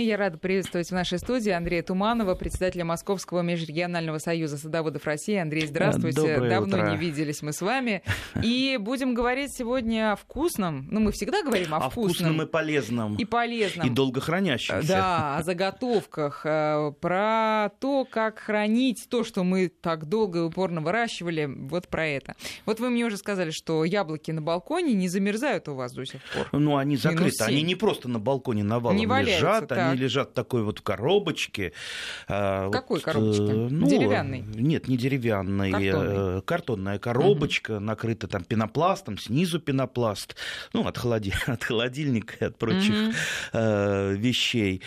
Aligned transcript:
И 0.00 0.04
я 0.04 0.16
рада 0.16 0.38
приветствовать 0.38 0.88
в 0.88 0.92
нашей 0.92 1.18
студии 1.18 1.50
Андрея 1.50 1.82
Туманова, 1.82 2.34
председателя 2.34 2.86
Московского 2.86 3.42
межрегионального 3.42 4.16
союза 4.16 4.56
садоводов 4.56 5.04
России. 5.04 5.36
Андрей, 5.36 5.66
здравствуйте. 5.66 6.16
Доброе 6.16 6.48
Давно 6.48 6.78
утро. 6.78 6.90
не 6.92 6.96
виделись 6.96 7.42
мы 7.42 7.52
с 7.52 7.60
вами. 7.60 8.02
И 8.42 8.78
будем 8.80 9.12
говорить 9.12 9.52
сегодня 9.54 10.12
о 10.12 10.16
вкусном. 10.16 10.88
Ну, 10.90 11.00
мы 11.00 11.12
всегда 11.12 11.42
говорим 11.42 11.74
о, 11.74 11.76
О 11.76 11.90
вкусном 11.90 12.40
и 12.40 12.46
полезном. 12.46 13.16
и 13.16 13.26
полезном. 13.26 13.86
И 13.86 13.90
долгохранящемся. 13.90 14.88
Да, 14.88 15.36
о 15.36 15.42
заготовках, 15.42 16.46
э, 16.46 16.92
про 16.98 17.68
то, 17.78 18.06
как 18.10 18.38
хранить 18.38 19.06
то, 19.10 19.22
что 19.22 19.44
мы 19.44 19.68
так 19.68 20.06
долго 20.06 20.38
и 20.38 20.42
упорно 20.44 20.80
выращивали, 20.80 21.44
вот 21.44 21.88
про 21.88 22.06
это. 22.06 22.36
Вот 22.64 22.80
вы 22.80 22.88
мне 22.88 23.04
уже 23.04 23.18
сказали, 23.18 23.50
что 23.50 23.84
яблоки 23.84 24.30
на 24.30 24.40
балконе 24.40 24.94
не 24.94 25.08
замерзают 25.08 25.68
у 25.68 25.74
вас 25.74 25.92
до 25.92 26.06
сих 26.06 26.22
пор. 26.34 26.48
Ну, 26.58 26.78
они 26.78 26.96
закрыты. 26.96 27.44
Они 27.44 27.60
не 27.60 27.74
просто 27.74 28.08
на 28.08 28.18
балконе 28.18 28.62
Не 28.62 29.06
валяются, 29.06 29.36
лежат, 29.36 29.89
так. 29.90 29.94
они 29.94 30.02
лежат 30.02 30.30
в 30.30 30.32
такой 30.34 30.62
вот 30.62 30.80
коробочке. 30.80 31.72
А, 32.28 32.68
В 32.68 32.70
какой 32.70 32.98
вот, 32.98 33.04
коробочке? 33.04 33.42
э, 33.44 33.68
ну, 33.70 33.86
Деревянной? 33.88 34.40
Нет, 34.40 34.88
не 34.88 34.96
деревянной. 34.96 35.70
Картонной. 35.70 36.38
э, 36.38 36.42
Картонная 36.44 36.98
коробочка, 36.98 37.78
накрыта 37.80 38.26
там 38.28 38.44
пенопластом, 38.44 39.18
снизу 39.18 39.60
пенопласт. 39.60 40.36
Ну, 40.72 40.86
от, 40.86 40.98
холоди... 40.98 41.32
от 41.46 41.64
холодильника 41.64 42.34
и 42.40 42.44
от 42.44 42.58
прочих 42.58 43.14
э, 43.52 44.14
вещей. 44.16 44.82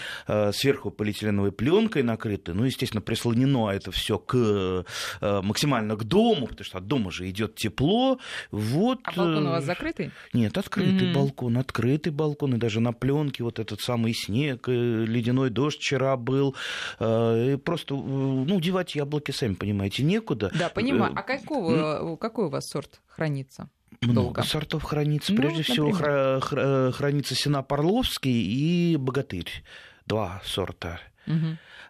Сверху 0.53 0.91
полиэтиленовой 0.91 1.51
пленкой 1.51 2.03
накрыты. 2.03 2.53
Ну, 2.53 2.65
естественно, 2.65 3.01
прислонено 3.01 3.69
это 3.69 3.91
все 3.91 4.17
к, 4.17 4.85
максимально 5.21 5.95
к 5.95 6.03
дому, 6.03 6.47
потому 6.47 6.63
что 6.65 6.77
от 6.77 6.87
дома 6.87 7.11
же 7.11 7.29
идет 7.29 7.55
тепло. 7.55 8.19
Вот, 8.51 8.99
А 9.03 9.11
балкон 9.13 9.47
у 9.47 9.49
вас 9.51 9.63
закрытый? 9.65 10.11
нет, 10.33 10.57
открытый 10.57 11.07
Мгм. 11.07 11.13
балкон, 11.13 11.57
открытый 11.57 12.11
балкон, 12.11 12.55
и 12.55 12.57
даже 12.57 12.79
на 12.79 12.93
пленке 12.93 13.43
вот 13.43 13.59
этот 13.59 13.81
самый 13.81 14.13
снег, 14.13 14.67
ледяной 15.05 15.49
дождь 15.49 15.79
вчера 15.79 16.15
был. 16.17 16.55
э, 16.99 17.53
И 17.53 17.57
просто, 17.57 17.95
э, 17.95 17.97
ну, 17.97 18.59
девать 18.59 18.95
яблоки, 18.95 19.31
сами 19.31 19.53
понимаете, 19.55 20.03
некуда. 20.03 20.51
Да, 20.57 20.69
понимаю. 20.69 21.13
Э, 21.13 21.15
А 21.17 21.23
какого, 21.23 22.15
какой 22.17 22.45
у 22.45 22.49
вас 22.49 22.67
сорт 22.69 23.01
хранится? 23.07 23.69
Много 24.01 24.15
долго? 24.21 24.43
сортов 24.43 24.83
хранится. 24.83 25.31
Ну, 25.33 25.37
Прежде 25.41 25.63
всего 25.63 25.89
например? 25.89 26.11
хра- 26.11 26.39
хра- 26.41 26.91
хранится 26.91 27.35
Сенап 27.35 27.71
Орловский 27.71 28.31
и 28.93 28.97
Богатырь. 28.97 29.49
Два 30.05 30.41
сорта. 30.45 30.99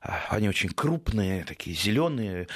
А, 0.06 0.20
Они 0.30 0.50
очень 0.50 0.70
крупные, 0.70 1.44
такие 1.46 1.76
зеленые. 1.76 2.48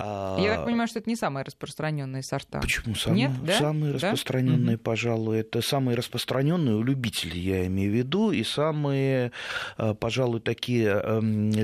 А, 0.00 0.36
Я 0.40 0.56
так 0.56 0.64
понимаю, 0.64 0.86
что 0.88 1.00
это 1.00 1.10
не 1.10 1.16
самые 1.16 1.44
распространенные 1.44 2.22
сорта. 2.22 2.60
Почему 2.60 2.94
самые, 2.94 3.28
Нет, 3.28 3.32
да? 3.44 3.58
самые 3.58 3.92
Да? 3.92 3.98
распространенные, 3.98 4.76
Мгм. 4.76 4.84
пожалуй, 4.84 5.38
это 5.40 5.60
самые 5.60 5.96
распространенные 5.96 6.76
у 6.76 6.82
любителей, 6.84 7.40
я 7.40 7.66
имею 7.66 7.90
в 7.90 7.94
виду, 7.94 8.30
и 8.30 8.44
самые, 8.44 9.32
э, 9.76 9.94
пожалуй, 9.94 10.40
такие 10.40 11.02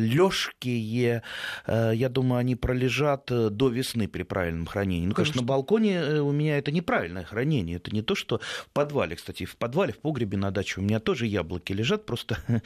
легкие, 0.01 1.23
я 1.67 2.09
думаю, 2.09 2.39
они 2.41 2.57
пролежат 2.57 3.31
э, 3.31 3.51
до 3.51 3.69
весны 3.69 4.09
при 4.09 4.23
правильном 4.23 4.67
хранении. 4.67 5.07
Ну, 5.07 5.15
конечно, 5.15 5.35
Конечно. 5.35 5.43
на 5.43 5.47
балконе 5.47 5.95
э, 5.97 6.19
у 6.21 6.33
меня 6.33 6.59
это 6.59 6.71
неправильное 6.73 7.25
хранение, 7.25 7.77
это 7.77 7.91
не 7.95 8.03
то, 8.03 8.15
что 8.15 8.39
в 8.39 8.69
подвале, 8.73 9.17
кстати, 9.17 9.45
в 9.45 9.57
подвале, 9.57 9.93
в 9.93 9.99
погребе 9.99 10.37
на 10.37 10.51
даче 10.51 10.81
у 10.81 10.83
меня 10.85 11.01
тоже 11.01 11.27
яблоки 11.27 11.73
лежат, 11.73 12.05
просто, 12.07 12.39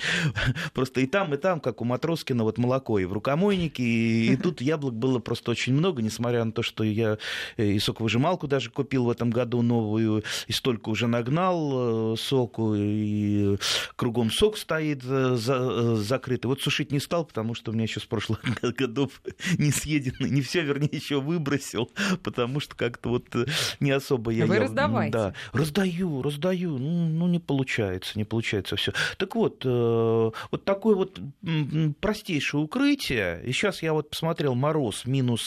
просто 0.72 1.00
и 1.00 1.06
там, 1.06 1.34
и 1.34 1.36
там, 1.36 1.60
как 1.60 1.80
у 1.80 1.84
Матроскина, 1.84 2.42
вот 2.44 2.58
молоко 2.58 2.98
и 2.98 3.04
в 3.04 3.12
рукомойнике, 3.12 3.82
и, 3.82 4.32
и 4.32 4.36
тут 4.36 4.60
яблок 4.60 4.94
было 4.94 5.18
просто 5.18 5.50
очень 5.52 5.57
много, 5.66 6.02
несмотря 6.02 6.44
на 6.44 6.52
то, 6.52 6.62
что 6.62 6.84
я 6.84 7.18
э, 7.56 7.64
и 7.66 7.78
соковыжималку 7.78 8.46
даже 8.46 8.70
купил 8.70 9.04
в 9.04 9.10
этом 9.10 9.30
году 9.30 9.62
новую, 9.62 10.22
и 10.46 10.52
столько 10.52 10.88
уже 10.90 11.06
нагнал 11.06 12.14
э, 12.14 12.16
соку, 12.16 12.74
и 12.76 13.56
кругом 13.96 14.30
сок 14.30 14.56
стоит 14.58 15.02
э, 15.04 15.34
за- 15.36 15.96
закрытый. 15.96 16.48
Вот 16.48 16.60
сушить 16.62 16.92
не 16.92 17.00
стал, 17.00 17.24
потому 17.24 17.54
что 17.54 17.70
у 17.70 17.74
меня 17.74 17.84
еще 17.84 18.00
с 18.00 18.04
прошлых 18.04 18.40
годов 18.62 19.20
не 19.58 19.70
съедено, 19.70 20.26
не 20.26 20.40
все, 20.42 20.62
вернее, 20.62 20.90
еще 20.92 21.20
выбросил, 21.20 21.90
потому 22.22 22.60
что 22.60 22.76
как-то 22.76 23.08
вот 23.10 23.24
не 23.80 23.90
особо 23.90 24.30
я... 24.30 24.46
Вы 24.46 24.54
я- 24.56 24.60
раздавайте. 24.62 25.12
Да, 25.12 25.34
раздаю, 25.52 26.22
раздаю, 26.22 26.78
ну, 26.78 27.08
ну 27.08 27.28
не 27.28 27.38
получается, 27.38 28.18
не 28.18 28.24
получается 28.24 28.76
все. 28.76 28.92
Так 29.16 29.34
вот, 29.34 29.64
вот 29.64 30.64
такое 30.64 30.94
вот 30.94 31.18
простейшее 32.00 32.62
укрытие, 32.62 33.42
и 33.44 33.52
сейчас 33.52 33.82
я 33.82 33.92
вот 33.92 34.10
посмотрел 34.10 34.54
мороз 34.54 35.04
минус 35.06 35.37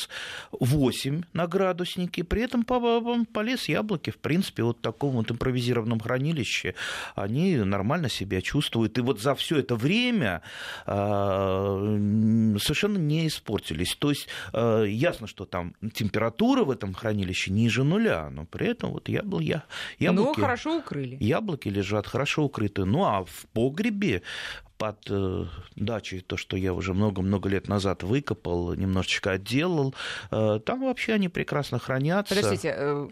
8 0.51 1.23
на 1.33 1.47
градуснике, 1.47 2.23
при 2.23 2.41
этом 2.43 2.63
по- 2.63 2.79
по- 2.79 3.25
полез 3.33 3.69
яблоки, 3.69 4.09
в 4.09 4.17
принципе, 4.17 4.63
вот 4.63 4.77
в 4.77 4.81
таком 4.81 5.11
вот 5.15 5.31
импровизированном 5.31 5.99
хранилище, 5.99 6.75
они 7.15 7.55
нормально 7.57 8.09
себя 8.09 8.41
чувствуют, 8.41 8.97
и 8.97 9.01
вот 9.01 9.21
за 9.21 9.35
все 9.35 9.59
это 9.59 9.75
время 9.75 10.41
а, 10.85 12.57
совершенно 12.59 12.97
не 12.97 13.27
испортились. 13.27 13.95
То 13.95 14.09
есть 14.09 14.27
э, 14.53 14.85
ясно, 14.87 15.27
что 15.27 15.45
там 15.45 15.73
температура 15.93 16.63
в 16.63 16.71
этом 16.71 16.93
хранилище 16.93 17.51
ниже 17.51 17.83
нуля, 17.83 18.29
но 18.29 18.45
при 18.45 18.67
этом 18.67 18.91
вот 18.91 19.09
ябл, 19.09 19.39
я, 19.39 19.63
Но 19.99 20.05
яблоки, 20.05 20.39
хорошо 20.39 20.77
укрыли. 20.79 21.17
яблоки 21.19 21.69
лежат 21.69 22.07
хорошо 22.07 22.43
укрыты. 22.43 22.85
Ну 22.85 23.03
а 23.05 23.23
в 23.23 23.45
погребе 23.53 24.21
под 24.81 24.97
э, 25.11 25.45
дачей, 25.75 26.21
то, 26.21 26.37
что 26.37 26.57
я 26.57 26.73
уже 26.73 26.95
много-много 26.95 27.47
лет 27.49 27.67
назад 27.67 28.01
выкопал, 28.01 28.73
немножечко 28.73 29.31
отделал, 29.33 29.93
э, 30.31 30.59
там 30.65 30.81
вообще 30.81 31.13
они 31.13 31.29
прекрасно 31.29 31.77
хранятся. 31.77 32.33
Подождите, 32.33 32.73
э, 32.75 33.07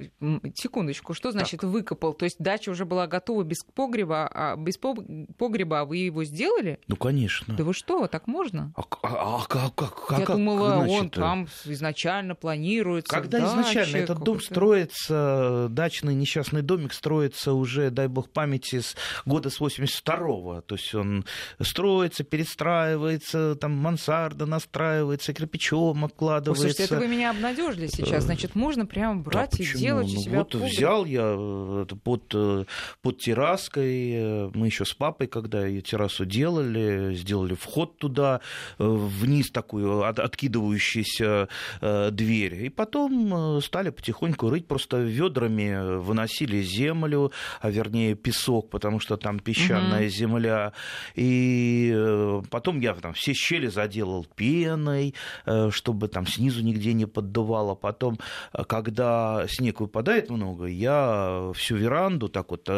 секундочку, 0.56 1.14
что 1.14 1.32
значит 1.32 1.62
выкопал? 1.64 2.14
То 2.16 2.26
есть 2.26 2.38
дача 2.40 2.72
уже 2.72 2.86
была 2.86 3.06
готова 3.06 3.44
без 3.44 3.64
погреба, 3.76 4.28
а 4.34 4.56
без 4.56 4.80
пог- 4.80 5.06
погреба, 5.38 5.82
а 5.82 5.86
вы 5.86 5.98
его 5.98 6.24
сделали? 6.24 6.80
Ну, 6.88 6.96
конечно. 6.96 7.54
Да 7.56 7.64
вы 7.64 7.76
что, 7.76 8.08
так 8.08 8.26
можно? 8.26 8.74
А, 8.76 8.82
а- 9.04 9.36
а 9.44 9.46
как, 9.48 9.76
как, 9.76 10.08
как- 10.08 10.20
Я 10.22 10.26
как 10.26 10.36
думала, 10.38 10.78
он 10.78 10.88
иначе-то? 10.90 11.22
там 11.22 11.48
изначально 11.66 12.34
планируется. 12.34 13.14
Когда 13.16 13.42
в 13.42 13.44
изначально 13.52 13.98
этот 13.98 14.24
дом 14.24 14.42
строится, 14.42 15.68
дачный 15.70 16.16
несчастный 16.16 16.64
домик 16.64 16.94
строится 16.94 17.54
уже, 17.54 17.92
дай 17.92 18.08
бог 18.08 18.30
памяти, 18.32 18.80
с 18.80 18.96
года 19.26 19.52
с 19.52 19.60
82-го. 19.62 20.62
То 20.62 20.76
есть 20.76 20.96
он 20.96 21.26
строится, 21.62 22.24
перестраивается, 22.24 23.56
там 23.56 23.72
мансарда 23.74 24.46
настраивается, 24.46 25.34
кирпичом 25.34 26.04
Ой, 26.04 26.10
обкладывается. 26.10 26.64
Слушайте, 26.70 26.84
это 26.84 26.98
вы 27.00 27.08
меня 27.08 27.32
обнадежили 27.32 27.88
сейчас. 27.88 28.24
Значит, 28.24 28.56
можно 28.56 28.86
прямо 28.86 29.22
Да 29.24 29.30
брать 29.30 29.56
и 29.56 29.58
почему? 29.64 29.80
делать 29.82 30.08
у 30.08 30.16
Ну 30.16 30.22
себя 30.22 30.38
Вот 30.40 30.52
погреб. 30.52 30.72
взял 30.72 31.06
я 31.06 31.36
э, 31.38 31.86
под, 32.04 32.24
э, 32.34 32.66
под 33.02 33.18
терраской, 33.20 34.12
э, 34.14 34.52
мы 34.54 34.68
еще 34.68 34.86
с 34.86 34.94
папой, 34.94 35.28
когда 35.28 35.66
ее 35.66 35.82
террасу 35.82 36.26
делали, 36.26 37.14
сделали 37.16 37.56
вход 37.56 37.98
туда, 37.98 38.42
э, 38.78 38.84
вниз 38.86 39.50
такую 39.52 40.04
от- 40.04 40.20
откидывающуюся 40.20 41.48
э, 41.82 42.10
дверь, 42.12 42.66
и 42.66 42.70
потом 42.70 43.58
э, 43.58 43.62
стали 43.62 43.90
потихоньку 43.90 44.50
рыть, 44.50 44.68
просто 44.68 44.98
ведрами 44.98 45.98
выносили 46.00 46.62
землю, 46.62 47.32
а 47.62 47.70
вернее 47.70 48.16
песок, 48.16 48.70
потому 48.70 49.00
что 49.00 49.18
там 49.18 49.40
песчаная 49.40 50.02
Мгм. 50.04 50.10
земля, 50.10 50.74
и 51.16 51.49
э, 51.94 52.42
потом 52.50 52.80
я 52.80 52.94
там 52.94 53.14
все 53.14 53.34
щели 53.34 53.68
заделал 53.68 54.26
пеной, 54.36 55.16
э, 55.46 55.70
чтобы 55.72 56.08
там 56.08 56.28
снизу 56.28 56.64
нигде 56.64 56.94
не 56.94 57.06
поддувало, 57.06 57.76
потом 57.76 58.20
э, 58.54 58.64
когда 58.64 59.46
снег 59.48 59.80
выпадает 59.80 60.30
много, 60.30 60.66
я 60.66 61.52
всю 61.56 61.76
веранду 61.76 62.30
так 62.30 62.52
вот 62.52 62.70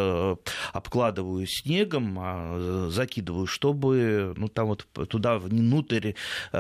обкладываю 0.73 1.45
снегом, 1.47 2.17
а, 2.19 2.87
закидываю, 2.89 3.45
чтобы 3.47 4.33
ну, 4.37 4.47
там 4.47 4.67
вот 4.67 4.87
туда 5.09 5.37
внутрь 5.37 6.13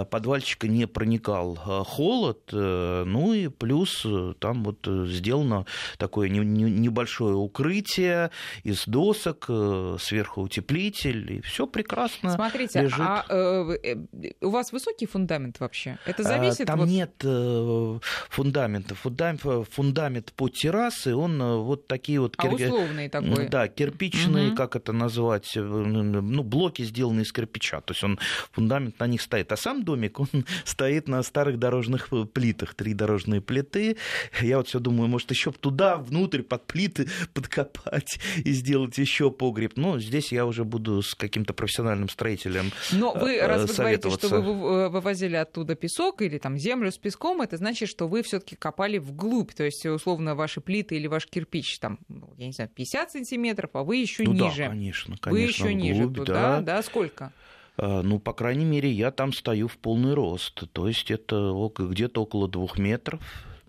подвальчика 0.09 0.67
не 0.67 0.87
проникал 0.87 1.55
холод. 1.55 2.49
Ну 2.51 3.33
и 3.33 3.47
плюс 3.47 4.05
там 4.39 4.63
вот 4.63 4.87
сделано 4.87 5.65
такое 5.97 6.29
не- 6.29 6.39
не- 6.39 6.71
небольшое 6.71 7.35
укрытие 7.35 8.31
из 8.63 8.85
досок, 8.85 9.49
сверху 9.99 10.41
утеплитель, 10.41 11.33
и 11.33 11.41
все 11.41 11.67
прекрасно. 11.67 12.00
Смотрите, 12.07 12.81
лежит. 12.81 12.99
а 12.99 13.25
э, 13.29 13.77
э, 13.83 13.95
у 14.41 14.49
вас 14.49 14.71
высокий 14.71 15.05
фундамент 15.05 15.59
вообще? 15.59 15.97
Это 16.05 16.23
зависит 16.23 16.61
А, 16.61 16.65
Там 16.65 16.79
вот- 16.79 16.89
нет 16.89 17.11
э, 17.23 17.99
фундамента. 18.29 18.95
Фундамент, 18.95 19.41
фундамент 19.71 20.33
под 20.33 20.53
террасой, 20.53 21.13
он 21.13 21.41
э, 21.41 21.57
вот 21.57 21.87
такие 21.87 22.19
вот... 22.19 22.35
а 22.37 22.47
кир- 22.47 22.67
условный 22.67 23.09
такой? 23.09 23.47
Да, 23.49 23.67
кирпичные, 23.67 24.47
Мгм. 24.47 24.55
как 24.55 24.75
это 24.75 24.93
назвать, 24.93 25.55
э, 25.55 25.61
ну, 25.61 26.43
блоки 26.43 26.83
сделаны 26.83 27.21
из 27.21 27.31
кирпича. 27.31 27.81
То 27.81 27.91
есть 27.93 28.03
он, 28.03 28.19
фундамент 28.51 28.99
на 28.99 29.07
них 29.07 29.21
стоит. 29.21 29.51
А 29.51 29.57
сам 29.57 29.83
домик, 29.83 30.19
он 30.19 30.27
стоит 30.65 31.07
на 31.07 31.21
старых 31.23 31.59
дорожных 31.59 32.07
э, 32.11 32.25
плитах. 32.25 32.73
Три 32.75 32.93
дорожные 32.93 33.41
плиты. 33.41 33.97
Я 34.41 34.57
вот 34.57 34.67
все 34.67 34.79
думаю, 34.79 35.07
может, 35.09 35.29
еще 35.31 35.51
туда, 35.51 35.97
внутрь, 35.97 36.41
под 36.41 36.65
плиты 36.67 37.07
подкопать 37.33 38.19
и 38.37 38.51
сделать 38.51 38.97
еще 38.97 39.31
погреб. 39.31 39.73
Но 39.75 39.99
здесь 39.99 40.31
я 40.31 40.45
уже 40.45 40.63
буду 40.63 41.01
с 41.01 41.15
каким-то 41.15 41.53
профессиональным 41.53 41.90
строителем 42.09 42.71
Но 42.91 43.13
вы, 43.13 43.35
э, 43.35 43.45
раз 43.47 43.69
вы 43.69 43.75
говорите, 43.75 44.09
что 44.09 44.27
вы 44.29 44.41
вы- 44.53 44.89
вывозили 44.89 45.35
оттуда 45.35 45.75
песок 45.75 46.21
или 46.21 46.37
там 46.37 46.57
землю 46.57 46.91
с 46.91 46.97
песком, 46.97 47.41
это 47.41 47.57
значит, 47.57 47.89
что 47.89 48.07
вы 48.07 48.23
все-таки 48.23 48.55
копали 48.55 48.97
вглубь, 48.97 49.53
то 49.53 49.63
есть 49.63 49.85
условно 49.85 50.35
ваши 50.35 50.61
плиты 50.61 50.95
или 50.95 51.07
ваш 51.07 51.27
кирпич 51.27 51.79
там, 51.79 51.99
ну, 52.07 52.33
я 52.37 52.47
не 52.47 52.53
знаю, 52.53 52.69
50 52.73 53.11
сантиметров, 53.11 53.71
а 53.73 53.83
вы 53.83 53.97
еще 53.97 54.23
Ну 54.23 54.33
ниже. 54.33 54.63
да, 54.63 54.69
конечно, 54.69 55.17
конечно. 55.19 55.31
вы 55.31 55.39
еще 55.39 55.73
ниже 55.73 56.03
вглубь, 56.07 56.27
туда, 56.27 56.61
да. 56.61 56.81
Сколько? 56.83 57.31
Ну, 57.77 58.19
по 58.19 58.33
крайней 58.33 58.65
мере, 58.65 58.91
я 58.91 59.11
там 59.11 59.33
стою 59.33 59.67
в 59.67 59.77
полный 59.77 60.13
рост. 60.13 60.63
То 60.73 60.87
есть 60.87 61.09
это 61.09 61.53
где-то 61.77 62.21
около 62.21 62.47
двух 62.47 62.77
метров 62.77 63.21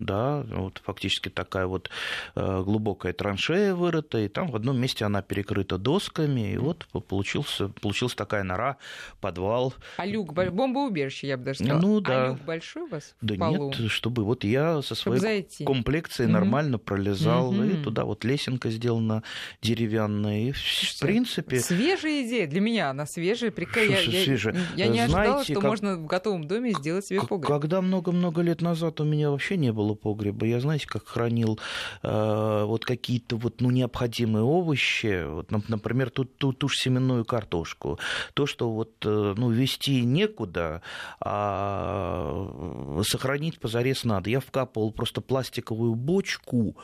да, 0.05 0.43
вот 0.49 0.81
фактически 0.83 1.29
такая 1.29 1.65
вот 1.67 1.89
э, 2.35 2.61
глубокая 2.63 3.13
траншея 3.13 3.73
вырыта, 3.75 4.19
и 4.19 4.27
там 4.27 4.47
в 4.51 4.55
одном 4.55 4.77
месте 4.79 5.05
она 5.05 5.21
перекрыта 5.21 5.77
досками, 5.77 6.53
и 6.53 6.57
вот 6.57 6.85
получился, 7.07 7.69
получилась 7.69 8.15
такая 8.15 8.43
нора, 8.43 8.77
подвал. 9.21 9.73
А 9.97 10.05
люк, 10.05 10.33
бомбоубежище, 10.33 11.27
я 11.27 11.37
бы 11.37 11.45
даже 11.45 11.59
сказала. 11.59 11.81
Ну, 11.81 11.99
да. 12.01 12.25
А 12.25 12.27
люк 12.29 12.41
большой 12.43 12.83
у 12.83 12.87
вас 12.87 13.15
Да 13.21 13.35
полу? 13.35 13.73
нет, 13.77 13.91
чтобы 13.91 14.23
вот 14.23 14.43
я 14.43 14.81
со 14.81 14.95
своей 14.95 15.19
зайти. 15.19 15.65
комплекцией 15.65 16.25
Мгм. 16.27 16.33
нормально 16.33 16.77
пролезал, 16.77 17.53
и 17.53 17.57
Мгм. 17.57 17.83
туда 17.83 18.05
вот 18.05 18.23
лесенка 18.23 18.69
сделана 18.69 19.23
деревянная, 19.61 20.49
и 20.49 20.51
в 20.51 20.57
Слушайте, 20.57 21.05
принципе... 21.05 21.59
Свежая 21.59 22.23
идея. 22.23 22.47
Для 22.47 22.61
меня 22.61 22.89
она 22.89 23.05
свежая. 23.05 23.51
Прикольно. 23.51 23.91
Я, 23.91 23.97
Что 23.97 24.11
я- 24.11 24.23
свежая? 24.23 24.55
я 24.75 24.87
не 24.87 24.99
ожидала, 24.99 25.25
Знаете, 25.27 25.51
что 25.53 25.61
как- 25.61 25.69
можно 25.69 25.95
в 25.97 26.05
готовом 26.05 26.45
доме 26.47 26.71
сделать 26.73 27.05
себе 27.05 27.21
погреб. 27.21 27.47
Когда 27.47 27.81
много-много 27.81 28.41
лет 28.41 28.61
назад 28.61 28.99
у 29.01 29.03
меня 29.03 29.31
вообще 29.31 29.57
не 29.57 29.71
было 29.71 29.92
погреба, 29.95 30.45
я, 30.45 30.59
знаете, 30.59 30.87
как 30.87 31.07
хранил 31.07 31.59
э, 32.01 32.63
вот 32.65 32.85
какие-то 32.85 33.37
вот, 33.37 33.61
ну, 33.61 33.71
необходимые 33.71 34.43
овощи, 34.43 35.25
вот, 35.27 35.51
нап- 35.51 35.65
например, 35.67 36.09
ту, 36.09 36.25
ту, 36.25 36.53
ту 36.53 36.67
же 36.69 36.77
семенную 36.77 37.25
картошку. 37.25 37.99
То, 38.33 38.45
что 38.45 38.71
вот, 38.71 39.05
э, 39.05 39.33
ну, 39.37 39.49
вести 39.49 40.03
некуда, 40.05 40.81
а 41.19 43.01
сохранить 43.03 43.59
позарез 43.59 44.03
надо. 44.03 44.29
Я 44.29 44.39
вкапывал 44.39 44.91
просто 44.91 45.21
пластиковую 45.21 45.95
бочку, 45.95 46.77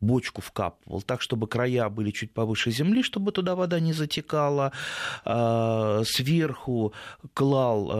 бочку 0.00 0.42
вкапывал, 0.42 1.02
так, 1.02 1.22
чтобы 1.22 1.46
края 1.48 1.88
были 1.88 2.10
чуть 2.10 2.32
повыше 2.32 2.70
земли, 2.70 3.02
чтобы 3.02 3.32
туда 3.32 3.54
вода 3.54 3.80
не 3.80 3.92
затекала. 3.92 4.72
А, 5.24 6.02
Сверху 6.04 6.92
клал 7.34 7.90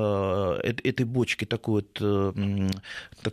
эт- 0.61 0.81
этой 0.85 1.05
бочки 1.07 1.45
такой 1.45 1.75
вот, 1.83 1.99
э, 2.01 2.69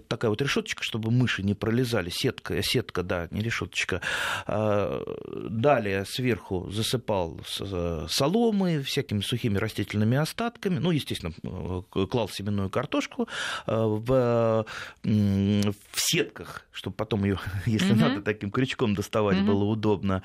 такая 0.08 0.30
вот 0.30 0.42
решеточка, 0.42 0.84
чтобы 0.84 1.12
мыши 1.12 1.44
не 1.44 1.54
пролезали. 1.54 2.10
Сетка, 2.10 2.62
сетка, 2.64 3.04
да, 3.04 3.28
не 3.32 3.42
решеточка. 3.42 4.02
А, 4.48 5.04
Далее 5.50 6.06
сверху 6.06 6.70
засыпал 6.72 7.40
э, 7.60 8.06
соломой, 8.10 8.82
всякими 8.84 9.22
сухими 9.22 9.58
растительными 9.58 10.18
остатками. 10.18 10.80
Ну, 10.80 10.92
естественно, 10.92 11.34
э, 11.44 12.06
клал 12.08 12.30
семенную 12.30 12.70
картошку 12.70 13.28
в, 13.68 14.66
в 15.04 15.76
сетках, 15.96 16.66
чтобы 16.72 16.96
потом 16.96 17.24
ее, 17.26 17.40
если 17.66 17.94
Мгм. 17.94 18.02
надо, 18.02 18.22
таким 18.22 18.52
крючком 18.54 18.96
доставать 18.96 19.38
Мгм. 19.38 19.48
было 19.48 19.64
удобно. 19.66 20.24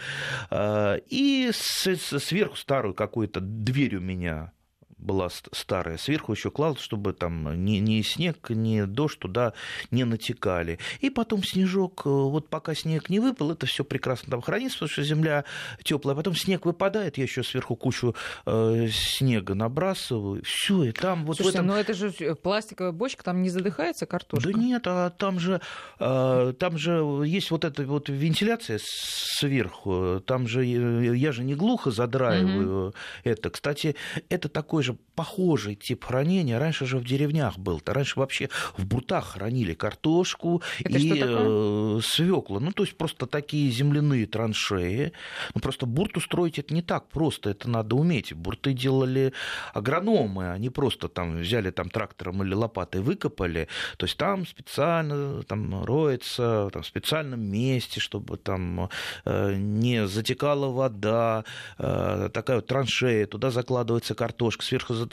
А, 0.50 0.96
И 1.08 1.50
сверху 1.52 2.56
старую 2.56 2.94
какую-то 2.94 3.40
дверь 3.40 3.96
у 3.96 4.00
меня 4.00 4.52
была 4.98 5.28
ст- 5.30 5.48
старая, 5.52 5.96
сверху 5.96 6.32
еще 6.32 6.50
клал, 6.50 6.76
чтобы 6.76 7.12
там 7.12 7.64
ни, 7.64 7.78
ни 7.78 8.02
снег, 8.02 8.50
ни 8.50 8.82
дождь 8.82 9.18
туда 9.18 9.52
не 9.90 10.04
натекали. 10.04 10.78
И 11.00 11.10
потом 11.10 11.42
снежок, 11.44 12.02
э, 12.04 12.08
вот 12.08 12.48
пока 12.48 12.74
снег 12.74 13.08
не 13.08 13.20
выпал, 13.20 13.52
это 13.52 13.66
все 13.66 13.84
прекрасно 13.84 14.30
там 14.30 14.42
хранится, 14.42 14.78
потому 14.78 14.90
что 14.90 15.02
земля 15.02 15.44
теплая. 15.82 16.16
Потом 16.16 16.34
снег 16.34 16.66
выпадает, 16.66 17.18
я 17.18 17.24
еще 17.24 17.42
сверху 17.42 17.76
кучу 17.76 18.14
э, 18.46 18.88
снега 18.90 19.54
набрасываю. 19.54 20.42
Все, 20.44 20.84
и 20.84 20.92
там 20.92 21.24
вот 21.24 21.36
Слушайте, 21.36 21.58
в 21.58 21.64
этом... 21.64 21.66
ну 21.74 21.80
это 21.80 21.94
же 21.94 22.10
пластиковая 22.34 22.92
бочка, 22.92 23.22
там 23.24 23.42
не 23.42 23.50
задыхается 23.50 24.06
картошка? 24.06 24.52
Да 24.52 24.58
нет, 24.58 24.82
а 24.86 25.10
там 25.10 25.38
же, 25.38 25.60
э, 26.00 26.54
там 26.58 26.76
же 26.78 26.92
есть 27.24 27.50
вот 27.50 27.64
эта 27.64 27.84
вот 27.84 28.08
вентиляция 28.08 28.80
сверху, 28.82 30.20
там 30.26 30.48
же 30.48 30.64
я 30.64 31.32
же 31.32 31.44
не 31.44 31.54
глухо 31.54 31.90
задраиваю 31.90 32.94
это. 33.24 33.50
Кстати, 33.50 33.94
это 34.28 34.48
такой 34.48 34.82
же 34.82 34.87
похожий 34.94 35.74
тип 35.74 36.04
хранения. 36.04 36.58
Раньше 36.58 36.86
же 36.86 36.98
в 36.98 37.04
деревнях 37.04 37.58
был. 37.58 37.82
Раньше 37.84 38.20
вообще 38.20 38.48
в 38.76 38.86
буртах 38.86 39.32
хранили 39.32 39.74
картошку 39.74 40.62
Это 40.78 40.96
и 40.98 41.16
что 41.16 42.00
свекла. 42.00 42.60
Ну, 42.60 42.70
то 42.70 42.84
есть 42.84 42.96
просто 42.96 43.26
такие 43.26 43.70
земляные 43.70 44.26
траншеи. 44.26 45.12
Ну, 45.54 45.60
просто 45.60 45.86
бурт 45.86 46.16
устроить 46.16 46.58
это 46.58 46.72
не 46.72 46.82
так 46.82 47.08
просто, 47.08 47.50
это 47.50 47.68
надо 47.68 47.96
уметь. 47.96 48.32
Бурты 48.32 48.72
делали 48.72 49.32
агрономы, 49.74 50.52
они 50.52 50.70
просто 50.70 51.08
там 51.08 51.40
взяли 51.40 51.70
там 51.70 51.90
трактором 51.90 52.42
или 52.42 52.54
лопатой 52.54 53.00
выкопали. 53.00 53.68
То 53.96 54.06
есть 54.06 54.16
там 54.16 54.46
специально 54.46 55.42
там 55.42 55.84
роется 55.84 56.70
там, 56.72 56.82
в 56.82 56.86
специальном 56.86 57.40
месте, 57.40 58.00
чтобы 58.00 58.36
там 58.36 58.88
э, 59.24 59.54
не 59.56 60.06
затекала 60.06 60.68
вода, 60.68 61.44
э, 61.78 62.30
такая 62.32 62.56
вот 62.56 62.66
траншея, 62.66 63.26
туда 63.26 63.50
закладывается 63.50 64.14
картошка, 64.14 64.64
сверху 64.78 64.94
за- 64.94 65.08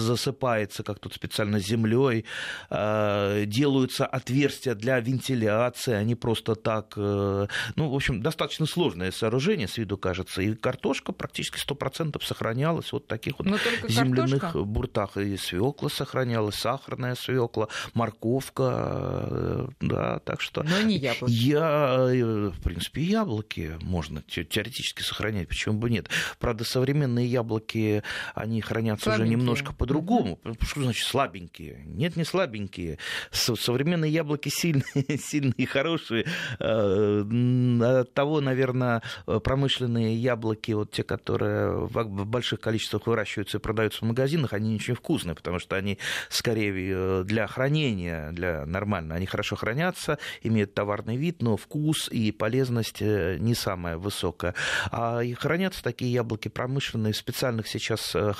засыпается, 0.00 0.82
как 0.82 0.98
тут 0.98 1.14
специально 1.14 1.58
землей, 1.58 2.24
э, 2.70 3.44
делаются 3.46 4.06
отверстия 4.06 4.74
для 4.74 5.00
вентиляции, 5.00 5.92
они 5.94 6.14
просто 6.14 6.54
так, 6.54 6.94
э, 6.96 7.46
ну, 7.76 7.88
в 7.90 7.94
общем, 7.94 8.22
достаточно 8.22 8.66
сложное 8.66 9.10
сооружение, 9.10 9.68
с 9.68 9.76
виду 9.78 9.96
кажется, 9.98 10.42
и 10.42 10.54
картошка 10.54 11.12
практически 11.12 11.58
100% 11.58 12.22
сохранялась 12.24 12.92
вот 12.92 13.04
в 13.04 13.06
таких 13.06 13.38
вот 13.38 13.48
земляных 13.88 14.40
картошка? 14.40 14.58
буртах, 14.64 15.16
и 15.16 15.36
свекла 15.36 15.88
сохранялась, 15.88 16.56
сахарная 16.56 17.14
свекла, 17.14 17.68
морковка, 17.94 19.28
э, 19.30 19.68
да, 19.80 20.18
так 20.20 20.40
что... 20.40 20.62
Но 20.62 20.80
не 20.82 20.96
яблоки. 20.98 21.32
Я, 21.32 22.06
в 22.52 22.62
принципе, 22.62 23.02
яблоки 23.02 23.76
можно 23.82 24.22
те- 24.22 24.44
теоретически 24.44 25.02
сохранять, 25.02 25.48
почему 25.48 25.78
бы 25.78 25.90
нет. 25.90 26.08
Правда, 26.38 26.64
современные 26.64 27.26
яблоки, 27.26 28.02
они 28.34 28.60
хранятся 28.60 28.93
уже 29.00 29.04
Слабенькие. 29.16 29.36
немножко 29.36 29.72
по-другому. 29.72 30.38
Что 30.60 30.82
значит 30.82 31.06
слабенькие? 31.06 31.82
Нет, 31.86 32.16
не 32.16 32.24
слабенькие. 32.24 32.98
Современные 33.30 34.12
яблоки 34.12 34.48
сильные, 34.48 35.18
сильные 35.18 35.54
и 35.56 35.66
хорошие. 35.66 36.26
Э, 36.58 38.00
От 38.00 38.14
того, 38.14 38.40
наверное, 38.40 39.02
промышленные 39.26 40.16
яблоки, 40.16 40.72
вот 40.72 40.92
те, 40.92 41.02
которые 41.02 41.86
в 41.86 42.24
больших 42.26 42.60
количествах 42.60 43.06
выращиваются 43.06 43.58
и 43.58 43.60
продаются 43.60 44.00
в 44.04 44.08
магазинах, 44.08 44.52
они 44.52 44.70
не 44.70 44.76
очень 44.76 44.94
вкусные, 44.94 45.34
потому 45.34 45.58
что 45.58 45.76
они 45.76 45.98
скорее 46.28 46.72
э, 46.74 47.24
для 47.24 47.46
хранения, 47.46 48.30
для 48.32 48.66
нормально, 48.66 49.14
они 49.14 49.26
хорошо 49.26 49.56
хранятся, 49.56 50.18
имеют 50.42 50.74
товарный 50.74 51.16
вид, 51.16 51.42
но 51.42 51.56
вкус 51.56 52.08
и 52.10 52.32
полезность 52.32 53.00
э, 53.00 53.36
не 53.38 53.54
самая 53.54 53.96
высокая. 53.98 54.54
А 54.90 55.20
и 55.20 55.34
хранятся 55.34 55.82
такие 55.82 56.12
яблоки 56.12 56.48
промышленные 56.48 57.12
в 57.12 57.16
специальных 57.16 57.66
сейчас 57.68 58.14
э, 58.14 58.32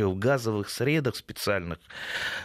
хранилищах, 0.00 0.08
в 0.08 0.18
газовых 0.18 0.70
средах 0.70 1.16
специальных, 1.16 1.78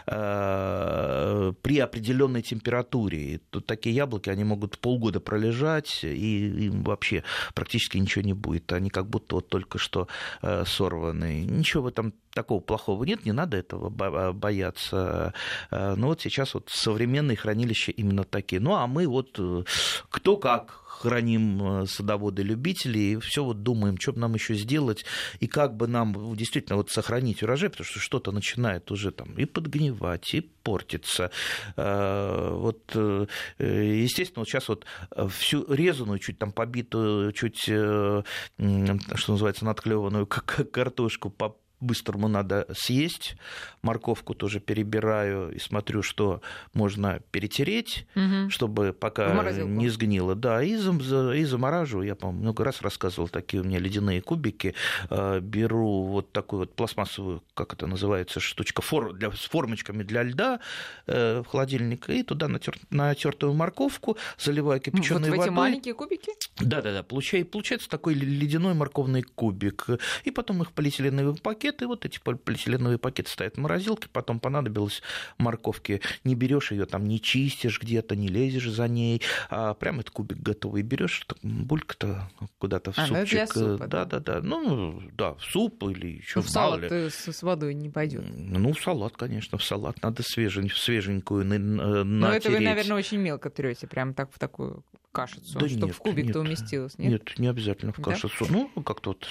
э, 0.08 1.54
при 1.62 1.80
определенной 1.80 2.42
температуре. 2.42 3.18
И 3.18 3.38
тут 3.50 3.66
такие 3.66 3.96
яблоки, 3.96 4.30
они 4.30 4.44
могут 4.44 4.78
полгода 4.78 5.20
пролежать, 5.20 6.04
и 6.04 6.66
им 6.68 6.84
вообще 6.84 7.24
практически 7.54 7.98
ничего 7.98 8.24
не 8.26 8.34
будет. 8.34 8.74
Они 8.74 8.90
как 8.90 9.08
будто 9.08 9.36
вот 9.36 9.50
только 9.50 9.78
что 9.78 10.08
э, 10.42 10.66
сорваны. 10.66 11.46
Ничего 11.46 11.84
в 11.84 11.88
этом 11.88 12.14
такого 12.36 12.60
плохого 12.60 13.04
нет, 13.04 13.26
не 13.26 13.32
надо 13.32 13.58
этого 13.58 13.90
бо- 13.90 14.32
бояться. 14.34 15.34
Э, 15.72 15.96
Но 15.96 16.08
вот 16.08 16.22
сейчас 16.22 16.54
вот 16.54 16.70
современные 16.70 17.38
хранилища 17.38 17.92
именно 17.92 18.24
такие. 18.24 18.62
Ну, 18.62 18.76
а 18.76 18.86
мы 18.86 19.08
вот 19.08 19.40
э, 19.40 19.64
кто 20.10 20.38
как 20.38 20.84
храним 20.86 21.82
э, 21.82 21.86
садоводы-любители, 21.88 23.00
и 23.00 23.18
все 23.18 23.44
вот 23.44 23.64
думаем, 23.64 23.98
что 24.00 24.14
бы 24.14 24.20
нам 24.20 24.34
еще 24.34 24.56
сделать, 24.56 25.06
и 25.40 25.48
как 25.48 25.76
бы 25.76 25.88
нам 25.88 26.14
ну, 26.14 26.36
действительно 26.36 26.78
вот 26.78 26.90
сохранить 26.90 27.44
урожай, 27.44 27.70
потому 27.70 27.86
что 27.86 28.00
что-то 28.00 28.32
начинает 28.32 28.92
уже 28.92 29.12
там 29.12 29.34
и 29.38 29.46
подгнивать, 29.46 30.34
и 30.34 30.42
портиться. 30.42 31.32
Э, 31.76 32.52
Вот, 32.54 32.92
э, 32.96 33.28
естественно, 33.60 34.42
вот 34.42 34.50
сейчас 34.50 34.68
вот 34.70 34.86
всю 35.30 35.66
резаную, 35.72 36.20
чуть 36.20 36.38
там 36.40 36.52
побитую, 36.52 37.32
чуть, 37.34 37.66
э, 37.68 38.24
что 38.58 39.32
называется, 39.32 39.66
надклеванную 39.66 40.26
картошку 40.28 41.30
быстрому 41.80 42.28
надо 42.28 42.66
съесть. 42.76 43.36
Морковку 43.82 44.34
тоже 44.34 44.60
перебираю 44.60 45.52
и 45.54 45.60
смотрю, 45.60 46.02
что 46.04 46.42
можно 46.74 47.20
перетереть, 47.32 48.08
Мгм. 48.16 48.50
чтобы 48.50 48.94
пока 48.94 49.34
не 49.54 49.90
сгнило. 49.90 50.36
Да, 50.36 50.64
и, 50.64 50.76
зам- 50.76 51.02
за- 51.02 51.34
и 51.34 51.44
замораживаю. 51.46 52.08
Я, 52.08 52.16
по-моему, 52.16 52.42
много 52.42 52.64
раз 52.64 52.82
рассказывал, 52.82 53.28
такие 53.30 53.62
у 53.62 53.66
меня 53.66 53.80
ледяные 53.80 54.22
кубики. 54.22 54.74
Э, 55.10 55.40
Беру 55.42 56.04
вот 56.04 56.32
такую 56.32 56.62
вот 56.62 56.76
пластмассовую, 56.76 57.44
как 57.54 57.74
это 57.74 57.88
называется, 57.88 58.40
штучка 58.40 58.82
фор, 58.82 59.14
для, 59.14 59.32
с 59.32 59.46
формочками 59.46 60.04
для 60.04 60.24
льда 60.24 60.60
э, 61.08 61.42
в 61.42 61.48
холодильник, 61.48 62.10
и 62.10 62.24
туда 62.24 62.48
натер, 62.48 62.78
натертую 62.90 63.54
морковку, 63.54 64.18
заливаю 64.38 64.80
Вот 64.80 64.84
кипяченой 64.86 65.30
в 65.30 65.34
эти 65.34 65.38
водой. 65.40 65.52
маленькие 65.56 65.94
кубики? 65.94 66.32
Да, 66.60 66.82
да, 66.82 66.94
да. 66.94 67.04
Получается, 67.04 67.52
получается 67.52 67.90
такой 67.90 68.14
ледяной 68.16 68.74
морковный 68.74 69.22
кубик. 69.24 69.88
И 70.24 70.32
потом 70.32 70.62
их 70.62 70.70
в 70.70 70.74
полиэтиленовый 70.74 71.36
пакет 71.36 71.75
пакеты, 71.76 71.88
вот 71.88 72.06
эти 72.06 72.20
полиэтиленовые 72.20 72.98
пакеты 72.98 73.30
стоят 73.30 73.56
в 73.56 73.60
морозилке, 73.60 74.08
потом 74.12 74.40
понадобилось 74.40 75.02
морковки, 75.38 76.02
не 76.24 76.36
берешь 76.36 76.72
ее 76.72 76.86
там, 76.86 77.06
не 77.06 77.22
чистишь 77.22 77.80
где-то, 77.82 78.16
не 78.16 78.28
лезешь 78.28 78.70
за 78.70 78.88
ней, 78.88 79.22
а 79.50 79.74
прям 79.74 80.00
этот 80.00 80.12
кубик 80.12 80.38
готовый 80.38 80.82
берешь, 80.82 81.26
булька-то 81.44 82.30
куда-то 82.58 82.92
в 82.92 82.98
а, 82.98 83.08
ну, 83.08 83.16
супчик. 83.16 83.52
супа, 83.52 83.88
да, 83.88 84.06
да, 84.06 84.20
да, 84.20 84.42
ну 84.42 85.02
да, 85.14 85.34
в 85.34 85.44
суп 85.44 85.84
или 85.84 86.18
еще 86.18 86.40
ну, 86.40 86.42
в 86.42 86.50
салат 86.50 86.82
ли. 86.82 87.10
с 87.10 87.44
водой 87.44 87.74
не 87.74 87.90
пойдет. 87.90 88.24
Ну, 88.34 88.74
в 88.74 88.82
салат, 88.82 89.18
конечно, 89.18 89.58
в 89.58 89.64
салат 89.64 90.02
надо 90.02 90.24
свежень, 90.24 90.70
свеженькую 90.70 91.46
натереть. 91.46 92.06
Но 92.06 92.34
это 92.34 92.50
вы, 92.50 92.60
наверное, 92.60 92.98
очень 92.98 93.18
мелко 93.18 93.50
трете, 93.50 93.88
прям 93.88 94.14
так 94.14 94.32
в 94.32 94.40
такую 94.40 94.84
кашицу, 95.16 95.58
да 95.58 95.70
чтобы 95.70 95.88
нет, 95.88 95.96
в 95.96 96.00
кубик-то 96.00 96.40
уместилось, 96.42 96.98
нет? 96.98 97.12
Нет, 97.12 97.40
не 97.40 97.48
обязательно 97.48 97.94
в 97.94 98.02
кашицу. 98.02 98.46
Да? 98.46 98.52
Ну, 98.52 98.84
как-то 98.84 99.12
вот 99.12 99.26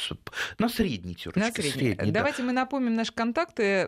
на 0.59 0.69
средний 0.71 1.15
терочке. 1.15 1.41
На 1.41 1.53
средний. 1.53 1.95
средний 1.95 2.11
Давайте 2.11 2.39
да. 2.39 2.45
мы 2.45 2.53
напомним 2.53 2.95
наши 2.95 3.13
контакты. 3.13 3.87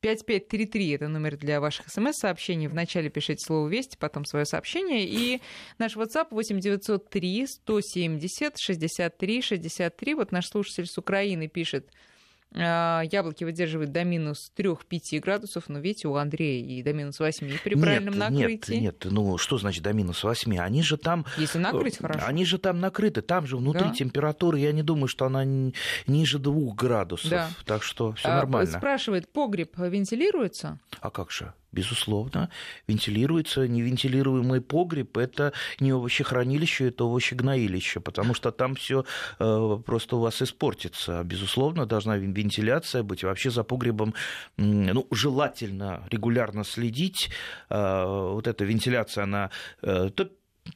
5533 0.00 0.88
эм, 0.88 0.94
это 0.94 1.08
номер 1.08 1.36
для 1.36 1.60
ваших 1.60 1.88
смс-сообщений. 1.88 2.68
Вначале 2.68 3.10
пишите 3.10 3.44
слово 3.44 3.68
«Вести», 3.68 3.96
потом 3.98 4.24
свое 4.24 4.46
сообщение. 4.46 5.04
И 5.04 5.42
наш 5.78 5.96
WhatsApp 5.96 6.28
8903 6.30 7.46
170 7.48 8.58
63 8.58 9.42
63. 9.42 10.14
Вот 10.14 10.30
наш 10.30 10.46
слушатель 10.46 10.86
с 10.86 10.96
Украины 10.96 11.48
пишет– 11.48 11.90
яблоки 12.52 13.44
выдерживают 13.44 13.92
до 13.92 14.04
минус 14.04 14.50
3-5 14.56 15.20
градусов, 15.20 15.68
но 15.68 15.78
видите, 15.78 16.08
у 16.08 16.14
Андрея 16.14 16.64
и 16.64 16.82
до 16.82 16.92
минус 16.92 17.20
8 17.20 17.58
при 17.62 17.74
правильном 17.74 18.14
нет, 18.14 18.30
накрытии. 18.30 18.74
Нет, 18.74 19.04
нет, 19.04 19.12
ну 19.12 19.36
что 19.36 19.58
значит 19.58 19.82
до 19.82 19.92
минус 19.92 20.24
8? 20.24 20.58
Они 20.58 20.82
же 20.82 20.96
там... 20.96 21.26
Если 21.36 21.58
накрыть, 21.58 21.98
хорошо. 21.98 22.24
Они 22.26 22.44
же 22.44 22.58
там 22.58 22.80
накрыты, 22.80 23.20
там 23.20 23.46
же 23.46 23.56
внутри 23.56 23.88
да? 23.88 23.94
температура, 23.94 24.58
я 24.58 24.72
не 24.72 24.82
думаю, 24.82 25.08
что 25.08 25.26
она 25.26 25.44
ниже 26.06 26.38
2 26.38 26.74
градусов. 26.74 27.30
Да. 27.30 27.50
Так 27.64 27.82
что 27.82 28.12
все 28.12 28.28
а, 28.28 28.36
нормально. 28.36 28.78
Спрашивает, 28.78 29.30
погреб 29.30 29.76
вентилируется? 29.76 30.78
А 31.00 31.10
как 31.10 31.30
же? 31.30 31.52
Безусловно, 31.72 32.50
вентилируется. 32.88 33.68
Невентилируемый 33.68 34.60
погреб– 34.60 35.16
это 35.18 35.52
не 35.80 35.90
овощехранилище, 35.92 36.88
это 36.88 37.04
овощегноилище, 37.04 38.00
потому 38.00 38.34
что 38.34 38.50
там 38.50 38.74
все 38.74 39.04
э, 39.38 39.78
просто 39.84 40.16
у 40.16 40.20
вас 40.20 40.42
испортится. 40.42 41.22
Безусловно, 41.24 41.86
должна 41.86 42.16
вентиляция 42.16 43.02
быть. 43.02 43.24
Вообще 43.24 43.50
за 43.50 43.64
погребом 43.64 44.14
ну, 44.56 45.06
желательно 45.10 46.06
регулярно 46.10 46.64
следить. 46.64 47.30
Э, 47.70 48.04
вот 48.06 48.46
эта 48.46 48.64
вентиляция, 48.64 49.24
она 49.24 49.50
э, 49.82 50.10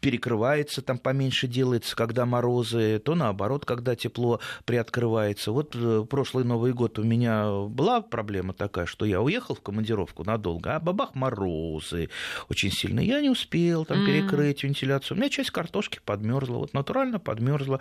перекрывается, 0.00 0.82
там 0.82 0.98
поменьше 0.98 1.46
делается, 1.46 1.96
когда 1.96 2.26
морозы, 2.26 3.00
то 3.04 3.14
наоборот, 3.14 3.64
когда 3.64 3.96
тепло 3.96 4.40
приоткрывается. 4.64 5.52
Вот 5.52 5.74
э, 5.74 6.04
прошлый 6.08 6.44
Новый 6.44 6.72
год 6.72 6.98
у 6.98 7.02
меня 7.02 7.50
была 7.50 8.00
проблема 8.00 8.52
такая, 8.52 8.86
что 8.86 9.04
я 9.04 9.20
уехал 9.20 9.54
в 9.54 9.60
командировку 9.60 10.24
надолго, 10.24 10.76
а 10.76 10.80
бабах 10.80 11.14
морозы 11.14 12.08
очень 12.48 12.70
сильно. 12.70 13.00
Я 13.00 13.20
не 13.20 13.30
успел 13.30 13.84
там 13.84 14.04
перекрыть 14.06 14.62
вентиляцию. 14.62 15.16
У 15.16 15.20
меня 15.20 15.30
часть 15.30 15.50
картошки 15.50 16.00
подмерзла, 16.04 16.58
вот 16.58 16.74
натурально 16.74 17.18
подмерзла. 17.18 17.80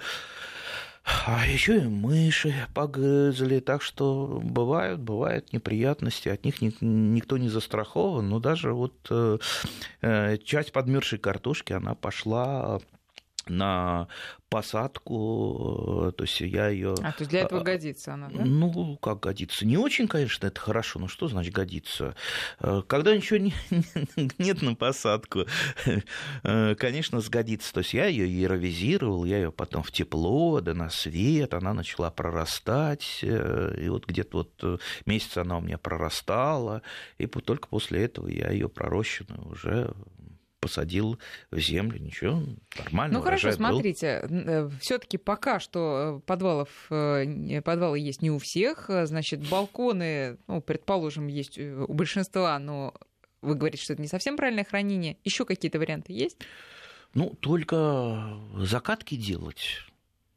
А 1.25 1.45
еще 1.45 1.77
и 1.79 1.87
мыши 1.87 2.53
погрызли, 2.73 3.59
так 3.59 3.81
что 3.81 4.39
бывают, 4.43 4.99
бывают 4.99 5.53
неприятности, 5.53 6.29
от 6.29 6.45
них 6.45 6.61
никто 6.61 7.37
не 7.37 7.49
застрахован, 7.49 8.29
но 8.29 8.39
даже 8.39 8.73
вот 8.73 8.93
э, 9.09 9.37
э, 10.01 10.37
часть 10.37 10.71
подмерзшей 10.71 11.19
картошки, 11.19 11.73
она 11.73 11.95
пошла 11.95 12.79
на 13.47 14.07
посадку, 14.49 16.09
э, 16.09 16.11
то 16.11 16.23
есть 16.23 16.41
я 16.41 16.69
ее. 16.69 16.93
А 17.03 17.11
то 17.11 17.19
есть 17.19 17.29
для 17.29 17.41
этого 17.41 17.61
годится 17.61 18.15
она, 18.15 18.29
да? 18.29 18.43
Ну, 18.43 18.97
как 18.97 19.19
годится. 19.19 19.65
Не 19.65 19.77
очень, 19.77 20.07
конечно, 20.07 20.47
это 20.47 20.59
хорошо, 20.59 20.99
но 20.99 21.07
что 21.07 21.27
значит 21.27 21.53
годится? 21.53 22.15
Э, 22.59 22.81
когда 22.87 23.15
ничего 23.15 23.37
не, 23.37 23.53
нет 24.39 24.61
на 24.61 24.75
посадку, 24.75 25.45
э, 26.43 26.75
конечно, 26.75 27.21
сгодится. 27.21 27.73
То 27.73 27.79
есть 27.79 27.93
я 27.93 28.07
ее 28.07 28.25
аэровизировал, 28.25 29.25
я 29.25 29.37
ее 29.37 29.51
потом 29.51 29.83
в 29.83 29.91
тепло, 29.91 30.59
да 30.61 30.73
на 30.73 30.89
свет, 30.89 31.53
она 31.53 31.73
начала 31.73 32.09
прорастать, 32.09 33.19
и 33.21 33.87
вот 33.89 34.05
где-то 34.05 34.37
вот 34.37 34.81
месяц 35.05 35.37
она 35.37 35.57
у 35.57 35.61
меня 35.61 35.77
прорастала, 35.77 36.81
и 37.17 37.27
только 37.27 37.67
после 37.67 38.03
этого 38.03 38.27
я 38.27 38.49
ее 38.49 38.67
пророщенную 38.67 39.47
уже 39.51 39.93
посадил 40.59 41.19
в 41.51 41.59
землю, 41.59 41.99
ничего, 41.99 42.43
нормально. 42.77 43.17
Ну 43.17 43.23
хорошо, 43.23 43.51
смотрите, 43.51 44.27
э, 44.29 44.69
все-таки 44.81 45.17
пока 45.17 45.59
что 45.59 46.19
э, 46.19 46.27
подвалов, 46.27 46.69
э, 46.89 47.61
подвалы 47.61 47.99
есть 47.99 48.21
не 48.21 48.31
у 48.31 48.39
всех, 48.39 48.89
значит, 49.05 49.47
балконы, 49.49 50.37
ну, 50.47 50.61
предположим, 50.61 51.27
есть 51.27 51.57
у 51.57 51.93
большинства, 51.93 52.57
но 52.59 52.93
вы 53.41 53.55
говорите, 53.55 53.83
что 53.83 53.93
это 53.93 54.01
не 54.01 54.07
совсем 54.07 54.35
правильное 54.37 54.65
хранение. 54.65 55.17
Еще 55.23 55.45
какие-то 55.45 55.79
варианты 55.79 56.13
есть? 56.13 56.37
Ну, 57.13 57.35
только 57.39 58.37
закатки 58.57 59.15
делать. 59.15 59.85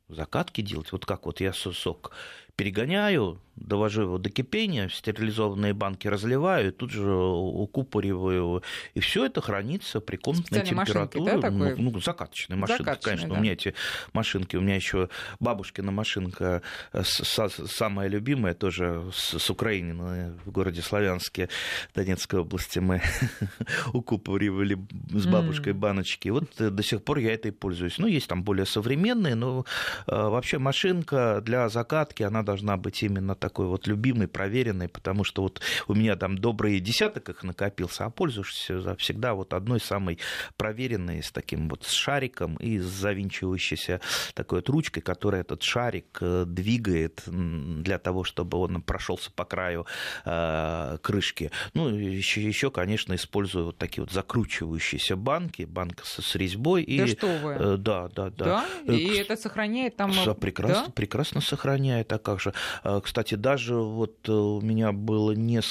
Закатки 0.09 0.61
делать. 0.61 0.93
Вот 0.93 1.05
как 1.05 1.27
вот 1.27 1.41
я 1.41 1.53
сок 1.53 2.13
перегоняю, 2.55 3.41
довожу 3.57 4.03
его 4.03 4.19
до 4.19 4.31
кипения, 4.31 4.89
в 4.89 4.95
стерилизованные 4.95 5.75
банки 5.75 6.09
разливаю, 6.09 6.73
тут 6.73 6.91
же 6.91 7.13
укупориваю, 7.13 8.63
и 8.95 9.01
все 9.01 9.27
это 9.27 9.41
хранится 9.41 10.01
при 10.01 10.17
комнатной 10.17 10.65
температуре. 10.65 11.39
Да, 11.39 11.51
ну, 11.51 11.75
ну, 11.77 12.01
закаточные 12.01 12.57
машинки, 12.57 12.83
закаточные, 12.83 13.17
конечно. 13.17 13.35
Да. 13.35 13.39
У 13.39 13.43
меня 13.43 13.53
эти 13.53 13.75
машинки, 14.13 14.57
у 14.57 14.61
меня 14.61 14.77
еще 14.77 15.09
бабушкина 15.41 15.93
машинка 15.93 16.63
самая 17.03 18.09
любимая, 18.09 18.55
тоже 18.55 19.03
с, 19.13 19.39
с 19.39 19.51
Украины, 19.51 20.33
в 20.45 20.51
городе 20.51 20.83
Славянске, 20.83 21.49
Донецкой 21.95 22.41
области 22.41 22.79
мы 22.79 23.03
укупоривали 23.93 24.79
с 25.11 25.27
бабушкой 25.27 25.73
баночки. 25.73 26.29
Вот 26.31 26.61
э, 26.61 26.71
до 26.71 26.83
сих 26.83 27.03
пор 27.03 27.19
я 27.19 27.33
этой 27.33 27.53
пользуюсь. 27.53 27.99
Ну, 27.99 28.07
есть 28.07 28.29
там 28.29 28.43
более 28.43 28.67
современные, 28.67 29.35
но 29.35 29.65
э, 30.07 30.13
вообще 30.13 30.59
машинка 30.59 31.41
для 31.43 31.69
закатки, 31.69 32.23
она 32.23 32.43
должна 32.43 32.77
быть 32.77 33.03
именно 33.03 33.35
такой 33.43 33.67
вот 33.67 33.89
любимый, 33.89 34.29
проверенный, 34.29 34.89
потому 34.89 35.25
что 35.25 35.43
вот 35.43 35.61
у 35.89 35.95
меня 35.95 36.15
там 36.15 36.39
добрый 36.39 36.79
десяток 36.79 37.29
их 37.29 37.43
накопился, 37.43 38.05
а 38.05 38.11
пользуешься 38.11 38.95
всегда 38.97 39.35
вот 39.35 39.53
одной 39.53 39.81
самой 39.81 40.19
проверенной, 40.57 41.23
с 41.23 41.33
таким 41.33 41.69
вот 41.69 41.85
с 41.85 41.91
шариком 41.91 42.55
и 42.57 42.79
с 42.79 42.85
завинчивающейся 42.85 44.01
такой 44.35 44.59
вот 44.59 44.69
ручкой, 44.69 45.01
которая 45.01 45.41
этот 45.41 45.63
шарик 45.65 46.19
э, 46.21 46.45
двигает 46.47 47.23
для 47.27 47.99
того, 47.99 48.23
чтобы 48.23 48.59
он 48.59 48.81
прошелся 48.81 49.33
по 49.33 49.45
краю 49.45 49.87
э, 50.25 50.99
крышки. 51.03 51.51
Ну, 51.75 51.89
еще, 51.89 52.41
еще, 52.43 52.71
конечно, 52.71 53.15
использую 53.15 53.67
вот 53.67 53.79
такие 53.79 54.05
вот 54.05 54.13
закручивающиеся 54.13 55.17
банки, 55.17 55.63
банка 55.65 56.07
с, 56.07 56.23
с 56.23 56.37
резьбой. 56.37 56.85
Да 56.87 57.05
и, 57.05 57.07
что 57.09 57.27
вы? 57.27 57.53
Э, 57.53 57.77
да, 57.77 58.09
да, 58.09 58.31
да. 58.31 58.65
Да? 58.87 58.95
И 58.95 59.17
это 59.17 59.37
сохраняет 59.37 59.97
там... 59.97 60.13
Да, 60.25 60.35
прекрасно, 60.35 60.87
да? 60.87 60.93
прекрасно 60.93 61.41
сохраняет. 61.41 62.13
А 62.13 62.19
как 62.19 62.41
же? 62.41 62.55
Кстати, 63.03 63.32
даже 63.37 63.77
вот 63.77 64.29
у 64.29 64.61
меня 64.61 64.93
было 64.93 65.33
не 65.33 65.63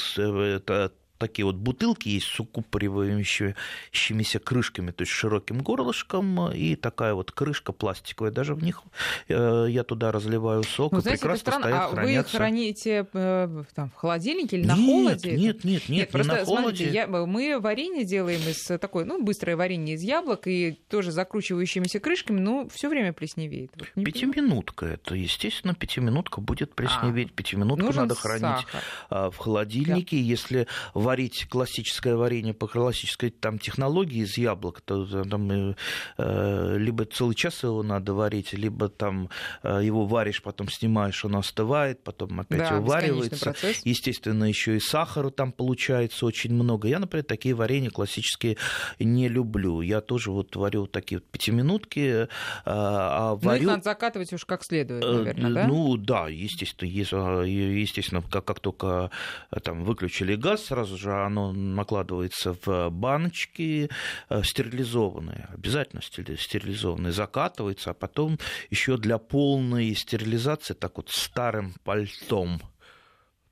это 0.55 0.91
такие 1.21 1.45
вот 1.45 1.55
бутылки 1.55 2.09
есть 2.09 2.27
с 2.27 2.39
укупоривающимися 2.39 4.39
крышками, 4.39 4.91
то 4.91 5.03
есть 5.03 5.11
широким 5.11 5.59
горлышком, 5.59 6.51
и 6.51 6.75
такая 6.75 7.13
вот 7.13 7.31
крышка 7.31 7.71
пластиковая. 7.71 8.31
Даже 8.31 8.55
в 8.55 8.63
них 8.63 8.81
э, 9.27 9.67
я 9.69 9.83
туда 9.83 10.11
разливаю 10.11 10.63
сок, 10.63 10.91
ну, 10.91 10.97
и 10.97 11.01
знаете, 11.01 11.21
прекрасно 11.21 11.51
стоят, 11.53 11.81
а 11.81 11.87
хранятся. 11.89 12.33
вы 12.33 12.37
храните 12.37 13.07
э, 13.13 13.63
там, 13.75 13.91
в 13.91 13.95
холодильнике 13.95 14.57
или 14.57 14.65
на 14.65 14.75
нет, 14.75 14.85
холоде? 14.85 15.31
Нет, 15.31 15.39
нет, 15.39 15.63
нет, 15.63 15.89
нет 15.89 16.09
просто, 16.09 16.33
на 16.33 16.45
холоде. 16.45 16.63
Смотрите, 16.63 16.91
я, 16.91 17.07
мы 17.07 17.59
варенье 17.59 18.03
делаем 18.03 18.41
из 18.41 18.63
такой, 18.79 19.05
ну, 19.05 19.23
быстрое 19.23 19.55
варенье 19.55 19.95
из 19.95 20.01
яблок 20.01 20.47
и 20.47 20.79
тоже 20.89 21.11
закручивающимися 21.11 21.99
крышками, 21.99 22.39
но 22.39 22.67
все 22.69 22.89
время 22.89 23.13
плесневеет. 23.13 23.71
Вот 23.75 24.03
Пятиминутка 24.03 24.87
это, 24.87 25.13
естественно, 25.13 25.75
пятиминутка 25.75 26.41
будет 26.41 26.73
плесневеть. 26.73 27.29
А, 27.29 27.35
Пятиминутку 27.35 27.93
надо 27.93 28.15
хранить 28.15 28.41
сахар. 28.41 28.81
А, 29.09 29.29
в 29.29 29.37
холодильнике. 29.37 30.17
Да. 30.17 30.23
Если 30.23 30.67
варить 31.11 31.45
классическое 31.49 32.15
варенье 32.15 32.53
по 32.53 32.67
классической 32.67 33.31
там 33.31 33.59
технологии 33.59 34.21
из 34.23 34.37
яблок, 34.37 34.79
то 34.79 35.05
там 35.25 35.51
э, 35.51 35.75
э, 36.17 36.77
либо 36.77 37.03
целый 37.03 37.35
час 37.35 37.63
его 37.63 37.83
надо 37.83 38.13
варить, 38.13 38.53
либо 38.53 38.87
там 38.87 39.29
э, 39.61 39.81
его 39.83 40.05
варишь, 40.05 40.41
потом 40.41 40.69
снимаешь, 40.69 41.25
он 41.25 41.35
остывает, 41.35 42.01
потом 42.01 42.39
опять 42.39 42.59
да, 42.59 42.79
уваривается. 42.79 43.53
Естественно, 43.83 44.45
еще 44.45 44.77
и 44.77 44.79
сахара 44.79 45.31
там 45.31 45.51
получается 45.51 46.25
очень 46.25 46.53
много. 46.53 46.87
Я, 46.87 46.99
например, 46.99 47.25
такие 47.25 47.55
варенья 47.55 47.89
классические 47.89 48.55
не 48.97 49.27
люблю. 49.27 49.81
Я 49.81 49.99
тоже 49.99 50.31
вот 50.31 50.55
варю 50.55 50.87
такие 50.87 51.19
вот 51.19 51.27
пятиминутки. 51.29 52.29
А 52.63 53.35
варю... 53.35 53.49
Ну, 53.49 53.55
их 53.55 53.67
надо 53.67 53.83
закатывать 53.83 54.31
уж 54.31 54.45
как 54.45 54.63
следует, 54.63 55.03
наверное, 55.03 55.51
да? 55.51 55.67
Ну, 55.67 55.97
да, 55.97 56.29
естественно. 56.29 56.89
Естественно, 56.89 58.21
как, 58.21 58.45
как 58.45 58.61
только 58.61 59.11
там 59.61 59.83
выключили 59.83 60.35
газ, 60.35 60.65
сразу 60.65 61.00
же 61.00 61.00
оно 61.09 61.51
накладывается 61.51 62.55
в 62.63 62.89
баночки 62.89 63.89
стерилизованные, 64.43 65.49
обязательно 65.53 66.01
стерилизованные, 66.01 67.11
закатывается, 67.11 67.91
а 67.91 67.93
потом 67.93 68.37
еще 68.69 68.97
для 68.97 69.17
полной 69.17 69.95
стерилизации 69.95 70.73
так 70.73 70.97
вот 70.97 71.09
старым 71.09 71.73
пальтом 71.83 72.61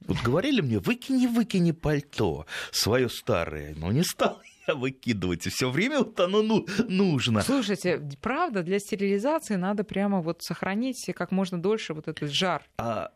вот 0.02 0.18
говорили 0.24 0.62
мне, 0.62 0.80
выкини, 0.80 1.28
выкини 1.28 1.72
пальто 1.72 2.46
свое 2.72 3.10
старое, 3.10 3.76
но 3.76 3.92
не 3.92 4.04
стал 4.04 4.42
я 4.70 4.76
выкидывать. 4.76 5.46
И 5.48 5.50
все 5.50 5.70
время 5.70 6.00
вот 6.00 6.20
оно 6.20 6.42
ну, 6.42 6.66
нужно. 6.88 7.42
Слушайте, 7.42 8.02
правда, 8.22 8.64
для 8.64 8.80
стерилизации 8.80 9.56
надо 9.56 9.84
прямо 9.84 10.22
вот 10.22 10.42
сохранить 10.42 11.10
как 11.16 11.32
можно 11.32 11.62
дольше 11.62 11.94
вот 11.94 12.08
этот 12.08 12.32
жар. 12.32 12.64
А 12.78 13.12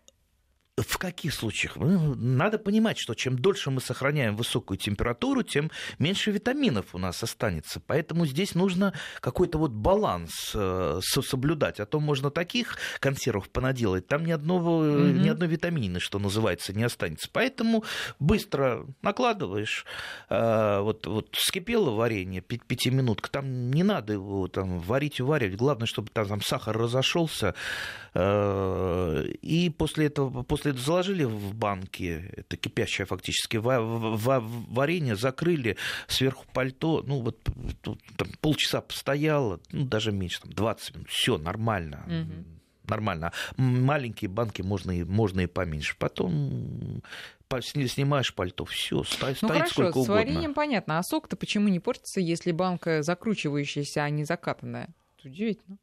в 0.76 0.98
каких 0.98 1.34
случаях? 1.36 1.76
Ну, 1.76 2.16
надо 2.16 2.58
понимать, 2.58 2.98
что 2.98 3.14
чем 3.14 3.38
дольше 3.38 3.70
мы 3.70 3.80
сохраняем 3.80 4.36
высокую 4.36 4.80
температуру, 4.80 5.44
тем 5.44 5.70
меньше 6.00 6.32
витаминов 6.32 6.96
у 6.96 6.98
нас 6.98 7.22
останется. 7.22 7.80
Поэтому 7.80 8.26
здесь 8.26 8.56
нужно 8.56 8.94
какой-то 9.20 9.60
вот 9.60 9.72
баланс 9.72 10.52
э, 10.56 11.00
соблюдать. 11.04 11.80
А 11.80 11.86
то 11.86 12.00
можно 12.00 12.32
таких 12.32 12.78
консервов 13.00 13.52
понаделать, 13.52 14.08
там 14.08 14.26
ни, 14.26 14.32
одного, 14.32 14.84
mm-hmm. 14.84 15.12
ни 15.20 15.30
одной 15.30 15.48
витамины, 15.48 16.00
что 16.00 16.18
называется, 16.18 16.74
не 16.74 16.84
останется. 16.84 17.30
Поэтому 17.32 17.84
быстро 18.18 18.88
накладываешь. 19.04 19.86
Э, 20.30 20.80
вот, 20.80 21.06
вот 21.06 21.36
вскипело 21.36 21.92
варенье, 21.92 22.42
пятиминутка, 22.42 23.30
там 23.30 23.70
не 23.70 23.84
надо 23.84 24.14
его 24.14 24.48
там, 24.48 24.80
варить 24.80 25.20
и 25.20 25.24
варить. 25.24 25.56
Главное, 25.56 25.86
чтобы 25.86 26.10
там, 26.10 26.28
там 26.28 26.42
сахар 26.42 26.76
разошелся. 26.76 27.54
Э, 28.16 29.26
и 29.42 29.70
после 29.70 30.06
этого, 30.08 30.44
после 30.44 30.64
после 30.64 30.72
этого 30.72 30.86
заложили 30.86 31.24
в 31.24 31.56
банки, 31.56 32.32
это 32.38 32.58
кипящее 32.58 33.06
фактически 33.06 33.58
варенье, 33.58 35.16
закрыли 35.16 35.78
сверху 36.08 36.46
пальто, 36.54 37.04
ну 37.06 37.22
вот 37.22 37.40
там, 37.82 38.30
полчаса 38.40 38.82
постояло, 38.82 39.60
ну 39.72 39.86
даже 39.86 40.12
меньше, 40.12 40.42
там, 40.42 40.54
20 40.54 40.96
минут, 40.96 41.10
все 41.10 41.38
нормально. 41.38 42.04
Угу. 42.06 42.46
Нормально. 42.88 43.32
Маленькие 43.58 44.30
банки 44.30 44.62
можно 44.62 44.92
и, 44.92 45.04
можно 45.04 45.42
и 45.42 45.48
поменьше. 45.48 45.96
Потом 45.98 47.02
снимаешь 47.62 48.34
пальто, 48.36 48.66
все, 48.66 49.04
стоит, 49.04 49.42
ну, 49.42 49.48
стоит 49.48 49.62
хорошо, 49.62 49.74
сколько 49.74 49.98
угодно. 49.98 50.06
с 50.06 50.18
вареньем 50.18 50.54
понятно. 50.54 51.00
А 51.00 51.04
сок-то 51.04 51.36
почему 51.36 51.70
не 51.70 51.80
портится, 51.80 52.20
если 52.20 52.52
банка 52.52 53.02
закручивающаяся, 53.02 54.04
а 54.04 54.10
не 54.10 54.26
закатанная? 54.26 54.90
Удивительно 55.24 55.78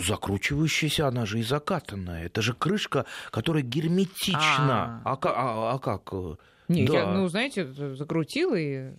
закручивающаяся, 0.00 1.08
она 1.08 1.26
же 1.26 1.40
и 1.40 1.42
закатанная. 1.42 2.26
Это 2.26 2.42
же 2.42 2.54
крышка, 2.54 3.06
которая 3.30 3.62
герметична. 3.62 5.02
А, 5.04 5.12
а, 5.12 5.18
а, 5.22 5.74
а 5.74 5.78
как? 5.78 6.12
Не, 6.68 6.84
да. 6.86 6.94
я, 6.94 7.06
ну, 7.06 7.28
знаете, 7.28 7.66
закрутила 7.66 8.56
и... 8.56 8.90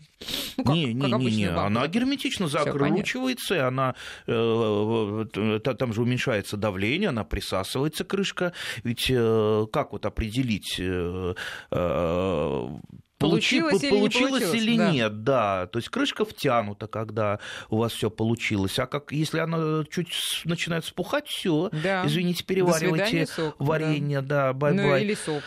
Ну, 0.57 0.63
как, 0.63 0.73
не, 0.73 0.93
не, 0.93 1.11
не, 1.11 1.35
не, 1.35 1.45
она 1.49 1.87
герметично 1.87 2.47
закручивается, 2.47 3.55
и 3.55 3.59
она, 3.59 3.93
э, 4.25 5.25
э, 5.35 5.59
там 5.59 5.93
же 5.93 6.01
уменьшается 6.01 6.55
давление, 6.55 7.09
она 7.09 7.23
присасывается, 7.25 8.05
крышка. 8.05 8.53
Ведь 8.83 9.07
э, 9.09 9.65
как 9.71 9.91
вот 9.91 10.05
определить 10.05 10.77
э, 10.79 11.35
э, 11.71 12.67
Получилось, 13.17 13.83
или, 13.83 13.89
получилось 13.89 14.41
не 14.41 14.47
получилось, 14.47 14.61
или 14.61 14.77
да. 14.77 14.91
нет, 14.91 15.23
да. 15.23 15.67
То 15.67 15.79
есть 15.79 15.89
крышка 15.89 16.23
втянута, 16.23 16.87
когда 16.87 17.39
у 17.69 17.77
вас 17.77 17.93
все 17.93 18.11
получилось. 18.11 18.77
А 18.77 18.85
как 18.85 19.11
если 19.11 19.39
она 19.39 19.83
чуть 19.89 20.13
начинает 20.45 20.85
спухать, 20.85 21.27
все, 21.27 21.69
да. 21.71 22.05
извините, 22.05 22.43
переваривайте 22.43 23.25
сок, 23.25 23.55
варенье, 23.57 24.21
да, 24.21 24.53
бай-бай. 24.53 24.85
Ну, 24.85 24.97
или 24.97 25.15
сок. 25.15 25.43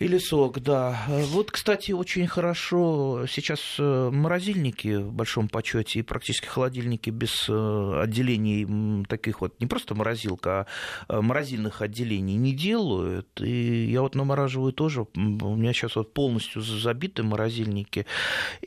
Или 0.00 0.18
сок, 0.18 0.58
да. 0.58 1.04
Вот, 1.06 1.52
кстати, 1.52 1.92
очень 1.92 2.26
хорошо 2.26 3.26
сейчас 3.28 3.76
э, 3.78 4.10
морозильники 4.12 4.96
в 4.96 5.12
большом 5.12 5.48
почете 5.48 6.00
и 6.00 6.02
практически 6.02 6.48
холодильники 6.48 7.10
без 7.10 7.46
э, 7.48 8.00
отделений 8.02 9.04
таких 9.04 9.40
вот, 9.40 9.60
не 9.60 9.68
просто 9.68 9.94
морозилка, 9.94 10.66
а 11.06 11.18
э, 11.18 11.20
морозильных 11.20 11.80
отделений 11.80 12.34
не 12.34 12.52
делают. 12.52 13.28
И 13.40 13.84
я 13.84 14.02
вот 14.02 14.16
намораживаю 14.16 14.72
тоже. 14.72 15.06
У 15.14 15.56
меня 15.56 15.72
сейчас 15.72 15.94
вот 15.94 16.12
полностью 16.12 16.60
забиты 16.60 17.22
морозильники. 17.22 18.04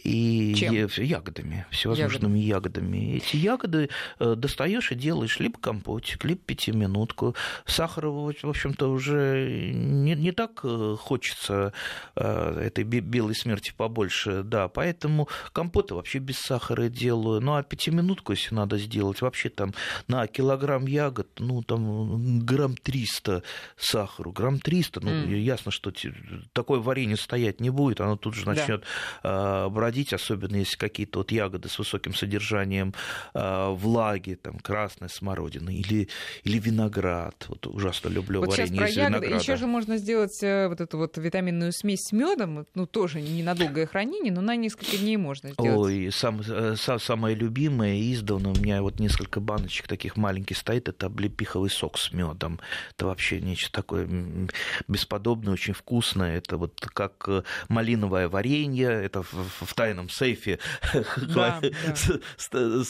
И 0.02 0.56
Чем? 0.56 0.88
ягодами, 0.96 1.66
всевозможными 1.72 2.40
ягодами. 2.40 2.98
ягодами. 2.98 3.18
Эти 3.18 3.36
ягоды 3.36 3.90
достаешь 4.18 4.94
и 4.94 4.96
делаешь 4.96 5.42
либо 5.42 5.60
компотик, 5.60 6.24
либо 6.24 6.40
пятиминутку. 6.40 7.36
Сахара, 7.66 8.08
в 8.08 8.30
общем-то, 8.46 8.90
уже 8.90 9.74
не, 9.74 10.16
не 10.16 10.32
так 10.32 10.62
хочется 10.62 11.17
хочется 11.18 11.74
э, 12.16 12.62
этой 12.68 12.84
белой 12.84 13.34
смерти 13.34 13.74
побольше, 13.76 14.44
да, 14.44 14.68
поэтому 14.68 15.28
компоты 15.52 15.96
вообще 15.96 16.20
без 16.20 16.38
сахара 16.38 16.90
делаю, 16.90 17.42
ну 17.42 17.56
а 17.56 17.64
пятиминутку, 17.64 18.34
если 18.34 18.54
надо 18.54 18.78
сделать, 18.78 19.22
вообще 19.22 19.50
там 19.50 19.74
на 20.08 20.28
килограмм 20.28 20.86
ягод, 20.86 21.28
ну 21.40 21.64
там 21.64 22.40
грамм 22.46 22.76
300 22.78 23.42
сахару, 23.78 24.32
грамм 24.32 24.60
300, 24.60 25.00
ну 25.00 25.10
mm. 25.10 25.40
ясно, 25.40 25.72
что 25.72 25.92
такое 26.54 26.80
варенье 26.80 27.18
стоять 27.18 27.62
не 27.62 27.72
будет, 27.72 28.00
оно 28.00 28.16
тут 28.16 28.36
же 28.36 28.46
начнет 28.46 28.84
да. 29.24 29.66
Э, 29.66 29.70
бродить, 29.70 30.14
особенно 30.14 30.58
если 30.58 30.78
какие-то 30.78 31.20
вот 31.20 31.32
ягоды 31.32 31.68
с 31.68 31.80
высоким 31.80 32.14
содержанием 32.14 32.94
э, 33.34 33.70
влаги, 33.72 34.36
там 34.36 34.60
красная 34.60 35.10
смородина 35.10 35.72
или, 35.72 36.10
или 36.44 36.60
виноград, 36.60 37.46
вот 37.48 37.66
ужасно 37.66 38.10
люблю 38.10 38.42
вот 38.42 38.50
варенье 38.50 38.88
из 38.88 38.96
ягоды. 38.96 39.16
винограда. 39.16 39.42
Еще 39.42 39.56
же 39.56 39.66
можно 39.66 39.98
сделать 39.98 40.38
вот 40.42 40.82
эту 40.82 40.98
вот 40.98 41.07
вот 41.08 41.18
витаминную 41.18 41.72
смесь 41.72 42.02
с 42.04 42.12
медом, 42.12 42.66
ну, 42.76 42.86
тоже 42.86 43.22
не 43.22 43.44
на 43.44 43.56
долгое 43.56 43.86
хранение, 43.86 44.32
но 44.32 44.42
на 44.42 44.56
несколько 44.56 44.98
дней 44.98 45.18
можно 45.18 45.52
сделать. 45.52 45.78
Ой, 45.78 46.10
сам, 46.12 46.42
э, 46.42 46.76
сам, 46.78 47.00
самое 47.00 47.36
любимое, 47.36 48.00
издавна 48.12 48.50
у 48.50 48.56
меня 48.56 48.82
вот 48.82 49.00
несколько 49.00 49.40
баночек 49.40 49.88
таких 49.88 50.18
маленьких 50.18 50.58
стоит, 50.58 50.90
это 50.90 51.08
облепиховый 51.08 51.70
сок 51.70 51.98
с 51.98 52.12
медом. 52.12 52.60
Это 52.96 53.06
вообще 53.06 53.40
нечто 53.40 53.72
такое 53.72 54.08
бесподобное, 54.88 55.54
очень 55.54 55.74
вкусное. 55.74 56.38
Это 56.38 56.58
вот 56.58 56.80
как 56.82 57.24
э, 57.28 57.44
малиновое 57.70 58.28
варенье, 58.28 58.90
это 58.90 59.24
в, 59.24 59.34
в 59.62 59.74
тайном 59.74 60.10
сейфе 60.10 60.60
да, 61.18 61.62
да. 61.62 62.84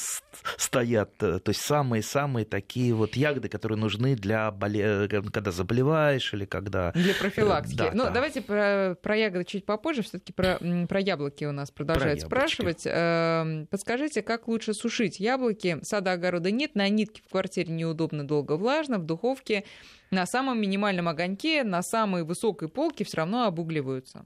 стоят. 0.58 1.17
То 1.17 1.41
есть 1.45 1.62
самые-самые 1.62 2.45
такие 2.45 2.93
вот 2.93 3.15
ягоды, 3.15 3.49
которые 3.49 3.77
нужны 3.77 4.15
для 4.15 4.49
боле... 4.51 5.08
когда 5.08 5.51
заболеваешь 5.51 6.34
или 6.34 6.45
когда... 6.45 6.91
Для 6.93 7.13
профилактики. 7.13 7.77
Да, 7.77 7.91
ну, 7.93 8.06
да. 8.07 8.13
давайте 8.15 8.41
про, 8.41 8.95
про 9.01 9.15
ягоды 9.15 9.45
чуть 9.45 9.65
попозже. 9.65 10.01
Все-таки 10.01 10.33
про, 10.33 10.59
про 10.87 10.99
яблоки 10.99 11.45
у 11.45 11.51
нас 11.51 11.71
продолжают 11.71 12.21
про 12.21 12.27
спрашивать. 12.27 12.83
Эм, 12.85 13.67
подскажите, 13.67 14.21
как 14.21 14.47
лучше 14.47 14.73
сушить 14.73 15.19
яблоки? 15.19 15.79
Сада 15.81 16.13
огорода 16.13 16.51
нет, 16.51 16.75
на 16.75 16.87
нитке 16.89 17.21
в 17.25 17.29
квартире 17.29 17.73
неудобно, 17.73 18.27
долго 18.27 18.57
влажно, 18.57 18.99
в 18.99 19.05
духовке 19.05 19.63
на 20.11 20.25
самом 20.25 20.61
минимальном 20.61 21.07
огоньке, 21.07 21.63
на 21.63 21.81
самой 21.81 22.23
высокой 22.23 22.69
полке 22.69 23.03
все 23.03 23.17
равно 23.17 23.45
обугливаются. 23.45 24.25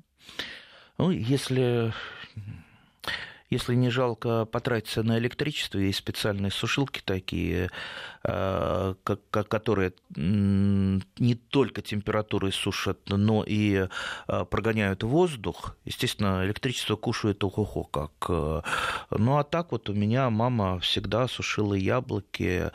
Ну, 0.97 1.11
если 1.11 1.93
если 3.51 3.75
не 3.75 3.89
жалко 3.89 4.45
потратиться 4.45 5.03
на 5.03 5.19
электричество, 5.19 5.77
есть 5.77 5.97
специальные 5.97 6.51
сушилки 6.51 7.01
такие, 7.03 7.69
которые 8.23 9.93
не 10.15 11.35
только 11.35 11.81
температурой 11.81 12.51
сушат, 12.51 12.99
но 13.07 13.43
и 13.45 13.87
э, 14.27 14.45
прогоняют 14.45 15.03
воздух. 15.03 15.75
Естественно, 15.85 16.45
электричество 16.45 16.95
кушает 16.95 17.43
ого-го 17.43 17.83
как. 17.85 18.11
Э, 18.29 18.61
ну 19.09 19.37
а 19.37 19.43
так 19.43 19.71
вот 19.71 19.89
у 19.89 19.93
меня 19.93 20.29
мама 20.29 20.79
всегда 20.79 21.27
сушила 21.27 21.73
яблоки, 21.73 22.71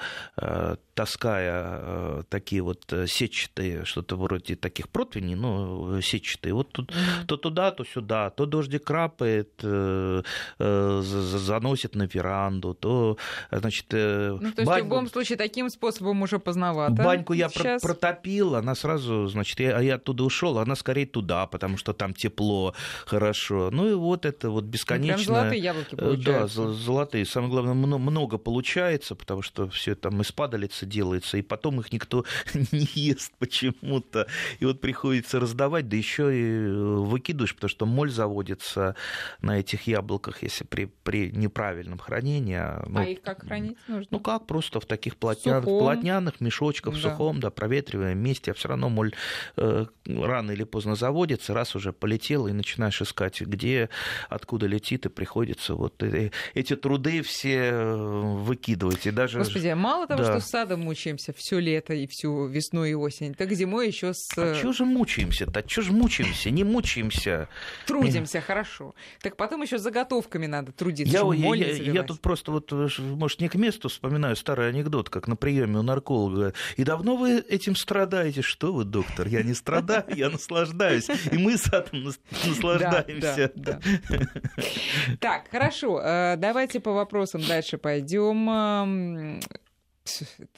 таская 0.95 2.25
такие 2.29 2.63
вот 2.63 2.93
сетчатые, 3.07 3.85
что-то 3.85 4.17
вроде 4.17 4.57
таких 4.57 4.89
противней, 4.89 5.37
но 5.37 6.01
сетчатые. 6.01 6.55
Вот 6.55 6.73
тут, 6.73 6.91
mm-hmm. 6.91 7.27
то 7.27 7.37
туда, 7.37 7.71
то 7.71 7.85
сюда, 7.85 8.31
то 8.31 8.47
дождик 8.47 8.85
крапает, 8.85 9.63
заносит 10.59 11.95
на 11.95 12.05
веранду, 12.05 12.75
то, 12.75 13.17
значит... 13.51 13.87
Э, 13.93 14.37
ну, 14.41 14.53
то 14.53 14.63
есть 14.63 14.67
бань... 14.67 14.83
в 14.83 14.85
любом 14.85 15.09
случае 15.09 15.36
таким 15.37 15.71
способом 15.71 16.23
уже 16.23 16.39
поздновато. 16.39 17.03
Баньку 17.03 17.33
я 17.33 17.49
сейчас... 17.49 17.83
протопил, 17.83 18.55
она 18.55 18.75
сразу, 18.75 19.27
значит, 19.29 19.61
я, 19.61 19.79
я 19.81 19.95
оттуда 19.97 20.25
ушел, 20.25 20.59
она 20.59 20.77
скорее 20.77 21.07
туда, 21.07 21.47
потому 21.47 21.77
что 21.77 21.93
там 21.93 22.15
тепло, 22.15 22.75
хорошо. 23.07 23.71
Ну 23.73 23.91
и 23.91 23.95
вот 23.95 24.25
это 24.25 24.51
вот 24.51 24.65
бесконечно... 24.65 25.17
Ну, 25.17 25.25
прям 25.25 25.35
золотые 25.35 25.63
яблоки 25.63 25.95
э, 25.95 25.97
получаются. 25.97 26.63
Да, 26.63 26.73
золотые. 26.73 27.27
Самое 27.27 27.53
главное, 27.53 27.75
много 27.75 28.39
получается, 28.39 29.15
потому 29.15 29.43
что 29.43 29.69
все 29.69 29.95
там 29.95 30.21
из 30.21 30.33
падалицы 30.33 30.87
делается, 30.87 31.37
и 31.37 31.43
потом 31.43 31.81
их 31.81 31.93
никто 31.93 32.25
не 32.55 32.89
ест 32.95 33.33
почему-то. 33.39 34.27
И 34.61 34.65
вот 34.65 34.81
приходится 34.81 35.41
раздавать, 35.41 35.89
да 35.89 35.97
еще 35.97 36.37
и 36.37 36.45
э, 36.45 36.97
выкидываешь, 36.97 37.55
потому 37.55 37.71
что 37.71 37.87
моль 37.87 38.11
заводится 38.11 38.97
на 39.41 39.59
этих 39.59 39.87
яблоках, 39.87 40.43
если 40.43 40.65
при, 40.65 40.87
при 40.87 41.31
неправильном 41.31 41.99
хранении. 41.99 42.61
Ну, 42.87 43.01
а 43.01 43.05
их 43.05 43.23
как 43.23 43.45
хранить 43.45 43.79
нужно? 43.89 44.07
Ну 44.11 44.21
как, 44.21 44.47
просто 44.47 44.81
в 44.81 44.87
таких 44.87 45.17
полотня... 45.27 45.61
полотняных 45.61 46.41
мешочках, 46.41 46.95
да. 46.95 46.99
в 46.99 47.03
сухом, 47.03 47.41
да, 47.41 47.51
проветриваем 47.51 48.19
месте, 48.19 48.53
а 48.53 48.55
все 48.55 48.69
равно, 48.69 48.89
моль, 48.89 49.15
э, 49.57 49.87
рано 50.07 50.51
или 50.51 50.65
поздно 50.65 50.95
заводится, 50.95 51.55
раз 51.55 51.75
уже 51.75 51.93
полетел, 51.93 52.47
и 52.47 52.53
начинаешь 52.53 53.01
искать, 53.03 53.41
где, 53.41 53.89
откуда 54.29 54.67
летит, 54.67 55.07
и 55.07 55.09
приходится 55.09 55.75
вот 55.75 56.03
э, 56.03 56.31
эти 56.55 56.77
труды 56.77 57.23
все 57.23 57.73
выкидывать. 57.73 59.07
И 59.07 59.11
даже... 59.11 59.39
Господи, 59.39 59.69
а 59.69 59.77
мало 59.77 60.07
того, 60.07 60.23
да. 60.23 60.33
что 60.33 60.41
с 60.41 60.51
садом 60.51 60.81
мучаемся 60.81 61.33
все 61.37 61.59
лето 61.59 61.95
и 61.95 62.07
всю 62.07 62.47
весну 62.47 62.85
и 62.85 62.95
осень, 62.95 63.35
так 63.35 63.53
зимой 63.53 63.89
еще 63.89 64.13
с... 64.15 64.37
А 64.37 64.55
что 64.55 64.73
же 64.73 64.85
мучаемся-то? 64.85 65.65
Что 65.67 65.83
же 65.83 65.93
мучаемся? 65.93 66.51
Не 66.51 66.65
мучаемся. 66.65 67.49
Трудимся, 67.87 68.41
хорошо. 68.41 68.95
Так 69.21 69.37
потом 69.37 69.63
еще 69.63 69.79
заготовками 69.79 70.47
надо 70.47 70.73
трудиться. 70.73 71.13
Я, 71.13 71.55
я, 71.55 71.67
я, 71.67 71.93
я 71.93 72.03
тут 72.03 72.21
просто 72.21 72.53
вот, 72.53 72.73
может, 72.99 73.41
не 73.41 73.49
к 73.49 73.55
месту 73.55 73.89
вспоминаю 73.89 74.37
старый 74.37 74.69
анекдот, 74.69 75.11
как 75.17 75.29
на 75.29 75.37
приеме 75.37 75.79
у 75.79 75.83
нарколога. 75.83 76.53
И 76.77 76.85
давно 76.85 77.17
вы 77.17 77.39
этим 77.39 77.75
страдаете? 77.75 78.43
Что 78.43 78.73
вы, 78.73 78.85
доктор? 78.85 79.29
Я 79.29 79.43
не 79.43 79.55
страдаю, 79.55 80.05
я 80.15 80.31
наслаждаюсь. 80.31 81.09
И 81.33 81.39
мы 81.39 81.57
с 81.57 81.67
этим 81.73 82.13
наслаждаемся. 82.45 83.53
Так, 85.21 85.49
хорошо. 85.51 86.01
Э, 86.01 86.37
давайте 86.37 86.81
по 86.81 86.93
вопросам 86.93 87.43
дальше 87.47 87.79
пойдем 87.79 89.41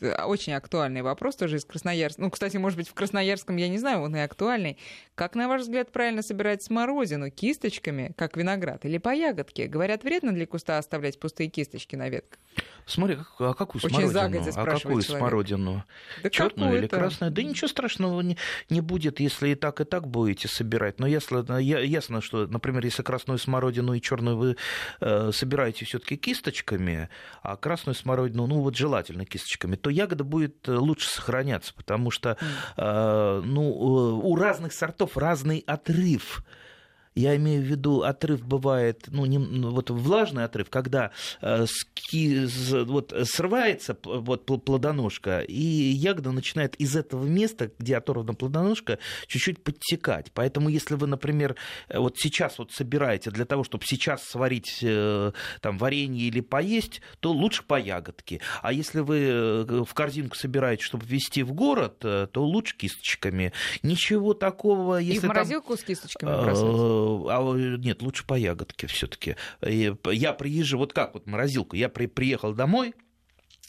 очень 0.00 0.52
актуальный 0.52 1.02
вопрос 1.02 1.36
тоже 1.36 1.56
из 1.56 1.64
Красноярска. 1.64 2.20
Ну, 2.20 2.30
кстати, 2.30 2.56
может 2.56 2.78
быть, 2.78 2.88
в 2.88 2.94
Красноярском, 2.94 3.56
я 3.56 3.68
не 3.68 3.78
знаю, 3.78 4.00
он 4.02 4.16
и 4.16 4.20
актуальный. 4.20 4.78
Как, 5.14 5.34
на 5.34 5.48
ваш 5.48 5.62
взгляд, 5.62 5.92
правильно 5.92 6.22
собирать 6.22 6.62
смородину 6.62 7.30
кисточками, 7.30 8.12
как 8.16 8.36
виноград, 8.36 8.84
или 8.84 8.98
по 8.98 9.14
ягодке? 9.14 9.66
Говорят, 9.66 10.04
вредно 10.04 10.32
для 10.32 10.46
куста 10.46 10.78
оставлять 10.78 11.18
пустые 11.18 11.48
кисточки 11.48 11.96
на 11.96 12.08
ветках. 12.08 12.38
Смотри, 12.86 13.18
а 13.38 13.52
какую 13.52 13.82
Очень 13.84 14.10
смородину? 14.10 14.52
А 14.56 14.64
какую 14.64 15.02
человек. 15.02 15.04
смородину? 15.04 15.84
Да 16.22 16.30
Черную 16.30 16.78
или 16.78 16.86
красную? 16.86 17.30
Да 17.30 17.42
ничего 17.42 17.68
страшного 17.68 18.20
не, 18.22 18.38
не 18.70 18.80
будет, 18.80 19.20
если 19.20 19.50
и 19.50 19.54
так, 19.54 19.80
и 19.82 19.84
так 19.84 20.08
будете 20.08 20.48
собирать. 20.48 20.98
Но 20.98 21.06
если, 21.06 21.62
ясно, 21.62 22.22
что, 22.22 22.46
например, 22.46 22.84
если 22.84 23.02
красную 23.02 23.38
смородину 23.38 23.92
и 23.92 24.00
черную 24.00 24.36
вы 24.38 24.56
э, 25.00 25.30
собираете 25.32 25.84
все-таки 25.84 26.16
кисточками, 26.16 27.10
а 27.42 27.56
красную 27.56 27.94
смородину, 27.94 28.46
ну 28.46 28.60
вот 28.60 28.74
желательно 28.74 29.26
кисточками, 29.26 29.37
то 29.76 29.90
ягода 29.90 30.24
будет 30.24 30.68
э, 30.68 30.72
лучше 30.72 31.08
сохраняться, 31.08 31.74
потому 31.74 32.10
что 32.10 32.36
э, 32.76 33.42
ну, 33.44 33.62
э, 33.62 34.26
у 34.26 34.36
разных 34.36 34.72
сортов 34.72 35.16
разный 35.16 35.64
отрыв 35.66 36.42
я 37.18 37.36
имею 37.36 37.62
в 37.62 37.64
виду, 37.64 38.02
отрыв 38.02 38.46
бывает, 38.46 39.04
ну, 39.08 39.26
не, 39.26 39.38
ну 39.38 39.70
вот 39.70 39.90
влажный 39.90 40.44
отрыв, 40.44 40.70
когда 40.70 41.10
э, 41.40 41.66
ски, 41.66 42.46
вот, 42.84 43.12
срывается 43.24 43.96
вот, 44.04 44.46
плодоножка, 44.46 45.40
и 45.40 45.60
ягода 45.62 46.30
начинает 46.30 46.76
из 46.76 46.94
этого 46.94 47.24
места, 47.24 47.70
где 47.78 47.96
оторвана 47.96 48.34
плодоножка, 48.34 48.98
чуть-чуть 49.26 49.62
подтекать. 49.62 50.30
Поэтому, 50.32 50.68
если 50.68 50.94
вы, 50.94 51.06
например, 51.06 51.56
вот 51.92 52.18
сейчас 52.18 52.58
вот 52.58 52.72
собираете 52.72 53.30
для 53.30 53.44
того, 53.44 53.64
чтобы 53.64 53.84
сейчас 53.84 54.22
сварить 54.22 54.78
э, 54.82 55.32
там, 55.60 55.78
варенье 55.78 56.28
или 56.28 56.40
поесть, 56.40 57.02
то 57.20 57.32
лучше 57.32 57.64
по 57.64 57.78
ягодке. 57.78 58.40
А 58.62 58.72
если 58.72 59.00
вы 59.00 59.18
э, 59.18 59.84
в 59.84 59.92
корзинку 59.94 60.36
собираете, 60.36 60.84
чтобы 60.84 61.04
везти 61.06 61.42
в 61.42 61.52
город, 61.52 61.96
э, 62.04 62.28
то 62.30 62.44
лучше 62.44 62.76
кисточками. 62.76 63.52
Ничего 63.82 64.34
такого. 64.34 64.98
Если 64.98 65.16
и 65.16 65.20
в 65.20 65.28
морозилку 65.28 65.74
там... 65.74 65.78
с 65.78 65.82
кисточками 65.84 66.30
бросать? 66.30 67.07
А 67.28 67.56
нет, 67.76 68.02
лучше 68.02 68.26
по 68.26 68.34
ягодке 68.34 68.86
все-таки. 68.86 69.36
Я 69.62 70.32
приезжаю, 70.32 70.78
вот 70.78 70.92
как 70.92 71.14
вот 71.14 71.26
морозилку, 71.26 71.76
я 71.76 71.88
при, 71.88 72.06
приехал 72.06 72.52
домой 72.52 72.94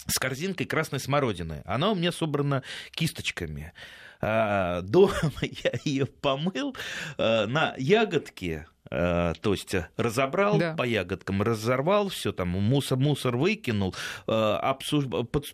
с 0.08 0.18
корзинкой 0.18 0.66
красной 0.66 1.00
смородины. 1.00 1.62
Она 1.66 1.92
у 1.92 1.96
меня 1.96 2.12
собрана 2.12 2.64
кисточками. 2.92 3.74
А, 4.22 4.82
дома 4.82 5.14
я 5.42 5.72
ее 5.86 6.06
помыл 6.06 6.76
а, 7.18 7.48
на 7.48 7.76
ягодке 7.78 8.68
то 8.90 9.36
есть 9.44 9.76
э, 9.76 9.88
разобрал 9.98 10.58
да. 10.58 10.74
по 10.74 10.84
ягодкам, 10.84 11.44
разорвал 11.44 12.10
все 12.10 12.32
там, 12.32 12.50
мусор, 12.50 12.98
мусор 12.98 13.38
выкинул, 13.38 13.94
э, 14.28 14.32
обсуш... 14.32 15.06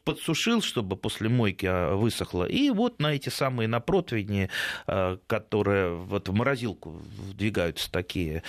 подсушил, 0.03 0.61
чтобы 0.61 0.95
после 0.95 1.27
мойки 1.27 1.65
а, 1.65 1.95
высохло. 1.95 2.45
И 2.45 2.69
вот 2.69 2.99
на 2.99 3.13
эти 3.13 3.29
самые 3.29 3.67
на 3.67 3.79
противни, 3.79 4.49
которые 5.27 5.95
вот 5.95 6.29
в 6.29 6.33
морозилку 6.33 7.01
вдвигаются 7.17 7.91
такие, 7.91 8.43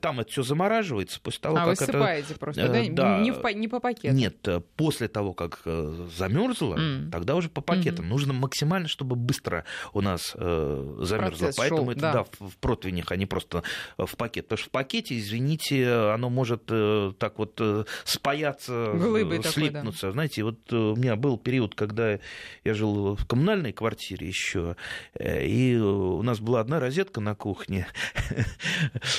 там 0.00 0.20
это 0.20 0.30
все 0.30 0.42
замораживается 0.42 1.20
после 1.20 1.40
того, 1.40 1.56
а 1.56 1.64
как 1.64 1.80
вы 1.80 1.84
это... 1.84 2.34
просто, 2.38 2.68
да? 2.68 2.84
да? 2.90 3.18
Не, 3.20 3.32
в, 3.32 3.44
не 3.54 3.68
по 3.68 3.80
пакетам? 3.80 4.16
Нет, 4.16 4.46
после 4.76 5.08
того, 5.08 5.32
как 5.32 5.62
замерзло, 5.64 6.76
mm. 6.76 7.10
тогда 7.10 7.34
уже 7.34 7.48
по 7.48 7.60
пакетам. 7.60 8.04
Mm-hmm. 8.04 8.08
Нужно 8.08 8.32
максимально, 8.32 8.88
чтобы 8.88 9.16
быстро 9.16 9.64
у 9.92 10.00
нас 10.00 10.32
замерзло. 10.32 11.28
Процесс 11.28 11.56
Поэтому 11.56 11.82
шел, 11.82 11.90
это 11.90 12.00
да. 12.00 12.12
Да, 12.12 12.24
в 12.40 12.56
противнях, 12.58 13.12
они 13.12 13.26
просто 13.26 13.62
в 13.96 14.17
пакет. 14.18 14.46
Потому 14.46 14.58
что 14.58 14.68
в 14.68 14.72
пакете, 14.72 15.16
извините, 15.16 15.90
оно 15.90 16.28
может 16.28 16.64
э, 16.68 17.12
так 17.18 17.38
вот 17.38 17.54
э, 17.60 17.84
спаяться, 18.04 18.92
Глыбой 18.94 19.42
слипнуться. 19.42 20.00
Такой, 20.00 20.10
да. 20.10 20.12
Знаете, 20.12 20.42
вот 20.42 20.72
у 20.72 20.96
меня 20.96 21.16
был 21.16 21.38
период, 21.38 21.74
когда 21.74 22.18
я 22.64 22.74
жил 22.74 23.14
в 23.14 23.24
коммунальной 23.26 23.72
квартире 23.72 24.26
еще, 24.26 24.76
э, 25.14 25.46
и 25.46 25.76
у 25.76 26.20
нас 26.22 26.40
была 26.40 26.60
одна 26.60 26.80
розетка 26.80 27.20
на 27.20 27.34
кухне. 27.34 27.86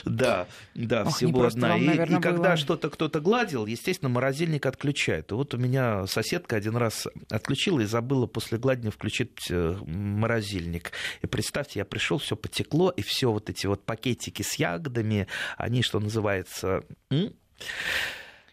Да, 0.04 0.48
да, 0.76 1.06
всего 1.06 1.44
одна. 1.44 1.78
И 1.78 2.22
когда 2.22 2.58
что-то 2.58 2.90
кто-то 2.90 3.22
гладил, 3.22 3.66
естественно, 3.66 4.10
морозильник 4.10 4.66
отключает. 4.66 5.32
вот 5.32 5.54
у 5.54 5.58
меня 5.58 6.06
соседка 6.08 6.58
один 6.58 6.76
раз 6.76 7.08
отключила 7.30 7.80
и 7.80 7.86
забыла 7.86 8.28
после 8.28 8.58
гладения 8.58 8.92
включить 8.92 9.50
морозильник. 9.50 10.92
И 11.22 11.28
представьте, 11.28 11.80
я 11.80 11.86
пришел, 11.86 12.18
все 12.18 12.36
потекло, 12.36 12.90
и 12.90 13.02
все 13.02 13.32
вот 13.32 13.50
эти 13.50 13.68
вот 13.68 13.86
пакетики 13.86 14.42
с 14.42 14.56
ягодами, 14.56 14.89
ягодами, 14.90 15.28
они, 15.58 15.82
что 15.82 16.00
называется, 16.00 16.84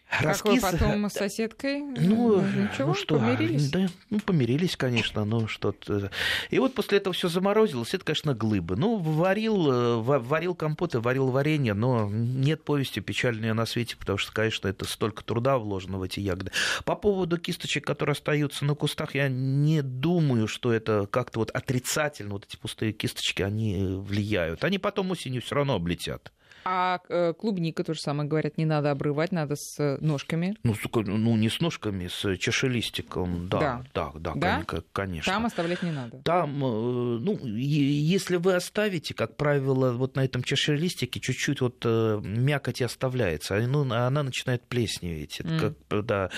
Раскис... 0.09 0.61
Как 0.61 0.73
вы 0.73 0.79
потом 0.79 1.09
с 1.09 1.13
соседкой? 1.13 1.81
Ну, 1.81 2.41
Ничего, 2.41 2.87
ну 2.87 2.93
что, 2.93 3.19
помирились? 3.19 3.69
Да, 3.69 3.87
ну, 4.09 4.19
помирились, 4.19 4.77
конечно, 4.77 5.25
но 5.25 5.47
что-то... 5.47 6.11
И 6.49 6.59
вот 6.59 6.73
после 6.73 6.99
этого 6.99 7.13
все 7.13 7.27
заморозилось, 7.27 7.93
это, 7.93 8.05
конечно, 8.05 8.33
глыбы. 8.33 8.77
Ну, 8.77 8.97
варил, 8.97 9.71
э, 9.71 9.95
варил 9.97 10.55
компоты, 10.55 10.99
варил 10.99 11.29
варенье, 11.29 11.73
но 11.73 12.09
нет 12.09 12.63
повести 12.63 13.01
печальнее 13.01 13.53
на 13.53 13.65
свете, 13.65 13.97
потому 13.97 14.17
что, 14.17 14.31
конечно, 14.31 14.67
это 14.67 14.85
столько 14.85 15.23
труда 15.23 15.57
вложено 15.57 15.97
в 15.97 16.03
эти 16.03 16.21
ягоды. 16.21 16.51
По 16.85 16.95
поводу 16.95 17.37
кисточек, 17.37 17.85
которые 17.85 18.13
остаются 18.13 18.63
на 18.63 18.75
кустах, 18.75 19.13
я 19.13 19.27
не 19.27 19.81
думаю, 19.81 20.47
что 20.47 20.71
это 20.71 21.07
как-то 21.11 21.39
вот 21.39 21.51
отрицательно, 21.51 22.33
вот 22.33 22.45
эти 22.45 22.55
пустые 22.55 22.93
кисточки, 22.93 23.41
они 23.41 23.97
влияют. 23.97 24.63
Они 24.63 24.79
потом 24.79 25.11
осенью 25.11 25.41
все 25.41 25.55
равно 25.55 25.75
облетят. 25.75 26.31
А 26.65 26.99
э, 27.09 27.33
клубника 27.33 27.83
тоже 27.83 28.01
самое 28.01 28.27
говорят, 28.27 28.57
не 28.57 28.65
надо 28.65 28.91
обрывать, 28.91 29.31
надо 29.31 29.55
с 29.55 29.79
э, 29.79 29.97
ножками. 30.01 30.55
Ну, 30.63 30.75
ну 30.93 31.37
не 31.37 31.49
с 31.49 31.61
ножками, 31.61 32.07
с 32.07 32.35
чашелистиком, 32.37 33.47
да, 33.47 33.83
да, 33.93 34.11
да, 34.15 34.33
да, 34.35 34.63
да? 34.67 34.81
конечно. 34.91 35.31
Там 35.31 35.45
оставлять 35.45 35.81
не 35.83 35.91
надо. 35.91 36.17
Там, 36.23 36.63
э, 36.63 37.19
ну, 37.19 37.39
если 37.45 38.35
вы 38.35 38.55
оставите, 38.55 39.13
как 39.13 39.37
правило, 39.37 39.93
вот 39.93 40.15
на 40.15 40.25
этом 40.25 40.43
чашелистике 40.43 41.19
чуть-чуть 41.19 41.61
вот 41.61 41.85
мякоть 41.85 42.81
оставляется, 42.81 43.57
ну, 43.67 43.81
она 43.91 44.23
начинает 44.23 44.63
плесневеть. 44.67 45.39
Это 45.39 45.49
mm. 45.49 45.75
как, 45.89 46.05
да, 46.05 46.29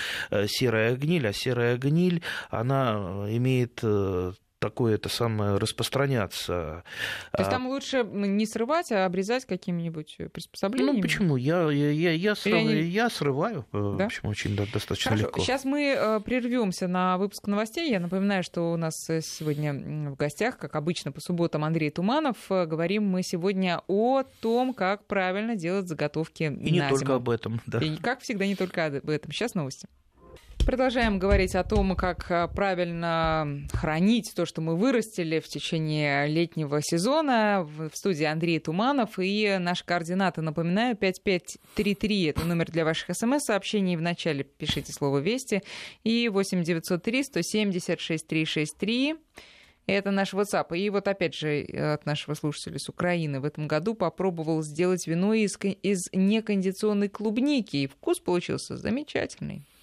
серая 0.46 0.96
гниль, 0.96 1.26
а 1.26 1.32
серая 1.32 1.76
гниль, 1.76 2.22
она 2.50 3.26
имеет 3.28 3.82
такое 4.60 4.94
это 4.94 5.08
самое 5.08 5.56
распространяться. 5.56 6.84
То 7.32 7.42
есть 7.42 7.48
а 7.48 7.50
там 7.50 7.66
лучше 7.66 8.04
не 8.04 8.46
срывать, 8.46 8.92
а 8.92 9.06
обрезать 9.06 9.46
каким-нибудь 9.46 10.18
приспособлением? 10.32 10.96
Ну 10.96 11.02
почему? 11.02 11.36
Я, 11.36 11.70
я, 11.70 11.90
я, 11.90 12.12
я, 12.12 12.34
срыв... 12.36 12.54
они... 12.54 12.74
я 12.82 13.10
срываю, 13.10 13.66
э, 13.72 13.94
да? 13.98 14.04
в 14.04 14.06
общем, 14.06 14.28
очень 14.28 14.54
достаточно 14.54 15.10
Хорошо. 15.10 15.26
легко. 15.26 15.40
Сейчас 15.40 15.64
мы 15.64 15.94
э, 15.96 16.20
прервемся 16.20 16.86
на 16.86 17.18
выпуск 17.18 17.46
новостей. 17.46 17.90
Я 17.90 18.00
напоминаю, 18.00 18.44
что 18.44 18.72
у 18.72 18.76
нас 18.76 19.08
э, 19.08 19.22
сегодня 19.22 20.10
в 20.10 20.16
гостях, 20.16 20.58
как 20.58 20.76
обычно, 20.76 21.10
по 21.10 21.20
субботам 21.20 21.64
Андрей 21.64 21.90
Туманов. 21.90 22.36
Говорим 22.48 23.06
мы 23.06 23.22
сегодня 23.22 23.82
о 23.88 24.24
том, 24.40 24.74
как 24.74 25.06
правильно 25.06 25.56
делать 25.56 25.88
заготовки 25.88 26.42
И 26.42 26.70
не 26.70 26.86
только 26.86 27.14
об 27.14 27.30
этом, 27.30 27.60
да. 27.66 27.78
И, 27.78 27.96
как 27.96 28.20
всегда, 28.20 28.46
не 28.46 28.56
только 28.56 28.86
об 28.86 29.08
этом. 29.08 29.32
Сейчас 29.32 29.54
новости. 29.54 29.88
Продолжаем 30.66 31.18
говорить 31.18 31.54
о 31.54 31.64
том, 31.64 31.96
как 31.96 32.30
э, 32.30 32.46
правильно 32.54 33.66
хранить 33.72 34.32
то, 34.36 34.44
что 34.44 34.60
мы 34.60 34.76
вырастили 34.76 35.40
в 35.40 35.48
течение 35.48 36.28
летнего 36.28 36.80
сезона. 36.82 37.66
В 37.66 37.90
студии 37.94 38.24
Андрей 38.24 38.60
Туманов 38.60 39.18
и 39.18 39.56
наши 39.58 39.84
координаты. 39.84 40.42
Напоминаю, 40.42 40.96
5533– 40.96 42.24
это 42.26 42.44
номер 42.44 42.70
для 42.70 42.84
ваших 42.84 43.16
смс-сообщений. 43.16 43.96
Вначале 43.96 44.44
пишите 44.44 44.92
слово 44.92 45.18
«Вести». 45.18 45.62
И 46.04 46.28
8903 46.28 47.24
170 47.24 48.00
6363 48.00 49.16
это 49.86 50.10
наш 50.10 50.34
WhatsApp. 50.34 50.76
И 50.76 50.88
вот 50.90 51.08
опять 51.08 51.34
же 51.34 51.62
от 51.62 52.06
нашего 52.06 52.34
слушателя 52.34 52.78
с 52.78 52.88
Украины 52.88 53.40
в 53.40 53.44
этом 53.44 53.66
году 53.66 53.94
попробовал 53.94 54.62
сделать 54.62 55.06
вино 55.06 55.34
из, 55.34 55.58
из 55.60 56.08
некондиционной 56.12 57.08
клубники. 57.08 57.76
И 57.78 57.86
вкус 57.88 58.20
получился 58.20 58.76
замечательный. 58.76 59.64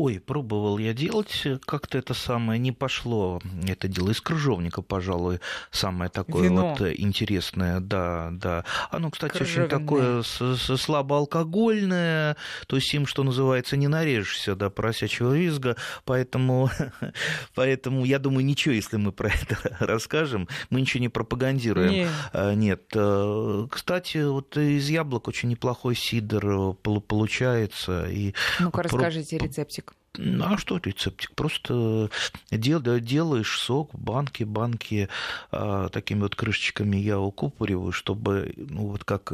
Ой, 0.00 0.18
пробовал 0.18 0.78
я 0.78 0.94
делать, 0.94 1.46
как-то 1.66 1.98
это 1.98 2.14
самое 2.14 2.58
не 2.58 2.72
пошло. 2.72 3.38
Это 3.68 3.86
дело 3.86 4.12
из 4.12 4.22
крыжовника, 4.22 4.80
пожалуй, 4.80 5.40
самое 5.70 6.10
такое 6.10 6.44
Вино. 6.44 6.70
вот 6.70 6.80
интересное. 6.96 7.80
Да, 7.80 8.30
да. 8.32 8.64
Оно, 8.90 9.10
кстати, 9.10 9.42
очень 9.42 9.68
такое 9.68 10.22
слабоалкогольное, 10.22 12.38
то 12.66 12.76
есть 12.76 12.94
им, 12.94 13.04
что 13.04 13.24
называется, 13.24 13.76
не 13.76 13.88
нарежешься 13.88 14.54
до 14.54 14.70
поросячьего 14.70 15.34
визга, 15.34 15.76
поэтому, 16.06 16.70
поэтому 17.54 18.06
я 18.06 18.18
думаю, 18.18 18.46
ничего, 18.46 18.72
если 18.72 18.96
мы 18.96 19.12
про 19.12 19.28
это 19.28 19.58
расскажем, 19.80 20.48
мы 20.70 20.80
ничего 20.80 21.02
не 21.02 21.10
пропагандируем. 21.10 21.90
Нет. 21.90 22.08
А, 22.32 22.54
нет. 22.54 22.84
Э, 22.94 23.66
кстати, 23.70 24.26
вот 24.26 24.56
из 24.56 24.88
яблок 24.88 25.28
очень 25.28 25.50
неплохой 25.50 25.94
сидр 25.94 26.46
э, 26.46 26.72
получается. 27.06 28.06
И 28.08 28.32
Ну-ка, 28.60 28.82
расскажите 28.82 29.36
рецептик. 29.36 29.89
Ну, 30.18 30.44
а 30.44 30.58
что 30.58 30.78
рецептик? 30.78 31.34
Просто 31.36 32.10
дел, 32.50 32.80
делаешь 32.80 33.58
сок, 33.58 33.94
банки, 33.94 34.42
банки 34.42 35.08
а, 35.52 35.88
такими 35.88 36.22
вот 36.22 36.34
крышечками 36.34 36.96
я 36.96 37.20
укупориваю, 37.20 37.92
чтобы, 37.92 38.52
ну, 38.56 38.88
вот 38.88 39.04
как 39.04 39.32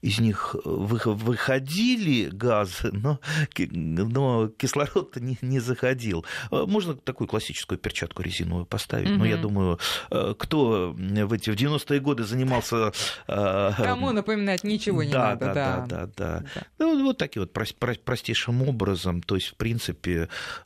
из 0.00 0.18
них 0.20 0.56
выходили 0.64 2.30
газы, 2.30 2.90
но, 2.92 3.20
но 3.78 4.48
кислород 4.48 5.16
не, 5.16 5.36
не 5.42 5.60
заходил. 5.60 6.24
А, 6.50 6.64
можно 6.64 6.94
такую 6.94 7.28
классическую 7.28 7.76
перчатку 7.76 8.22
резиновую 8.22 8.64
поставить, 8.64 9.08
mm-hmm. 9.08 9.18
но 9.18 9.26
я 9.26 9.36
думаю, 9.36 9.78
а, 10.10 10.32
кто 10.34 10.94
в 10.96 11.32
эти 11.34 11.50
в 11.50 11.54
90-е 11.54 12.00
годы 12.00 12.24
занимался... 12.24 12.92
Кому 13.26 14.12
напоминать 14.12 14.64
ничего 14.64 15.02
не 15.02 15.12
да, 15.12 15.30
надо, 15.30 15.46
да. 15.46 15.54
Да, 15.54 15.86
да, 15.86 16.06
да. 16.16 16.44
да. 16.54 16.62
Ну, 16.78 17.04
вот 17.04 17.18
таким 17.18 17.42
вот 17.42 17.52
простейшим 17.52 18.62
образом, 18.62 19.22
то 19.22 19.34
есть, 19.34 19.48
в 19.48 19.56
принципе, 19.56 20.13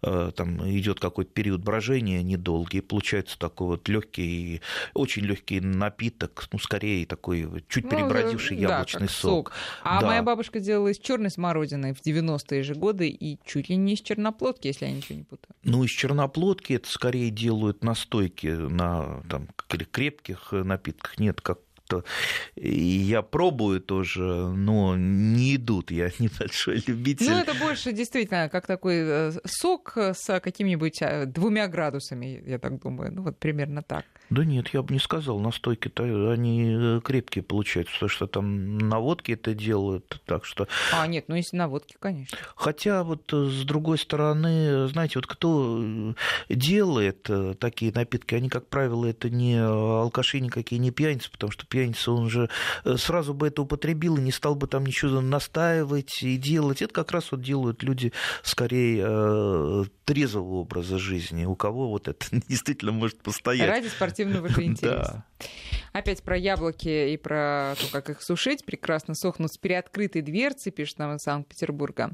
э, 0.02 0.30
там 0.34 0.68
идет 0.70 1.00
какой-то 1.00 1.30
период 1.32 1.62
брожения 1.62 2.22
недолгий, 2.22 2.82
получается 2.82 3.38
такой 3.38 3.68
вот 3.68 3.88
легкий, 3.88 4.60
очень 4.94 5.22
легкий 5.22 5.60
напиток, 5.60 6.48
ну, 6.52 6.58
скорее 6.58 7.06
такой 7.06 7.64
чуть 7.68 7.84
ну, 7.84 7.90
перебродивший 7.90 8.56
яблочный 8.56 9.06
да, 9.06 9.12
сок. 9.12 9.48
сок. 9.48 9.52
А 9.82 10.00
да. 10.00 10.06
моя 10.06 10.22
бабушка 10.22 10.60
делала 10.60 10.88
из 10.88 10.98
черной 10.98 11.30
смородины 11.30 11.94
в 11.94 12.04
90-е 12.04 12.62
же 12.62 12.74
годы 12.74 13.08
и 13.08 13.38
чуть 13.44 13.68
ли 13.68 13.76
не 13.76 13.94
из 13.94 14.00
черноплодки, 14.00 14.68
если 14.68 14.86
я 14.86 14.92
ничего 14.92 15.18
не 15.18 15.24
путаю. 15.24 15.54
Ну, 15.62 15.84
из 15.84 15.90
черноплодки 15.90 16.72
это 16.74 16.90
скорее 16.90 17.30
делают 17.30 17.84
настойки 17.84 18.46
на 18.46 19.22
там, 19.28 19.48
крепких 19.66 20.52
напитках. 20.52 21.18
Нет, 21.18 21.40
как 21.40 21.58
что 21.88 22.04
я 22.56 23.22
пробую 23.22 23.80
тоже, 23.80 24.22
но 24.22 24.94
не 24.96 25.56
идут. 25.56 25.90
Я 25.90 26.10
небольшой 26.18 26.82
любитель. 26.86 27.30
Ну, 27.30 27.38
это 27.38 27.54
больше 27.54 27.92
действительно 27.92 28.48
как 28.50 28.66
такой 28.66 28.96
э, 28.98 29.32
сок 29.46 29.96
с 29.96 30.40
какими-нибудь 30.40 31.00
э, 31.00 31.24
двумя 31.26 31.66
градусами, 31.68 32.42
я 32.46 32.58
так 32.58 32.80
думаю. 32.80 33.12
Ну, 33.12 33.22
вот 33.22 33.38
примерно 33.38 33.82
так. 33.82 34.04
Да 34.28 34.44
нет, 34.44 34.68
я 34.74 34.82
бы 34.82 34.92
не 34.92 35.00
сказал. 35.00 35.40
Настойки-то 35.40 36.30
они 36.30 36.76
э, 36.78 37.00
крепкие 37.02 37.42
получаются, 37.42 37.94
потому 37.94 38.10
что 38.10 38.26
там 38.26 38.76
на 38.78 39.00
водке 39.00 39.32
это 39.32 39.54
делают. 39.54 40.20
Так 40.26 40.44
что... 40.44 40.68
А, 40.92 41.06
нет, 41.06 41.24
ну 41.28 41.36
если 41.36 41.56
на 41.56 41.68
водке, 41.68 41.96
конечно. 41.98 42.36
Хотя 42.54 43.02
вот 43.02 43.32
с 43.32 43.64
другой 43.64 43.96
стороны, 43.96 44.88
знаете, 44.88 45.14
вот 45.16 45.26
кто 45.26 46.14
делает 46.50 47.30
такие 47.58 47.92
напитки, 47.92 48.34
они, 48.34 48.50
как 48.50 48.66
правило, 48.66 49.06
это 49.06 49.30
не 49.30 49.56
алкаши 49.58 50.40
никакие, 50.40 50.78
не 50.78 50.90
пьяницы, 50.90 51.30
потому 51.30 51.50
что 51.52 51.66
пьяница, 51.78 52.12
он 52.12 52.28
же 52.28 52.48
э, 52.84 52.96
сразу 52.96 53.34
бы 53.34 53.46
это 53.46 53.62
употребил 53.62 54.16
и 54.16 54.20
не 54.20 54.32
стал 54.32 54.54
бы 54.54 54.66
там 54.66 54.84
ничего 54.84 55.20
настаивать 55.20 56.22
и 56.22 56.36
делать. 56.36 56.82
Это 56.82 56.92
как 56.92 57.12
раз 57.12 57.30
вот 57.30 57.40
делают 57.40 57.82
люди 57.82 58.12
скорее 58.42 59.04
э, 59.06 59.84
трезвого 60.04 60.56
образа 60.56 60.98
жизни, 60.98 61.44
у 61.44 61.54
кого 61.54 61.88
вот 61.88 62.08
это 62.08 62.26
действительно 62.48 62.92
может 62.92 63.22
постоять. 63.22 63.68
Ради 63.68 63.88
спортивного 63.88 64.48
же 64.48 64.62
интереса. 64.64 65.24
Да. 65.38 65.48
Опять 65.92 66.22
про 66.22 66.36
яблоки 66.36 67.12
и 67.12 67.16
про 67.16 67.74
то, 67.80 67.86
как 67.92 68.10
их 68.10 68.22
сушить. 68.22 68.64
Прекрасно 68.64 69.14
сохнут 69.14 69.52
с 69.52 69.58
переоткрытой 69.58 70.22
дверцей, 70.22 70.72
пишет 70.72 70.98
нам 70.98 71.16
из 71.16 71.22
Санкт-Петербурга. 71.22 72.12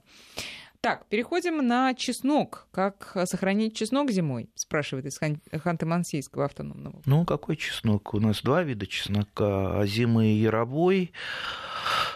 Так, 0.84 1.06
переходим 1.06 1.66
на 1.66 1.94
чеснок. 1.94 2.66
Как 2.70 3.16
сохранить 3.24 3.74
чеснок 3.74 4.10
зимой? 4.10 4.50
Спрашивает 4.54 5.06
из 5.06 5.18
Ханты-Мансийского 5.18 6.44
автономного. 6.44 7.00
Ну, 7.06 7.24
какой 7.24 7.56
чеснок? 7.56 8.12
У 8.12 8.20
нас 8.20 8.42
два 8.42 8.62
вида 8.62 8.86
чеснока. 8.86 9.80
Озимый 9.80 10.32
и 10.32 10.42
яровой. 10.42 11.12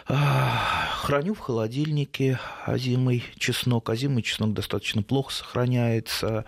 Храню 0.05 1.33
в 1.33 1.39
холодильнике 1.39 2.39
озимый 2.63 3.23
чеснок. 3.39 3.89
Озимый 3.89 4.21
чеснок 4.21 4.53
достаточно 4.53 5.01
плохо 5.01 5.33
сохраняется. 5.33 6.45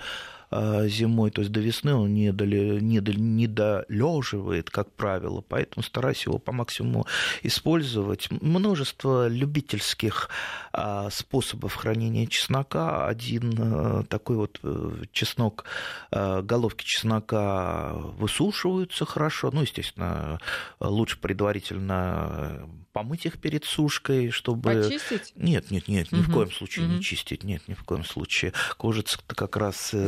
А, 0.52 0.86
зимой, 0.88 1.32
то 1.32 1.42
есть 1.42 1.52
до 1.52 1.62
весны 1.62 1.96
он 1.96 2.14
не, 2.14 2.34
доли, 2.34 2.80
не, 2.82 3.00
доли, 3.00 3.20
не 3.20 3.48
долеживает, 3.48 4.70
как 4.70 4.92
правило, 4.92 5.42
поэтому 5.42 5.82
стараюсь 5.82 6.26
его 6.26 6.40
по 6.40 6.52
максимуму 6.52 7.08
использовать. 7.42 8.30
Множество 8.30 9.30
любительских 9.30 10.30
а, 10.74 11.10
способов 11.10 11.76
хранения 11.76 12.28
чеснока. 12.28 13.08
Один 13.08 13.56
а, 13.58 14.04
такой 14.04 14.36
вот 14.36 14.60
э, 14.64 15.04
чеснок, 15.14 15.64
головки 16.12 16.84
чеснока 16.84 17.94
высушиваются 17.94 19.06
хорошо, 19.06 19.52
ну, 19.54 19.62
естественно, 19.62 20.40
лучше 20.80 21.18
предварительно 21.18 22.68
помыть 22.94 23.26
их 23.26 23.40
перед 23.40 23.66
сушкой, 23.66 24.32
чтобы... 24.32 24.74
Почистить? 24.74 25.34
Нет, 25.36 25.72
нет, 25.72 25.88
нет, 25.88 26.12
ни 26.12 26.20
угу. 26.20 26.30
в 26.30 26.34
коем 26.34 26.52
случае 26.52 26.86
угу. 26.86 26.96
не 26.96 27.02
чистить, 27.02 27.44
нет, 27.44 27.68
ни 27.68 27.74
в 27.74 27.84
коем 27.84 28.04
случае. 28.04 28.54
Кожица 28.78 29.20
как 29.28 29.56
раз 29.58 29.94
э, 29.94 30.08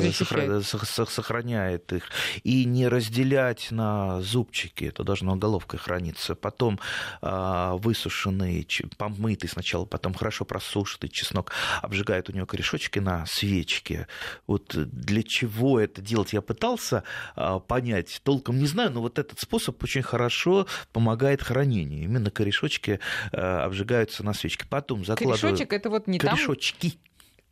сохраняет. 0.63 1.09
сохраняет 1.09 1.93
их. 1.93 2.09
И 2.43 2.65
не 2.65 2.87
разделять 2.87 3.71
на 3.71 4.21
зубчики, 4.21 4.85
это 4.85 5.03
должно 5.03 5.35
головкой 5.35 5.79
храниться. 5.79 6.35
Потом 6.35 6.79
а, 7.21 7.75
высушенный, 7.75 8.67
помытый 8.97 9.49
сначала, 9.49 9.85
потом 9.85 10.13
хорошо 10.13 10.45
просушенный 10.45 11.09
чеснок 11.09 11.51
обжигает 11.81 12.29
у 12.29 12.33
него 12.33 12.45
корешочки 12.45 12.99
на 12.99 13.25
свечке. 13.25 14.07
Вот 14.47 14.75
для 14.75 15.23
чего 15.23 15.79
это 15.79 16.01
делать, 16.01 16.33
я 16.33 16.41
пытался 16.41 17.03
а, 17.35 17.59
понять, 17.59 18.21
толком 18.23 18.59
не 18.59 18.67
знаю, 18.67 18.91
но 18.91 19.01
вот 19.01 19.19
этот 19.19 19.39
способ 19.39 19.81
очень 19.83 20.01
хорошо 20.01 20.67
помогает 20.91 21.41
хранению. 21.41 22.03
Именно 22.03 22.31
корешочки 22.31 22.99
а, 23.31 23.65
обжигаются 23.65 24.23
на 24.23 24.33
свечке. 24.33 24.65
Потом 24.69 25.05
закладываю... 25.05 25.39
Корешочек 25.39 25.73
это 25.73 25.89
вот 25.89 26.07
не 26.07 26.19
корешочки. 26.19 26.91
там 26.91 26.99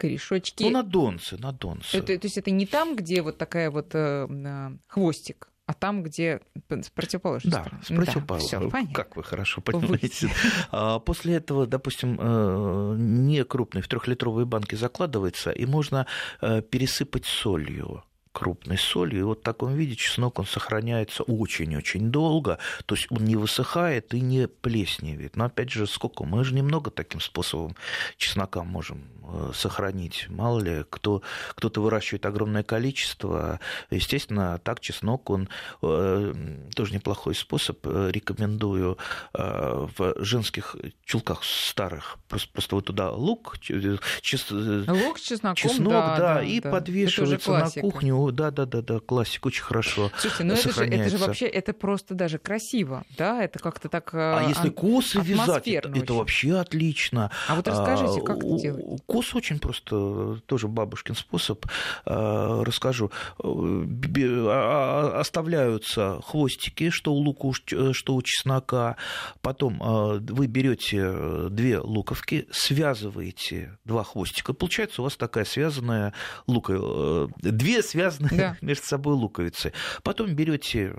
корешочки. 0.01 0.63
Ну, 0.63 0.71
на 0.71 0.83
донце, 0.83 1.37
на 1.37 1.51
донце. 1.51 1.97
Это, 1.97 2.17
то 2.17 2.25
есть 2.25 2.37
это 2.37 2.49
не 2.49 2.65
там, 2.65 2.95
где 2.95 3.21
вот 3.21 3.37
такая 3.37 3.69
вот 3.69 3.93
э, 3.93 4.27
э 4.29 4.71
хвостик, 4.87 5.49
а 5.67 5.73
там, 5.73 6.01
где 6.01 6.41
с 6.69 6.89
противоположной 6.89 7.51
да, 7.51 7.61
стороны. 7.61 7.83
с 7.83 7.87
противоположной. 7.87 8.71
Да, 8.71 8.93
как 8.93 9.15
вы 9.15 9.23
хорошо 9.23 9.61
понимаете. 9.61 10.29
А 10.71 10.99
после 10.99 11.35
этого, 11.35 11.67
допустим, 11.67 12.17
э, 12.19 12.95
не 12.97 13.43
крупный 13.43 13.81
в 13.81 13.87
трехлитровые 13.87 14.45
банки 14.45 14.75
закладывается, 14.75 15.51
и 15.51 15.65
можно 15.65 16.07
э, 16.41 16.61
пересыпать 16.61 17.25
солью 17.25 18.03
крупной 18.31 18.77
солью. 18.77 19.19
И 19.19 19.23
вот 19.23 19.39
в 19.39 19.43
таком 19.43 19.75
виде 19.75 19.95
чеснок 19.95 20.39
он 20.39 20.45
сохраняется 20.45 21.23
очень-очень 21.23 22.11
долго. 22.11 22.59
То 22.85 22.95
есть 22.95 23.07
он 23.11 23.25
не 23.25 23.35
высыхает 23.35 24.13
и 24.13 24.21
не 24.21 24.47
плесневеет. 24.47 25.35
Но 25.35 25.45
опять 25.45 25.71
же, 25.71 25.87
сколько? 25.87 26.23
Мы 26.23 26.43
же 26.43 26.53
немного 26.53 26.91
таким 26.91 27.19
способом 27.19 27.75
чеснока 28.17 28.63
можем 28.63 29.03
э, 29.23 29.51
сохранить. 29.53 30.27
Мало 30.29 30.59
ли, 30.59 30.85
кто, 30.89 31.21
кто-то 31.55 31.81
выращивает 31.81 32.25
огромное 32.25 32.63
количество. 32.63 33.59
Естественно, 33.89 34.59
так 34.63 34.79
чеснок, 34.79 35.29
он 35.29 35.49
э, 35.81 36.33
тоже 36.75 36.93
неплохой 36.93 37.35
способ. 37.35 37.79
Э, 37.85 38.09
рекомендую 38.11 38.97
в 39.33 40.15
женских 40.17 40.75
чулках 41.03 41.43
старых. 41.43 42.17
Просто, 42.27 42.49
просто 42.51 42.75
вот 42.75 42.85
туда 42.85 43.11
лук, 43.11 43.57
чес, 43.59 44.51
лук 44.51 45.19
с 45.19 45.21
чесноком, 45.21 45.55
чеснок, 45.55 45.91
да, 45.91 46.17
да, 46.17 46.33
да 46.35 46.43
и 46.43 46.59
да. 46.59 46.71
подвешивается 46.71 47.51
на 47.51 47.69
кухню 47.69 48.20
да, 48.29 48.51
да, 48.51 48.65
да, 48.65 48.81
да, 48.81 48.99
классик, 48.99 49.45
очень 49.47 49.63
хорошо. 49.63 50.11
Слушайте, 50.17 50.43
ну 50.43 50.53
это 50.53 50.71
же, 50.71 50.85
это 50.85 51.09
же 51.09 51.17
вообще, 51.17 51.45
это 51.47 51.73
просто 51.73 52.13
даже 52.13 52.37
красиво, 52.37 53.03
да, 53.17 53.43
это 53.43 53.57
как-то 53.57 53.89
так 53.89 54.13
А 54.13 54.45
если 54.47 54.69
косы 54.69 55.19
вязать, 55.21 55.67
это, 55.67 55.89
это 55.89 56.13
вообще 56.13 56.57
отлично. 56.57 57.31
А 57.47 57.55
вот 57.55 57.67
расскажите, 57.67 58.21
как 58.21 58.37
это 58.37 58.59
делать? 58.59 59.01
Кос 59.05 59.33
очень 59.33 59.59
просто, 59.59 60.39
тоже 60.45 60.67
бабушкин 60.67 61.15
способ, 61.15 61.65
а, 62.05 62.63
расскажу. 62.63 63.11
А, 63.43 63.47
а, 63.47 65.19
оставляются 65.19 66.19
хвостики, 66.23 66.89
что 66.89 67.13
у 67.13 67.17
лука, 67.17 67.51
что 67.93 68.15
у 68.15 68.21
чеснока, 68.21 68.97
потом 69.41 69.79
вы 70.19 70.47
берете 70.47 71.49
две 71.49 71.79
луковки, 71.79 72.47
связываете 72.51 73.77
два 73.85 74.03
хвостика, 74.03 74.53
получается 74.53 75.01
у 75.01 75.05
вас 75.05 75.15
такая 75.15 75.45
связанная 75.45 76.13
лука, 76.47 76.73
э, 76.75 77.27
две 77.39 77.81
связанные 77.81 78.10
да. 78.19 78.57
между 78.61 78.85
собой 78.85 79.15
луковицы. 79.15 79.73
Потом 80.03 80.33
берете, 80.35 80.95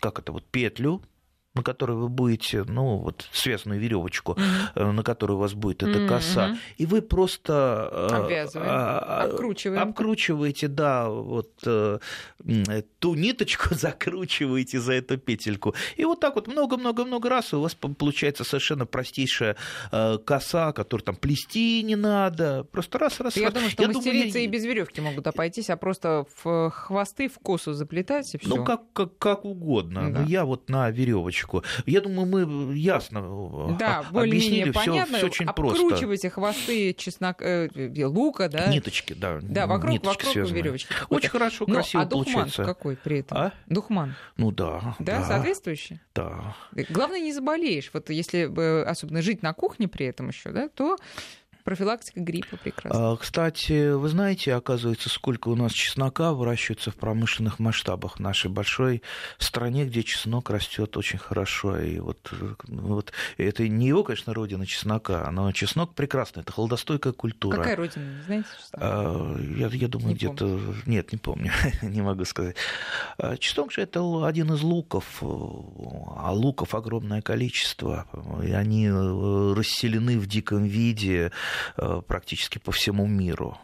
как 0.00 0.18
это 0.18 0.32
вот, 0.32 0.44
петлю, 0.44 1.02
на 1.54 1.62
которой 1.62 1.96
вы 1.96 2.08
будете, 2.08 2.64
ну, 2.64 2.96
вот 2.96 3.28
связанную 3.32 3.80
веревочку, 3.80 4.32
mm-hmm. 4.32 4.90
на 4.90 5.02
которой 5.04 5.32
у 5.32 5.38
вас 5.38 5.54
будет 5.54 5.82
эта 5.82 6.06
коса, 6.08 6.56
и 6.76 6.84
вы 6.84 7.00
просто 7.00 7.88
Обвязываем. 8.10 8.70
А, 8.70 9.22
обкручиваем. 9.24 9.82
обкручиваете, 9.82 10.66
да, 10.66 11.08
вот 11.08 11.52
э, 11.64 11.98
ту 12.98 13.14
ниточку 13.14 13.74
закручиваете 13.74 14.80
за 14.80 14.94
эту 14.94 15.18
петельку. 15.18 15.74
И 15.96 16.04
вот 16.04 16.20
так 16.20 16.34
вот 16.34 16.46
много-много-много 16.46 17.28
раз 17.28 17.54
у 17.54 17.60
вас 17.60 17.74
получается 17.74 18.44
совершенно 18.44 18.86
простейшая 18.86 19.56
э, 19.92 20.18
коса, 20.18 20.72
которую 20.72 21.04
там 21.04 21.16
плести 21.16 21.82
не 21.82 21.96
надо. 21.96 22.64
Просто 22.64 22.98
раз-раз. 22.98 23.36
Я 23.36 23.50
думаю, 23.50 23.70
что 23.70 23.82
я 23.82 23.88
мастерицы 23.88 24.32
думаю, 24.32 24.44
и 24.44 24.46
без 24.46 24.64
веревки 24.64 25.00
могут 25.00 25.26
обойтись, 25.26 25.70
а 25.70 25.76
просто 25.76 26.26
в 26.42 26.70
хвосты 26.70 27.28
в 27.28 27.38
косу 27.38 27.72
заплетать 27.72 28.34
и 28.34 28.38
все. 28.38 28.48
Ну, 28.48 28.64
как, 28.64 28.92
как, 28.92 29.16
как 29.18 29.44
угодно. 29.44 30.10
Да. 30.10 30.20
Но 30.20 30.28
я 30.28 30.44
вот 30.44 30.68
на 30.68 30.90
веревочку. 30.90 31.64
Я 31.86 32.00
думаю, 32.00 32.26
мы 32.26 32.76
ясно 32.76 33.18
э, 33.18 33.76
да, 33.78 34.04
объяснили 34.12 34.70
все, 34.70 35.04
все 35.06 35.26
очень 35.26 35.46
просто. 35.46 35.82
Обкручивайте 35.82 36.30
хвосты 36.30 36.94
чеснок, 36.94 37.40
э, 37.40 37.68
лука, 38.04 38.48
да? 38.48 38.68
Ниточки, 38.68 39.14
да. 39.14 39.40
Да, 39.42 39.66
вокруг, 39.66 39.92
ниточки 39.92 40.26
вокруг 40.26 40.50
веревочки. 40.50 40.94
Очень 41.08 41.30
хорошо, 41.30 41.64
ну, 41.66 41.74
красиво 41.74 42.02
а 42.02 42.06
получается. 42.34 42.62
духман 42.62 42.74
какой 42.74 42.96
при 42.96 43.20
этом? 43.20 43.38
А? 43.38 43.52
Духман. 43.66 44.14
Ну 44.36 44.50
да. 44.50 44.94
Да, 44.98 45.20
да 45.20 45.24
соответствующий? 45.24 46.00
Да. 46.14 46.56
Главное, 46.90 47.20
не 47.20 47.32
заболеешь. 47.32 47.90
Вот 47.92 48.10
если 48.10 48.44
особенно 48.84 49.22
жить 49.22 49.42
на 49.42 49.52
кухне 49.54 49.88
при 49.88 50.06
этом 50.06 50.28
еще, 50.28 50.50
да, 50.50 50.68
то 50.68 50.96
Профилактика 51.64 52.20
гриппа 52.20 52.58
прекрасно. 52.58 53.12
А, 53.12 53.16
кстати, 53.16 53.92
вы 53.92 54.10
знаете, 54.10 54.52
оказывается, 54.52 55.08
сколько 55.08 55.48
у 55.48 55.56
нас 55.56 55.72
чеснока 55.72 56.34
выращивается 56.34 56.90
в 56.90 56.96
промышленных 56.96 57.58
масштабах 57.58 58.16
в 58.16 58.20
нашей 58.20 58.50
большой 58.50 59.02
стране, 59.38 59.86
где 59.86 60.02
чеснок 60.02 60.50
растет 60.50 60.94
очень 60.98 61.18
хорошо. 61.18 61.78
И 61.78 62.00
вот, 62.00 62.30
вот 62.68 63.14
это 63.38 63.66
не 63.66 63.88
его, 63.88 64.04
конечно, 64.04 64.34
родина 64.34 64.66
чеснока, 64.66 65.30
но 65.30 65.50
чеснок 65.52 65.94
прекрасный, 65.94 66.42
это 66.42 66.52
холодостойкая 66.52 67.14
культура. 67.14 67.56
Какая 67.56 67.76
родина, 67.76 68.04
знаете? 68.26 68.48
Что? 68.62 68.78
А, 68.78 69.38
я, 69.56 69.68
я 69.68 69.88
думаю, 69.88 70.14
где-то... 70.14 70.60
Нет, 70.84 71.12
не 71.12 71.18
помню, 71.18 71.50
не 71.82 72.02
могу 72.02 72.26
сказать. 72.26 72.56
А, 73.16 73.38
чеснок 73.38 73.72
же 73.72 73.80
это 73.80 74.26
один 74.26 74.52
из 74.52 74.60
луков, 74.60 75.22
а 75.22 76.30
луков 76.30 76.74
огромное 76.74 77.22
количество, 77.22 78.06
и 78.44 78.52
они 78.52 78.88
э, 78.88 79.54
расселены 79.56 80.18
в 80.18 80.26
диком 80.26 80.64
виде 80.64 81.32
практически 82.06 82.58
по 82.58 82.72
всему 82.72 83.06
миру. 83.06 83.58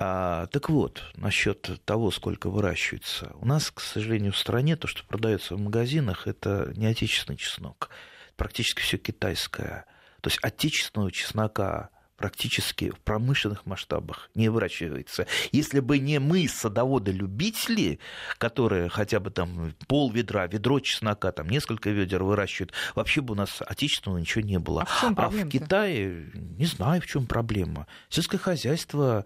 А, 0.00 0.46
так 0.46 0.70
вот, 0.70 1.02
насчет 1.14 1.84
того, 1.84 2.12
сколько 2.12 2.50
выращивается. 2.50 3.32
У 3.40 3.46
нас, 3.46 3.72
к 3.72 3.80
сожалению, 3.80 4.32
в 4.32 4.38
стране 4.38 4.76
то, 4.76 4.86
что 4.86 5.04
продается 5.04 5.56
в 5.56 5.60
магазинах, 5.60 6.28
это 6.28 6.72
не 6.76 6.86
отечественный 6.86 7.36
чеснок. 7.36 7.90
Практически 8.36 8.80
все 8.80 8.96
китайское. 8.96 9.86
То 10.20 10.30
есть 10.30 10.38
отечественного 10.40 11.10
чеснока 11.10 11.90
практически 12.18 12.90
в 12.90 12.98
промышленных 12.98 13.64
масштабах 13.64 14.28
не 14.34 14.48
выращивается. 14.48 15.26
Если 15.52 15.78
бы 15.80 15.98
не 16.00 16.18
мы, 16.18 16.48
садоводы-любители, 16.48 18.00
которые 18.38 18.88
хотя 18.88 19.20
бы 19.20 19.30
там 19.30 19.74
пол 19.86 20.10
ведра, 20.10 20.46
ведро 20.48 20.80
чеснока, 20.80 21.30
там 21.30 21.48
несколько 21.48 21.90
ведер 21.90 22.24
выращивают, 22.24 22.72
вообще 22.96 23.20
бы 23.20 23.32
у 23.32 23.36
нас 23.36 23.62
отечественного 23.64 24.18
ничего 24.18 24.44
не 24.44 24.58
было. 24.58 24.86
А 25.00 25.10
в, 25.10 25.18
а 25.20 25.28
в 25.30 25.48
Китае, 25.48 26.30
не 26.34 26.66
знаю, 26.66 27.00
в 27.00 27.06
чем 27.06 27.26
проблема. 27.26 27.86
Сельское 28.08 28.38
хозяйство 28.38 29.24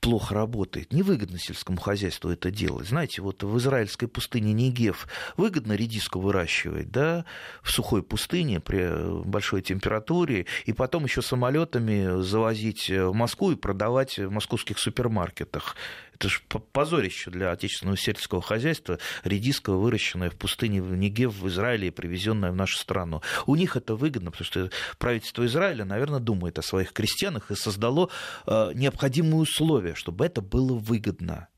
плохо 0.00 0.34
работает. 0.34 0.92
Невыгодно 0.92 1.38
сельскому 1.38 1.80
хозяйству 1.80 2.30
это 2.30 2.50
делать. 2.50 2.88
Знаете, 2.88 3.22
вот 3.22 3.42
в 3.42 3.58
израильской 3.58 4.06
пустыне 4.06 4.52
Негев 4.52 5.08
выгодно 5.38 5.72
редиску 5.72 6.20
выращивать, 6.20 6.90
да, 6.90 7.24
в 7.62 7.70
сухой 7.70 8.02
пустыне 8.02 8.60
при 8.60 9.24
большой 9.24 9.62
температуре, 9.62 10.44
и 10.66 10.74
потом 10.74 11.04
еще 11.04 11.22
самолетами 11.22 12.01
завозить 12.22 12.88
в 12.88 13.12
Москву 13.12 13.52
и 13.52 13.56
продавать 13.56 14.18
в 14.18 14.30
московских 14.30 14.78
супермаркетах. 14.78 15.76
Это 16.14 16.28
же 16.28 16.40
позорище 16.72 17.30
для 17.30 17.50
отечественного 17.50 17.96
сельского 17.96 18.40
хозяйства, 18.40 18.98
редиска, 19.24 19.72
выращенная 19.72 20.30
в 20.30 20.36
пустыне 20.36 20.80
в 20.80 20.94
Негев, 20.94 21.34
в 21.34 21.48
Израиле 21.48 21.88
и 21.88 21.90
привезенная 21.90 22.52
в 22.52 22.56
нашу 22.56 22.78
страну. 22.78 23.22
У 23.46 23.56
них 23.56 23.76
это 23.76 23.96
выгодно, 23.96 24.30
потому 24.30 24.46
что 24.46 24.70
правительство 24.98 25.44
Израиля, 25.46 25.84
наверное, 25.84 26.20
думает 26.20 26.58
о 26.58 26.62
своих 26.62 26.92
крестьянах 26.92 27.50
и 27.50 27.56
создало 27.56 28.10
э, 28.46 28.70
необходимые 28.74 29.36
условия, 29.36 29.94
чтобы 29.94 30.24
это 30.24 30.40
было 30.40 30.74
выгодно. 30.74 31.48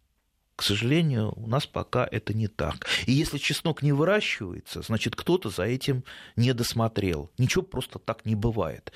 К 0.57 0.63
сожалению, 0.63 1.33
у 1.37 1.49
нас 1.49 1.67
пока 1.67 2.07
это 2.11 2.33
не 2.33 2.47
так. 2.47 2.87
И 3.07 3.13
если 3.13 3.39
чеснок 3.39 3.83
не 3.83 3.93
выращивается, 3.93 4.83
значит, 4.83 5.17
кто-то 5.17 5.51
за 5.51 5.65
этим 5.65 6.05
не 6.37 6.53
досмотрел. 6.53 7.31
Ничего 7.39 7.63
просто 7.63 7.99
так 7.99 8.25
не 8.25 8.37
бывает. 8.37 8.93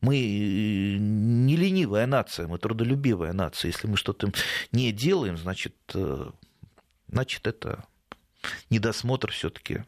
Мы 0.00 0.16
э, 0.16 0.96
не 0.98 1.56
ленивая 1.56 2.06
нация, 2.06 2.46
мы 2.46 2.58
трудолюбивая 2.58 3.32
нация. 3.32 3.70
Если 3.70 3.86
мы 3.86 3.96
что-то 3.96 4.32
не 4.72 4.92
делаем, 4.92 5.36
значит, 5.36 5.74
э, 5.94 6.30
значит 7.08 7.46
это 7.46 7.84
недосмотр 8.70 9.30
все-таки 9.30 9.84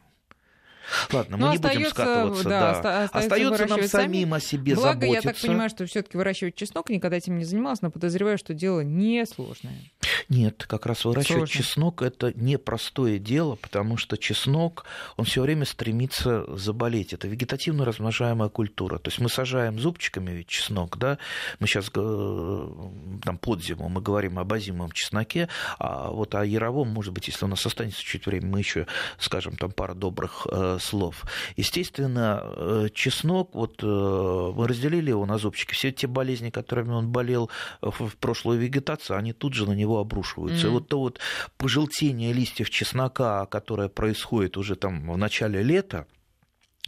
Ладно, 1.11 1.37
мы 1.37 1.41
Но 1.41 1.47
ну, 1.47 1.53
не 1.53 1.59
будем 1.59 1.89
скатываться. 1.89 2.49
Да, 2.49 2.81
да. 2.81 3.03
Остается 3.05 3.65
нам 3.67 3.83
самим 3.83 4.29
сами. 4.29 4.37
о 4.37 4.39
себе 4.39 4.75
Благо, 4.75 4.99
заботиться. 4.99 5.27
я 5.27 5.33
так 5.33 5.41
понимаю, 5.41 5.69
что 5.69 5.85
все-таки 5.85 6.17
выращивать 6.17 6.55
чеснок 6.55 6.89
никогда 6.89 7.17
этим 7.17 7.37
не 7.37 7.45
занималась, 7.45 7.81
но 7.81 7.89
подозреваю, 7.89 8.37
что 8.37 8.53
дело 8.53 8.81
несложное. 8.81 9.79
Нет, 10.29 10.65
как 10.67 10.85
раз 10.85 11.05
выращивать 11.05 11.49
Сложно. 11.49 11.63
чеснок 11.63 12.01
это 12.01 12.33
непростое 12.35 13.19
дело, 13.19 13.55
потому 13.55 13.97
что 13.97 14.17
чеснок, 14.17 14.85
он 15.17 15.25
все 15.25 15.41
время 15.41 15.65
стремится 15.65 16.45
заболеть. 16.55 17.13
Это 17.13 17.27
вегетативно 17.27 17.85
размножаемая 17.85 18.49
культура. 18.49 18.97
То 18.97 19.09
есть 19.09 19.19
мы 19.19 19.29
сажаем 19.29 19.79
зубчиками 19.79 20.31
ведь 20.31 20.47
чеснок, 20.47 20.97
да, 20.97 21.17
мы 21.59 21.67
сейчас 21.67 21.91
э, 21.93 22.69
там 23.23 23.37
под 23.37 23.63
зиму 23.63 23.89
мы 23.89 24.01
говорим 24.01 24.39
об 24.39 24.51
озимом 24.51 24.91
чесноке, 24.91 25.49
а 25.79 26.09
вот 26.09 26.35
о 26.35 26.45
яровом, 26.45 26.89
может 26.89 27.13
быть, 27.13 27.27
если 27.27 27.45
у 27.45 27.47
нас 27.47 27.65
останется 27.65 28.01
чуть 28.01 28.25
времени, 28.25 28.51
мы 28.51 28.59
еще 28.59 28.87
скажем 29.17 29.55
там 29.55 29.71
пару 29.71 29.95
добрых 29.95 30.47
э, 30.49 30.77
слов. 30.79 31.23
Естественно, 31.57 32.41
э, 32.43 32.87
чеснок, 32.93 33.53
вот 33.53 33.81
мы 33.81 34.67
разделили 34.67 35.09
его 35.09 35.25
на 35.25 35.37
зубчики, 35.37 35.73
все 35.73 35.91
те 35.91 36.07
болезни, 36.07 36.49
которыми 36.49 36.91
он 36.91 37.09
болел 37.09 37.49
в 37.81 38.15
прошлую 38.17 38.59
вегетацию, 38.59 39.17
они 39.17 39.33
тут 39.33 39.53
же 39.53 39.67
на 39.67 39.73
него 39.73 39.99
обрушиваются. 40.13 40.67
Mm-hmm. 40.67 40.69
И 40.69 40.73
вот 40.73 40.87
то 40.87 40.99
вот 40.99 41.19
пожелтение 41.57 42.33
листьев 42.33 42.69
чеснока, 42.69 43.45
которое 43.47 43.89
происходит 43.89 44.57
уже 44.57 44.75
там 44.75 45.11
в 45.11 45.17
начале 45.17 45.63
лета, 45.63 46.05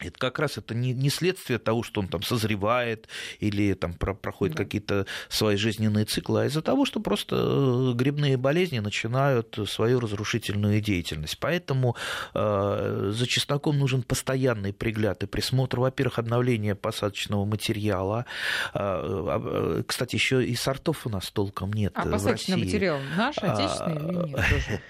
это 0.01 0.19
как 0.19 0.39
раз 0.39 0.57
это 0.57 0.75
не, 0.75 0.91
не 0.91 1.09
следствие 1.09 1.57
того, 1.57 1.81
что 1.81 2.01
он 2.01 2.09
там 2.09 2.21
созревает 2.21 3.07
или 3.39 3.73
там 3.73 3.93
про, 3.93 4.13
проходит 4.13 4.57
да. 4.57 4.63
какие-то 4.65 5.05
свои 5.29 5.55
жизненные 5.55 6.03
циклы, 6.03 6.41
а 6.41 6.45
из-за 6.47 6.61
того, 6.61 6.83
что 6.83 6.99
просто 6.99 7.37
э, 7.37 7.93
грибные 7.95 8.35
болезни 8.35 8.79
начинают 8.79 9.57
свою 9.67 10.01
разрушительную 10.01 10.81
деятельность. 10.81 11.37
Поэтому 11.39 11.95
э, 12.33 13.11
за 13.13 13.25
чесноком 13.25 13.79
нужен 13.79 14.03
постоянный 14.03 14.73
пригляд 14.73 15.23
и 15.23 15.27
присмотр. 15.27 15.79
Во-первых, 15.79 16.19
обновление 16.19 16.75
посадочного 16.75 17.45
материала. 17.45 18.25
Э, 18.73 19.81
кстати, 19.87 20.15
еще 20.15 20.45
и 20.45 20.55
сортов 20.55 21.05
у 21.07 21.09
нас 21.09 21.31
толком 21.31 21.71
нет. 21.71 21.93
А 21.95 22.05
посадочный 22.05 22.57
материал 22.57 22.99
наш, 23.15 23.37
отечественный 23.37 23.97
а, 23.97 24.09
или 24.09 24.27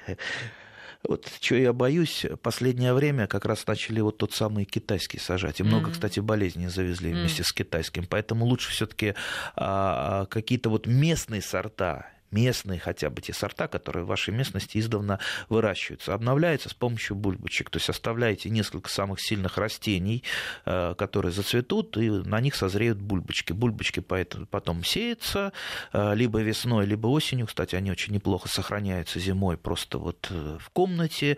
нет? 0.08 0.20
Вот 1.08 1.32
что 1.40 1.56
я 1.56 1.74
боюсь, 1.74 2.26
последнее 2.42 2.94
время 2.94 3.28
как 3.28 3.46
раз 3.46 3.66
начали 3.68 4.02
вот 4.02 4.18
тот 4.18 4.34
самый 4.34 4.66
китайский 4.66 5.20
сажать. 5.20 5.60
И 5.60 5.64
много, 5.64 5.90
mm-hmm. 5.90 5.94
кстати, 5.94 6.20
болезней 6.20 6.68
завезли 6.68 7.12
mm-hmm. 7.12 7.20
вместе 7.20 7.44
с 7.44 7.52
китайским. 7.52 8.06
Поэтому 8.06 8.46
лучше 8.46 8.72
все-таки 8.72 9.14
а, 9.56 10.26
какие-то 10.26 10.70
вот 10.70 10.88
местные 10.88 11.42
сорта 11.42 12.15
местные 12.32 12.80
хотя 12.80 13.10
бы 13.10 13.22
те 13.22 13.34
сорта, 13.34 13.68
которые 13.68 14.04
в 14.04 14.08
вашей 14.08 14.34
местности 14.34 14.78
издавна 14.78 15.20
выращиваются. 15.50 16.14
Обновляется 16.14 16.70
с 16.70 16.74
помощью 16.74 17.16
бульбочек. 17.16 17.70
То 17.70 17.78
есть 17.78 17.90
оставляете 17.90 18.50
несколько 18.50 18.90
самых 18.90 19.20
сильных 19.22 19.58
растений, 19.58 20.24
э, 20.66 20.96
которые 20.98 21.32
зацветут, 21.32 21.98
и 21.98 22.10
на 22.10 22.42
них 22.42 22.56
созреют 22.56 23.00
бульбочки. 23.00 23.54
Бульбочки 23.54 24.00
потом 24.00 24.84
сеются 24.84 25.54
э, 25.94 26.16
либо 26.16 26.42
весной, 26.42 26.86
либо 26.86 27.08
осенью. 27.08 27.48
Кстати, 27.48 27.76
они 27.76 27.92
очень 27.92 28.14
неплохо 28.14 28.48
сохраняются 28.48 29.20
зимой 29.20 29.58
просто 29.58 29.98
вот 29.98 30.28
э, 30.30 30.58
в 30.60 30.70
комнате. 30.72 31.38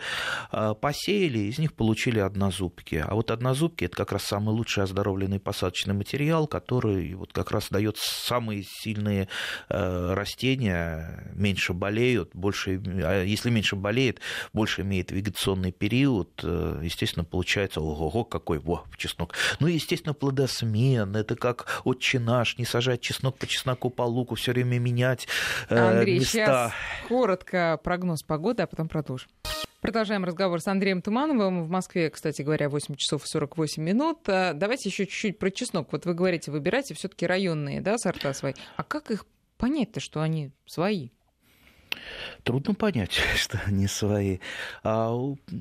Посеяли, 0.82 1.40
из 1.40 1.60
них 1.60 1.74
получили 1.74 2.20
однозубки. 2.20 3.04
А 3.06 3.14
вот 3.14 3.32
однозубки– 3.32 3.84
это 3.86 3.96
как 3.96 4.12
раз 4.12 4.24
самый 4.24 4.54
лучший 4.54 4.84
оздоровленный 4.84 5.40
посадочный 5.40 5.94
материал, 5.94 6.48
который 6.48 7.14
вот 7.14 7.34
как 7.34 7.52
раз 7.52 7.70
дает 7.70 7.98
самые 7.98 8.64
сильные 8.64 9.28
растения, 9.70 10.77
меньше 11.34 11.74
болеют, 11.74 12.32
больше, 12.34 12.82
а 12.86 13.24
если 13.24 13.50
меньше 13.50 13.76
болеет, 13.76 14.20
больше 14.54 14.82
имеет 14.82 15.12
вегетационный 15.12 15.72
период, 15.72 16.42
э, 16.44 16.82
естественно, 16.84 17.24
получается, 17.24 17.82
ого-го, 17.82 18.24
какой, 18.24 18.60
во, 18.60 18.86
чеснок. 18.98 19.34
Ну, 19.60 19.68
естественно, 19.68 20.14
плодосмен, 20.14 21.16
это 21.16 21.36
как 21.36 21.82
отче 21.84 22.20
наш, 22.20 22.58
не 22.58 22.66
сажать 22.66 23.02
чеснок 23.02 23.38
по 23.38 23.48
чесноку, 23.48 23.90
по 23.90 24.04
луку, 24.04 24.36
все 24.36 24.52
время 24.52 24.80
менять 24.80 25.28
э, 25.70 25.78
Андрей, 25.78 26.20
места. 26.20 26.32
сейчас 26.32 26.72
коротко 27.08 27.80
прогноз 27.84 28.24
погоды, 28.24 28.64
а 28.64 28.68
потом 28.68 28.88
продолжим. 28.88 29.30
Продолжаем 29.80 30.26
разговор 30.26 30.60
с 30.60 30.68
Андреем 30.68 31.02
Тумановым. 31.02 31.64
В 31.64 31.70
Москве, 31.70 32.10
кстати 32.10 32.42
говоря, 32.42 32.68
8 32.68 32.96
часов 32.96 33.24
и 33.24 33.28
48 33.28 33.84
минут. 33.84 34.18
А, 34.28 34.54
давайте 34.54 34.90
еще 34.90 35.06
чуть-чуть 35.06 35.38
про 35.38 35.52
чеснок. 35.52 35.92
Вот 35.92 36.06
вы 36.06 36.16
говорите, 36.16 36.52
выбирайте 36.52 36.96
все-таки 36.96 37.28
районные 37.28 37.80
да, 37.80 37.98
сорта 38.00 38.34
свои. 38.34 38.54
А 38.76 38.84
как 38.84 39.12
их 39.12 39.26
понять-то, 39.58 40.00
что 40.00 40.22
они 40.22 40.52
свои? 40.66 41.10
Трудно 42.44 42.74
понять, 42.74 43.12
что 43.36 43.62
они 43.66 43.88
свои. 43.88 44.40
А 44.84 45.14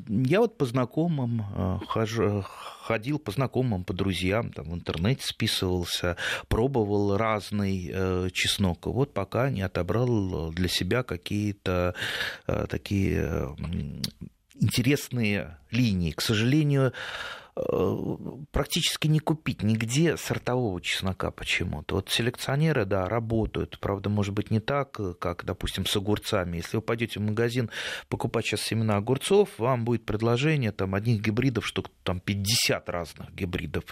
я 0.08 0.40
вот 0.40 0.58
по 0.58 0.64
знакомым 0.64 1.42
а, 1.54 1.80
хожу, 1.86 2.44
ходил 2.46 3.18
по 3.18 3.32
знакомым, 3.32 3.84
по 3.84 3.92
друзьям, 3.92 4.52
там 4.52 4.70
в 4.70 4.74
интернете 4.74 5.26
списывался, 5.26 6.16
пробовал 6.48 7.16
разный 7.16 7.90
э, 7.92 8.28
чеснок. 8.32 8.86
Вот 8.86 9.12
пока 9.12 9.50
не 9.50 9.62
отобрал 9.62 10.52
для 10.52 10.68
себя 10.68 11.02
какие-то 11.02 11.94
э, 12.46 12.66
такие 12.68 13.56
интересные 14.60 15.58
линии. 15.70 16.12
К 16.12 16.20
сожалению, 16.20 16.92
практически 18.50 19.06
не 19.06 19.18
купить 19.18 19.62
нигде 19.62 20.18
сортового 20.18 20.80
чеснока 20.80 21.30
почему-то. 21.30 21.96
Вот 21.96 22.10
селекционеры, 22.10 22.84
да, 22.84 23.08
работают. 23.08 23.78
Правда, 23.80 24.10
может 24.10 24.34
быть, 24.34 24.50
не 24.50 24.60
так, 24.60 24.98
как, 25.18 25.44
допустим, 25.44 25.86
с 25.86 25.96
огурцами. 25.96 26.58
Если 26.58 26.76
вы 26.76 26.82
пойдете 26.82 27.18
в 27.18 27.22
магазин 27.22 27.70
покупать 28.08 28.44
сейчас 28.44 28.60
семена 28.60 28.96
огурцов, 28.96 29.48
вам 29.58 29.84
будет 29.84 30.04
предложение 30.04 30.70
там 30.70 30.94
одних 30.94 31.22
гибридов, 31.22 31.66
штук 31.66 31.90
там 32.02 32.20
50 32.20 32.90
разных 32.90 33.34
гибридов. 33.34 33.84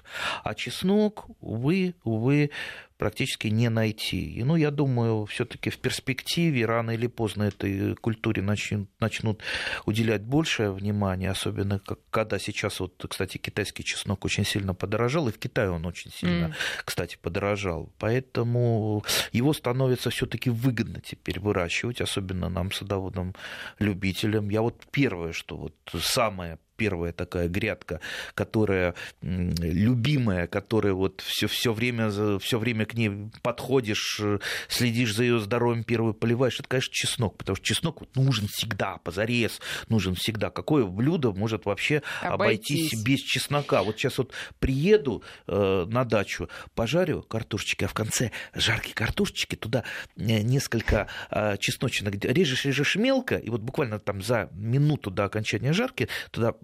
А 0.42 0.54
чеснок, 0.54 1.26
увы, 1.40 1.94
увы, 2.04 2.50
практически 2.98 3.48
не 3.48 3.68
найти. 3.68 4.34
И, 4.34 4.44
ну, 4.44 4.56
я 4.56 4.70
думаю, 4.70 5.26
все-таки 5.26 5.70
в 5.70 5.78
перспективе 5.78 6.66
рано 6.66 6.92
или 6.92 7.06
поздно 7.06 7.44
этой 7.44 7.94
культуре 7.96 8.42
начнут, 8.42 8.88
начнут 9.00 9.42
уделять 9.84 10.22
большее 10.22 10.70
внимание, 10.72 11.30
особенно 11.30 11.78
как, 11.78 11.98
когда 12.10 12.38
сейчас, 12.38 12.80
вот, 12.80 13.04
кстати, 13.08 13.38
китайский 13.38 13.84
чеснок 13.84 14.24
очень 14.24 14.44
сильно 14.44 14.74
подорожал, 14.74 15.28
и 15.28 15.32
в 15.32 15.38
Китае 15.38 15.70
он 15.70 15.86
очень 15.86 16.12
сильно, 16.12 16.46
mm. 16.46 16.54
кстати, 16.84 17.18
подорожал. 17.20 17.92
Поэтому 17.98 19.04
его 19.32 19.52
становится 19.52 20.10
все-таки 20.10 20.50
выгодно 20.50 21.00
теперь 21.00 21.40
выращивать, 21.40 22.00
особенно 22.00 22.48
нам, 22.48 22.70
садоводам, 22.72 23.34
любителям. 23.78 24.48
Я 24.50 24.62
вот 24.62 24.82
первое, 24.90 25.32
что 25.32 25.56
вот 25.56 25.74
самое 26.00 26.58
первая 26.76 27.12
такая 27.12 27.48
грядка, 27.48 28.00
которая 28.34 28.94
любимая, 29.22 30.46
которая 30.46 30.92
вот 30.92 31.20
все, 31.20 31.46
все, 31.46 31.72
время, 31.72 32.38
все 32.38 32.58
время 32.58 32.86
к 32.86 32.94
ней 32.94 33.30
подходишь, 33.42 34.20
следишь 34.68 35.14
за 35.14 35.24
ее 35.24 35.40
здоровьем, 35.40 35.84
первый 35.84 36.14
поливаешь, 36.14 36.58
это, 36.60 36.68
конечно, 36.68 36.92
чеснок, 36.92 37.36
потому 37.38 37.56
что 37.56 37.64
чеснок 37.64 38.00
вот 38.00 38.16
нужен 38.16 38.46
всегда, 38.48 38.98
позарез 38.98 39.60
нужен 39.88 40.14
всегда. 40.14 40.50
Какое 40.50 40.84
блюдо 40.84 41.32
может 41.32 41.66
вообще 41.66 42.02
обойтись, 42.20 42.92
обойтись 42.92 43.04
без 43.04 43.20
чеснока? 43.20 43.82
Вот 43.82 43.96
сейчас 43.96 44.18
вот 44.18 44.32
приеду 44.58 45.22
э, 45.46 45.86
на 45.88 46.04
дачу, 46.04 46.48
пожарю 46.74 47.22
картошечки, 47.22 47.84
а 47.84 47.88
в 47.88 47.94
конце 47.94 48.30
жарки 48.54 48.92
картошечки, 48.92 49.56
туда 49.56 49.84
э, 50.16 50.40
несколько 50.42 51.08
э, 51.30 51.56
чесночных 51.58 52.14
режешь, 52.24 52.64
режешь 52.64 52.96
мелко, 52.96 53.36
и 53.36 53.50
вот 53.50 53.60
буквально 53.60 53.98
там 53.98 54.22
за 54.22 54.48
минуту 54.52 55.10
до 55.10 55.24
окончания 55.24 55.72
жарки 55.72 56.08
туда 56.30 56.54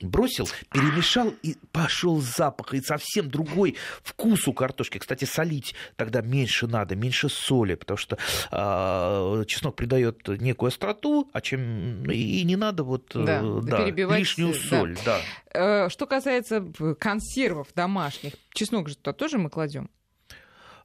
бросил, 0.00 0.48
перемешал 0.70 1.32
и 1.42 1.56
пошел 1.72 2.20
запах. 2.20 2.74
И 2.74 2.80
совсем 2.80 3.30
другой 3.30 3.76
вкус 4.02 4.48
у 4.48 4.52
картошки. 4.52 4.98
Кстати, 4.98 5.24
солить 5.24 5.74
тогда 5.96 6.20
меньше 6.20 6.66
надо, 6.66 6.96
меньше 6.96 7.28
соли, 7.28 7.74
потому 7.74 7.98
что 7.98 8.18
э, 8.50 9.44
чеснок 9.46 9.76
придает 9.76 10.28
некую 10.28 10.68
остроту, 10.68 11.28
а 11.32 11.40
чем 11.40 12.10
и 12.10 12.42
не 12.44 12.56
надо 12.56 12.84
вот 12.84 13.10
да, 13.14 13.40
э, 13.42 13.60
да, 13.62 14.16
лишнюю 14.16 14.54
соль. 14.54 14.96
Да. 15.04 15.20
Да. 15.52 15.84
Э, 15.86 15.88
что 15.88 16.06
касается 16.06 16.64
консервов 16.98 17.68
домашних, 17.74 18.34
чеснок 18.52 18.88
же 18.88 18.96
туда 18.96 19.12
тоже 19.12 19.38
мы 19.38 19.50
кладем? 19.50 19.90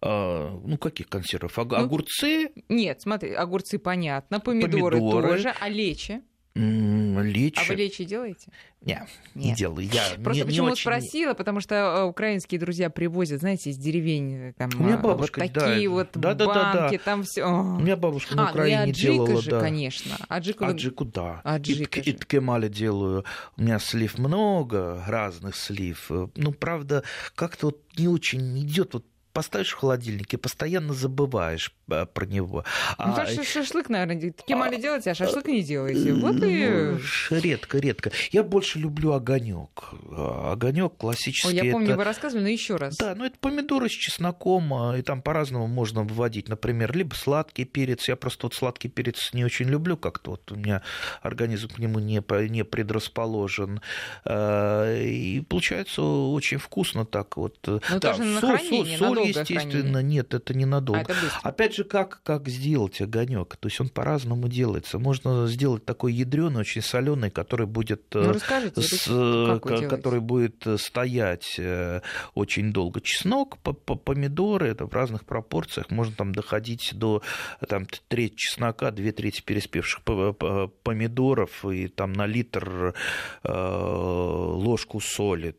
А, 0.01 0.59
ну, 0.63 0.77
каких 0.77 1.07
консервов? 1.09 1.57
Ну, 1.57 1.75
огурцы? 1.75 2.51
Нет, 2.69 3.01
смотри, 3.01 3.33
огурцы 3.33 3.79
понятно, 3.79 4.39
помидоры, 4.39 4.97
помидоры. 4.97 5.29
тоже, 5.29 5.53
а 5.59 5.69
лечи? 5.69 6.21
Лечь. 6.57 7.57
А 7.57 7.63
вы 7.67 7.75
лечи 7.75 8.03
делаете? 8.03 8.49
Не, 8.81 9.05
не 9.35 9.53
делаю. 9.53 9.87
Я 9.87 10.03
Просто 10.23 10.43
не, 10.43 10.45
почему 10.45 10.67
не 10.67 10.71
очень... 10.73 10.81
спросила, 10.81 11.33
потому 11.33 11.59
что 11.59 11.75
э, 11.75 12.03
украинские 12.03 12.59
друзья 12.59 12.89
привозят, 12.89 13.41
знаете, 13.41 13.69
из 13.69 13.77
деревень 13.77 14.33
э, 14.33 14.53
там 14.53 14.69
У 14.77 14.83
меня 14.83 14.97
бабушка, 14.97 15.41
вот 15.41 15.53
такие 15.53 15.89
да, 15.89 15.93
вот 15.93 16.09
да, 16.13 16.33
банки, 16.33 16.47
да, 16.47 16.89
да, 16.89 16.97
там 16.97 17.23
все. 17.23 17.43
У 17.43 17.79
меня 17.79 17.95
бабушка 17.97 18.35
на 18.35 18.47
а, 18.47 18.51
Украине 18.51 18.83
ну 18.85 18.89
и 18.89 18.93
делала, 18.93 19.41
же, 19.41 19.51
да. 19.51 19.59
конечно. 19.59 20.15
Аджику, 20.29 20.65
аджику 20.65 21.05
да. 21.05 21.41
Аджика 21.43 21.99
и, 21.99 22.09
и 22.09 22.13
ткемали 22.13 22.69
делаю. 22.69 23.25
У 23.57 23.61
меня 23.61 23.79
слив 23.79 24.17
много, 24.17 25.03
разных 25.07 25.55
слив. 25.55 26.09
Ну, 26.35 26.51
правда, 26.53 27.03
как-то 27.35 27.67
вот 27.67 27.81
не 27.97 28.07
очень 28.07 28.59
идет 28.59 28.93
вот 28.93 29.05
поставишь 29.37 29.69
в 29.73 29.77
холодильнике, 29.77 30.35
постоянно 30.39 30.95
забываешь 30.95 31.71
э, 31.91 32.07
про 32.11 32.25
него. 32.25 32.65
Ну, 32.97 33.13
а... 33.15 33.43
шашлык, 33.43 33.87
наверное, 33.87 34.31
кемали 34.31 34.77
а... 34.77 34.79
делаете, 34.79 35.11
а 35.11 35.13
шашлык 35.13 35.45
не 35.45 35.61
делаете. 35.61 36.11
Вот 36.13 36.41
и... 36.41 36.97
Ну, 37.29 37.39
редко, 37.39 37.77
редко. 37.77 38.11
Я 38.31 38.41
больше 38.41 38.79
люблю 38.79 39.11
огонек. 39.11 39.91
Огонек 40.11 40.97
классический. 40.97 41.49
Ой, 41.49 41.67
я 41.67 41.71
помню, 41.71 41.89
это... 41.89 41.97
вы 41.97 42.03
рассказывали, 42.03 42.45
но 42.45 42.49
еще 42.49 42.77
раз. 42.77 42.97
Да, 42.97 43.13
ну 43.13 43.25
это 43.25 43.37
помидоры 43.39 43.89
с 43.89 43.91
чесноком, 43.91 44.73
а, 44.73 44.97
и 44.97 45.03
там 45.03 45.21
по-разному 45.21 45.67
можно 45.67 46.01
выводить. 46.01 46.49
Например, 46.49 46.97
либо 46.97 47.13
сладкий 47.13 47.65
перец. 47.65 48.07
Я 48.07 48.15
просто 48.15 48.47
вот 48.47 48.55
сладкий 48.55 48.89
перец 48.89 49.29
не 49.33 49.45
очень 49.45 49.67
люблю, 49.67 49.97
как-то 49.97 50.31
вот 50.31 50.51
у 50.51 50.55
меня 50.55 50.81
организм 51.21 51.69
к 51.69 51.77
нему 51.77 51.99
не, 51.99 52.23
не 52.49 52.65
предрасположен. 52.65 53.81
А, 54.25 54.99
и 54.99 55.41
получается 55.41 56.01
очень 56.01 56.57
вкусно 56.57 57.05
так 57.05 57.37
вот. 57.37 57.55
Ну, 57.67 57.79
да, 57.91 57.99
тоже 57.99 58.23
на 58.23 58.41
соль, 58.41 58.59
соль, 58.67 58.97
соль 58.97 59.26
естественно, 59.27 60.01
нет, 60.01 60.33
это 60.33 60.53
ненадолго. 60.53 60.99
А, 60.99 61.03
это 61.03 61.13
Опять 61.43 61.75
же, 61.75 61.83
как, 61.83 62.21
как 62.23 62.47
сделать 62.47 63.01
огонек? 63.01 63.55
То 63.57 63.67
есть 63.67 63.79
он 63.79 63.89
по-разному 63.89 64.47
делается. 64.47 64.99
Можно 64.99 65.47
сделать 65.47 65.85
такой 65.85 66.13
ядреный, 66.13 66.61
очень 66.61 66.81
соленый, 66.81 67.29
который 67.29 67.65
будет, 67.65 68.03
ну, 68.13 68.33
расскажите, 68.33 68.81
с, 68.81 69.05
как 69.61 69.89
который 69.89 70.19
будет 70.19 70.65
стоять 70.77 71.55
э, 71.57 72.01
очень 72.33 72.71
долго. 72.73 73.01
Чеснок, 73.01 73.57
помидоры, 73.57 74.67
это 74.67 74.85
в 74.85 74.93
разных 74.93 75.25
пропорциях. 75.25 75.89
Можно 75.91 76.15
там 76.15 76.33
доходить 76.33 76.91
до 76.93 77.21
там, 77.67 77.85
треть 78.07 78.35
чеснока, 78.35 78.91
две 78.91 79.11
трети 79.11 79.41
переспевших 79.41 80.03
помидоров 80.03 81.65
и 81.65 81.87
там 81.87 82.13
на 82.13 82.25
литр 82.25 82.93
э, 83.43 83.51
ложку 83.51 84.99
соли, 84.99 85.55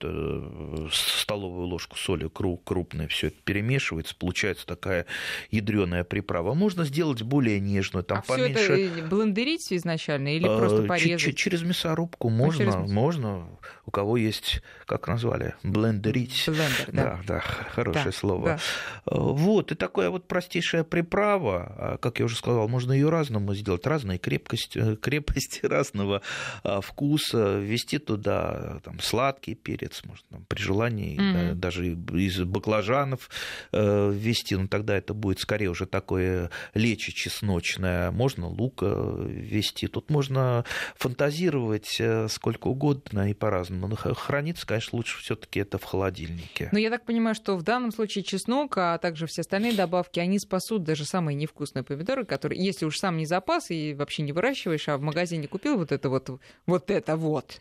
столовую 0.92 1.66
ложку 1.66 1.96
соли 1.96 2.28
крупной, 2.28 3.08
все 3.08 3.28
это 3.28 3.36
перемешивается, 3.58 4.14
получается 4.16 4.66
такая 4.66 5.06
ядреная 5.50 6.04
приправа. 6.04 6.54
Можно 6.54 6.84
сделать 6.84 7.22
более 7.22 7.58
нежную, 7.60 8.04
там 8.04 8.18
а 8.18 8.22
поменьше. 8.22 8.62
Все 8.62 8.86
это 8.86 9.06
блендерить 9.06 9.72
изначально 9.72 10.36
или 10.36 10.44
просто 10.44 10.84
а, 10.84 10.86
порезать? 10.86 11.36
Через 11.36 11.62
мясорубку 11.62 12.28
можно, 12.28 12.68
а, 12.68 12.72
через... 12.72 12.90
можно. 12.90 13.48
У 13.84 13.90
кого 13.90 14.16
есть, 14.16 14.62
как 14.86 15.08
назвали, 15.08 15.54
блендерить. 15.62 16.44
Блендер, 16.46 16.88
да. 16.88 17.02
Да, 17.02 17.20
да, 17.26 17.40
хорошее 17.40 18.04
да, 18.04 18.12
слово. 18.12 18.60
Да. 19.06 19.16
Вот, 19.16 19.72
и 19.72 19.74
такая 19.74 20.10
вот 20.10 20.28
простейшая 20.28 20.84
приправа, 20.84 21.74
а, 21.78 21.98
как 21.98 22.20
я 22.20 22.26
уже 22.26 22.36
сказал, 22.36 22.68
можно 22.68 22.92
ее 22.92 23.08
разному 23.08 23.54
сделать, 23.54 23.86
разные 23.86 24.18
крепкости, 24.18 24.78
э, 24.78 24.96
крепости 25.00 25.64
разного 25.64 26.22
вкуса, 26.62 27.58
ввести 27.58 27.98
туда 27.98 28.80
там, 28.84 29.00
сладкий 29.00 29.54
перец, 29.54 30.02
можно 30.04 30.26
там, 30.30 30.44
при 30.46 30.60
желании, 30.60 31.18
mm-hmm. 31.18 31.54
да, 31.54 31.54
даже 31.54 31.86
из 31.88 32.38
баклажанов 32.40 33.28
ввести, 33.72 34.56
но 34.56 34.66
тогда 34.66 34.96
это 34.96 35.14
будет 35.14 35.38
скорее 35.40 35.70
уже 35.70 35.86
такое 35.86 36.50
лечи 36.74 37.12
чесночное. 37.12 38.10
Можно 38.10 38.48
лук 38.48 38.82
ввести. 38.82 39.86
Тут 39.86 40.10
можно 40.10 40.64
фантазировать 40.96 41.96
э, 42.00 42.28
сколько 42.28 42.68
угодно 42.68 43.30
и 43.30 43.34
по-разному. 43.34 43.88
Но 43.88 43.96
хранится, 43.96 44.66
конечно, 44.66 44.96
лучше 44.96 45.18
все-таки 45.20 45.60
это 45.60 45.78
в 45.78 45.84
холодильнике. 45.84 46.68
Но 46.72 46.78
я 46.78 46.90
так 46.90 47.04
понимаю, 47.04 47.34
что 47.34 47.56
в 47.56 47.62
данном 47.62 47.92
случае 47.92 48.24
чеснок, 48.24 48.76
а 48.76 48.98
также 48.98 49.26
все 49.26 49.42
остальные 49.42 49.74
добавки, 49.74 50.20
они 50.20 50.38
спасут 50.38 50.84
даже 50.84 51.04
самые 51.04 51.34
невкусные 51.34 51.82
помидоры, 51.82 52.24
которые, 52.24 52.64
если 52.64 52.84
уж 52.84 52.98
сам 52.98 53.16
не 53.16 53.26
запас 53.26 53.70
и 53.70 53.94
вообще 53.94 54.22
не 54.22 54.32
выращиваешь, 54.32 54.88
а 54.88 54.96
в 54.96 55.02
магазине 55.02 55.48
купил 55.48 55.78
вот 55.78 55.92
это 55.92 56.08
вот, 56.08 56.30
вот 56.66 56.90
это 56.90 57.16
вот, 57.16 57.60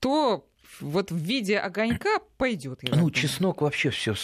то 0.00 0.46
вот 0.80 1.10
в 1.10 1.16
виде 1.16 1.58
огонька 1.58 2.20
пойдет. 2.36 2.80
Ну, 2.82 3.10
чеснок 3.10 3.62
вообще 3.62 3.90
все 3.90 4.14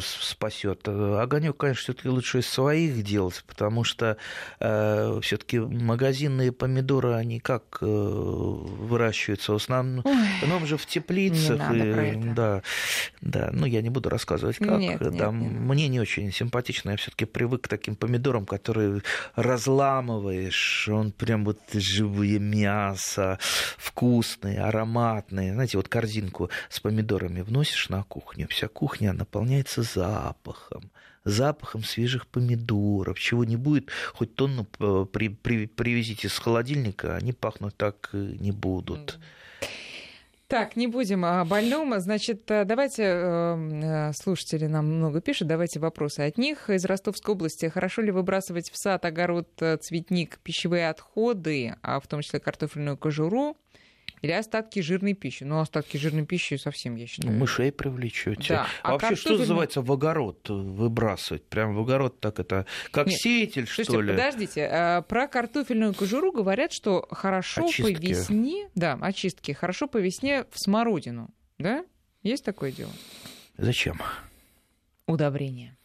спасет. 0.00 0.86
Огонек, 0.88 1.56
конечно, 1.56 1.82
все-таки 1.82 2.08
лучше 2.08 2.40
из 2.40 2.48
своих 2.48 3.02
делать, 3.02 3.44
потому 3.46 3.84
что 3.84 4.16
э, 4.58 5.20
все-таки 5.22 5.58
магазинные 5.58 6.52
помидоры, 6.52 7.14
они 7.14 7.40
как 7.40 7.78
э, 7.80 7.86
выращиваются? 7.86 9.52
В 9.52 9.56
основном, 9.56 10.04
Ой, 10.04 10.66
же 10.66 10.76
в 10.76 10.86
теплицах. 10.86 11.72
И, 11.72 12.14
да, 12.34 12.62
да. 13.20 13.50
Ну, 13.52 13.66
я 13.66 13.82
не 13.82 13.90
буду 13.90 14.08
рассказывать, 14.08 14.56
как. 14.56 14.78
Нет, 14.78 14.98
да, 15.00 15.10
нет, 15.10 15.32
нет. 15.32 15.60
Мне 15.60 15.88
не 15.88 16.00
очень 16.00 16.32
симпатично. 16.32 16.90
Я 16.90 16.96
все-таки 16.96 17.24
привык 17.24 17.62
к 17.62 17.68
таким 17.68 17.96
помидорам, 17.96 18.46
которые 18.46 19.02
разламываешь, 19.36 20.88
он 20.88 21.12
прям 21.12 21.44
вот 21.44 21.58
живое 21.72 22.38
мясо, 22.38 23.38
вкусные, 23.78 24.60
ароматные. 24.60 25.52
Знаете, 25.52 25.76
вот 25.76 25.88
корзинку 25.90 26.48
с 26.70 26.80
помидорами 26.80 27.42
вносишь 27.42 27.90
на 27.90 28.02
кухню, 28.04 28.48
вся 28.48 28.68
кухня 28.68 29.12
наполняется 29.12 29.82
запахом 29.82 30.90
запахом 31.24 31.84
свежих 31.84 32.26
помидоров, 32.26 33.18
чего 33.18 33.44
не 33.44 33.56
будет, 33.56 33.90
хоть 34.14 34.34
тонну 34.34 34.66
э, 34.78 35.06
при, 35.12 35.28
при, 35.28 35.66
привезите 35.66 36.28
с 36.28 36.38
холодильника, 36.38 37.16
они 37.16 37.32
пахнуть 37.32 37.76
так 37.76 38.10
не 38.12 38.52
будут. 38.52 39.18
Так, 40.48 40.74
не 40.74 40.88
будем 40.88 41.24
о 41.24 41.44
больном. 41.44 41.98
Значит, 42.00 42.50
э, 42.50 42.64
давайте, 42.64 43.04
э, 43.06 44.12
слушатели 44.14 44.66
нам 44.66 44.86
много 44.86 45.20
пишут, 45.20 45.48
давайте 45.48 45.78
вопросы 45.78 46.20
от 46.20 46.38
них. 46.38 46.70
Из 46.70 46.84
Ростовской 46.84 47.34
области. 47.34 47.66
Хорошо 47.68 48.02
ли 48.02 48.10
выбрасывать 48.10 48.70
в 48.70 48.76
сад, 48.76 49.04
огород, 49.04 49.48
цветник 49.80 50.38
пищевые 50.42 50.88
отходы, 50.88 51.76
а 51.82 52.00
в 52.00 52.06
том 52.06 52.22
числе 52.22 52.40
картофельную 52.40 52.96
кожуру? 52.96 53.56
Или 54.22 54.32
остатки 54.32 54.80
жирной 54.80 55.14
пищи. 55.14 55.44
Ну, 55.44 55.60
остатки 55.60 55.96
жирной 55.96 56.26
пищи 56.26 56.56
совсем, 56.56 56.96
я 56.96 57.06
считаю. 57.06 57.32
Мышей 57.32 57.72
привлечете. 57.72 58.54
Да. 58.54 58.66
А, 58.82 58.88
а 58.88 58.92
вообще, 58.92 59.16
что 59.16 59.38
называется 59.38 59.80
в 59.80 59.90
огород 59.90 60.48
выбрасывать? 60.48 61.44
Прям 61.44 61.74
в 61.74 61.80
огород 61.80 62.20
так 62.20 62.38
это... 62.38 62.66
Как 62.90 63.06
Нет. 63.06 63.18
сеятель, 63.18 63.66
Слушайте, 63.66 63.92
что 63.92 64.00
ли? 64.02 64.12
подождите. 64.12 64.66
А, 64.66 65.02
про 65.02 65.26
картофельную 65.26 65.94
кожуру 65.94 66.32
говорят, 66.32 66.72
что 66.72 67.06
хорошо 67.10 67.64
очистки. 67.64 67.94
по 67.94 67.98
весне... 67.98 68.68
Да, 68.74 68.98
очистки. 69.00 69.52
Хорошо 69.52 69.86
по 69.86 69.96
весне 69.96 70.44
в 70.50 70.58
смородину. 70.58 71.30
Да? 71.58 71.84
Есть 72.22 72.44
такое 72.44 72.72
дело? 72.72 72.92
Зачем? 73.56 74.00
Удобрение. 75.06 75.76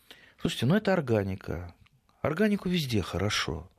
Слушайте, 0.41 0.65
ну 0.65 0.75
это 0.75 0.91
органика. 0.93 1.73
Органику 2.21 2.67
везде 2.67 3.01
хорошо. 3.01 3.69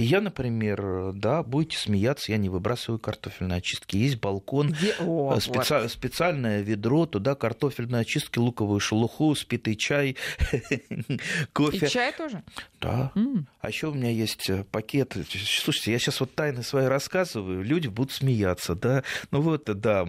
И 0.00 0.02
я, 0.02 0.22
например, 0.22 1.12
да, 1.12 1.42
будете 1.42 1.76
смеяться, 1.76 2.32
я 2.32 2.38
не 2.38 2.48
выбрасываю 2.48 2.98
картофельные 2.98 3.58
очистки. 3.58 3.98
Есть 3.98 4.18
балкон, 4.18 4.70
Где... 4.72 4.94
О, 4.98 5.34
э, 5.36 5.40
специ... 5.40 5.74
вот. 5.74 5.92
специальное 5.92 6.62
ведро, 6.62 7.04
туда 7.04 7.34
картофельные 7.34 8.00
очистки, 8.00 8.38
луковую 8.38 8.80
шелуху, 8.80 9.34
спитый 9.34 9.76
чай, 9.76 10.16
кофе. 11.52 11.84
И 11.84 11.90
чай 11.90 12.14
тоже? 12.16 12.42
Да. 12.80 13.12
Mm. 13.14 13.44
А 13.60 13.68
еще 13.68 13.88
у 13.88 13.92
меня 13.92 14.08
есть 14.08 14.48
э, 14.48 14.64
пакет. 14.64 15.14
Слушайте, 15.28 15.92
я 15.92 15.98
сейчас 15.98 16.20
вот 16.20 16.34
тайны 16.34 16.62
свои 16.62 16.86
рассказываю, 16.86 17.62
люди 17.62 17.88
будут 17.88 18.12
смеяться, 18.12 18.74
да. 18.74 19.04
Ну 19.30 19.42
вот, 19.42 19.64
да. 19.64 20.08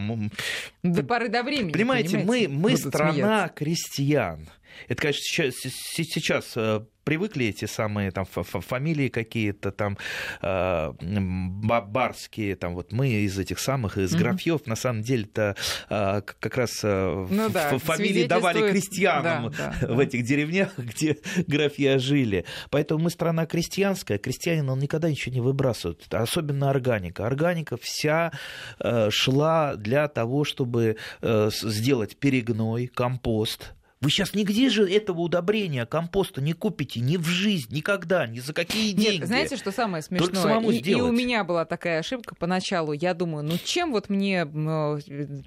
До 0.83 1.03
поры 1.03 1.27
до 1.27 1.43
времени. 1.43 1.73
Понимаете, 1.73 2.19
мы, 2.19 2.47
мы 2.47 2.77
страна 2.77 3.11
смеяться. 3.11 3.53
крестьян. 3.55 4.47
Это, 4.87 5.01
конечно, 5.01 5.21
сейчас, 5.21 5.55
сейчас 5.55 6.53
э, 6.55 6.81
привыкли 7.03 7.47
эти 7.47 7.65
самые 7.65 8.11
там 8.11 8.25
фамилии 8.25 9.09
какие-то 9.09 9.71
там 9.71 9.97
э, 10.41 10.91
барские, 10.91 12.55
там 12.55 12.75
вот 12.75 12.91
мы 12.91 13.09
из 13.09 13.37
этих 13.37 13.59
самых, 13.59 13.97
из 13.97 14.13
графьев, 14.13 14.61
mm-hmm. 14.61 14.69
на 14.69 14.75
самом 14.75 15.01
деле-то 15.01 15.55
э, 15.89 16.21
как 16.21 16.57
раз 16.57 16.81
э, 16.83 17.27
ну, 17.29 17.49
да, 17.49 17.77
фамилии 17.77 18.25
давали 18.25 18.71
крестьянам 18.71 19.51
да, 19.51 19.75
да, 19.81 19.87
в 19.87 19.97
да. 19.97 20.03
этих 20.03 20.23
деревнях, 20.23 20.73
где 20.77 21.17
графья 21.47 21.99
жили. 21.99 22.45
Поэтому 22.69 23.03
мы 23.03 23.09
страна 23.09 23.45
крестьянская, 23.45 24.17
крестьянин, 24.17 24.69
он 24.69 24.79
никогда 24.79 25.09
ничего 25.09 25.33
не 25.33 25.41
выбрасывает, 25.41 26.13
особенно 26.13 26.69
органика. 26.69 27.25
Органика 27.25 27.77
вся 27.77 28.31
э, 28.79 29.09
шла 29.09 29.75
для 29.75 30.07
того, 30.07 30.43
чтобы 30.43 30.97
э, 31.21 31.49
сделать 31.51 32.17
перегной, 32.17 32.87
компост, 32.87 33.73
вы 34.01 34.09
сейчас 34.09 34.33
нигде 34.33 34.69
же 34.69 34.91
этого 34.91 35.21
удобрения, 35.21 35.85
компоста 35.85 36.41
не 36.41 36.53
купите 36.53 36.99
ни 36.99 37.17
в 37.17 37.25
жизнь, 37.25 37.71
никогда, 37.71 38.25
ни 38.25 38.39
за 38.39 38.51
какие 38.51 38.93
деньги. 38.93 39.19
Нет, 39.19 39.27
знаете, 39.27 39.57
что 39.57 39.71
самое 39.71 40.01
смешное? 40.01 40.27
Только 40.27 40.41
самому 40.41 40.71
и, 40.71 40.79
и 40.79 40.95
у 40.95 41.11
меня 41.11 41.43
была 41.43 41.65
такая 41.65 41.99
ошибка 41.99 42.33
поначалу. 42.33 42.93
Я 42.93 43.13
думаю, 43.13 43.43
ну 43.43 43.59
чем 43.63 43.91
вот 43.91 44.09
мне 44.09 44.41
э, 44.41 44.99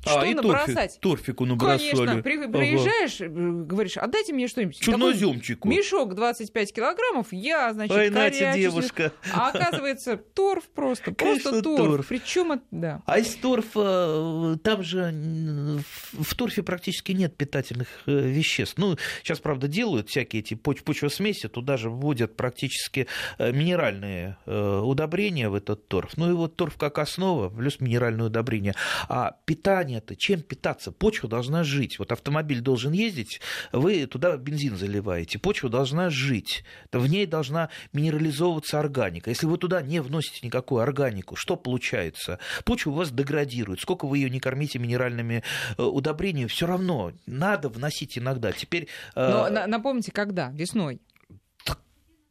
что 0.03 0.21
а, 0.21 0.25
набросать? 0.25 1.01
Торфик, 1.01 1.25
торфику 1.25 1.47
набросали. 1.47 1.97
Конечно, 1.97 2.23
при, 2.23 2.47
приезжаешь, 2.47 3.21
ага. 3.21 3.33
Э, 3.33 3.65
говоришь, 3.65 3.97
отдайте 3.97 4.33
мне 4.33 4.47
что-нибудь. 4.47 4.79
Черноземчику. 4.79 5.67
Мешок 5.67 6.15
25 6.15 6.73
килограммов, 6.73 7.33
я, 7.33 7.73
значит, 7.73 7.97
Ой, 7.97 8.11
Натя, 8.11 8.55
девушка. 8.55 9.13
А 9.33 9.51
оказывается, 9.51 10.17
торф 10.17 10.63
просто, 10.69 11.11
просто 11.11 11.61
торф. 11.61 11.77
торф. 11.77 12.07
Причем, 12.07 12.63
да. 12.71 13.03
А 13.05 13.19
из 13.19 13.35
торфа, 13.35 14.57
там 14.63 14.85
же 14.85 15.83
в 16.13 16.35
торфе 16.37 16.63
практически 16.63 17.11
нет 17.11 17.37
питательных 17.37 17.89
веществ 18.07 18.44
веществ. 18.45 18.79
Ну, 18.79 18.97
сейчас, 19.23 19.41
правда, 19.41 19.67
делают 19.69 20.09
всякие 20.09 20.41
эти 20.41 20.55
почвосмеси, 20.55 21.49
туда 21.49 21.77
же 21.77 21.91
вводят 21.91 22.37
практически 22.37 23.07
э, 23.39 23.53
минеральные 23.53 24.37
э, 24.47 24.81
удобрения 24.85 25.49
в 25.49 25.55
этот 25.55 25.89
торф. 25.89 26.17
Ну 26.17 26.31
и 26.31 26.35
вот 26.35 26.57
торф 26.57 26.77
как 26.77 26.99
основа, 26.99 27.49
плюс 27.49 27.81
минеральные 27.81 28.27
удобрения. 28.27 28.75
А 29.09 29.37
питание-то, 29.47 30.15
чем 30.17 30.43
питаться? 30.43 30.93
Почва 30.93 31.29
должна 31.29 31.65
жить. 31.65 31.99
Вот 31.99 32.13
автомобиль 32.13 32.61
должен 32.61 32.93
ездить, 32.93 33.41
вы 33.73 34.07
туда 34.07 34.37
бензин 34.37 34.77
заливаете. 34.77 35.39
Почва 35.39 35.71
должна 35.71 36.11
жить. 36.11 36.65
В 36.93 37.07
ней 37.07 37.27
должна 37.27 37.71
минерализовываться 37.93 38.79
органика. 38.79 39.31
Если 39.31 39.47
вы 39.47 39.57
туда 39.57 39.83
не 39.83 40.01
вносите 40.01 40.47
никакую 40.47 40.83
органику, 40.83 41.37
что 41.37 41.57
получается? 41.57 42.39
Почва 42.65 42.91
у 42.91 42.95
вас 42.95 43.11
деградирует. 43.11 43.81
Сколько 43.81 44.07
вы 44.07 44.19
ее 44.19 44.31
не 44.31 44.41
кормите 44.41 44.79
минеральными 44.79 45.43
э, 45.79 45.83
удобрениями, 45.83 46.49
все 46.49 46.67
равно 46.67 47.13
надо 47.27 47.69
вносить 47.69 48.19
иногда 48.19 48.34
иногда. 48.35 48.53
Теперь... 48.53 48.89
Но 49.15 49.47
э... 49.49 49.67
напомните, 49.67 50.13
когда? 50.13 50.51
Весной? 50.51 51.01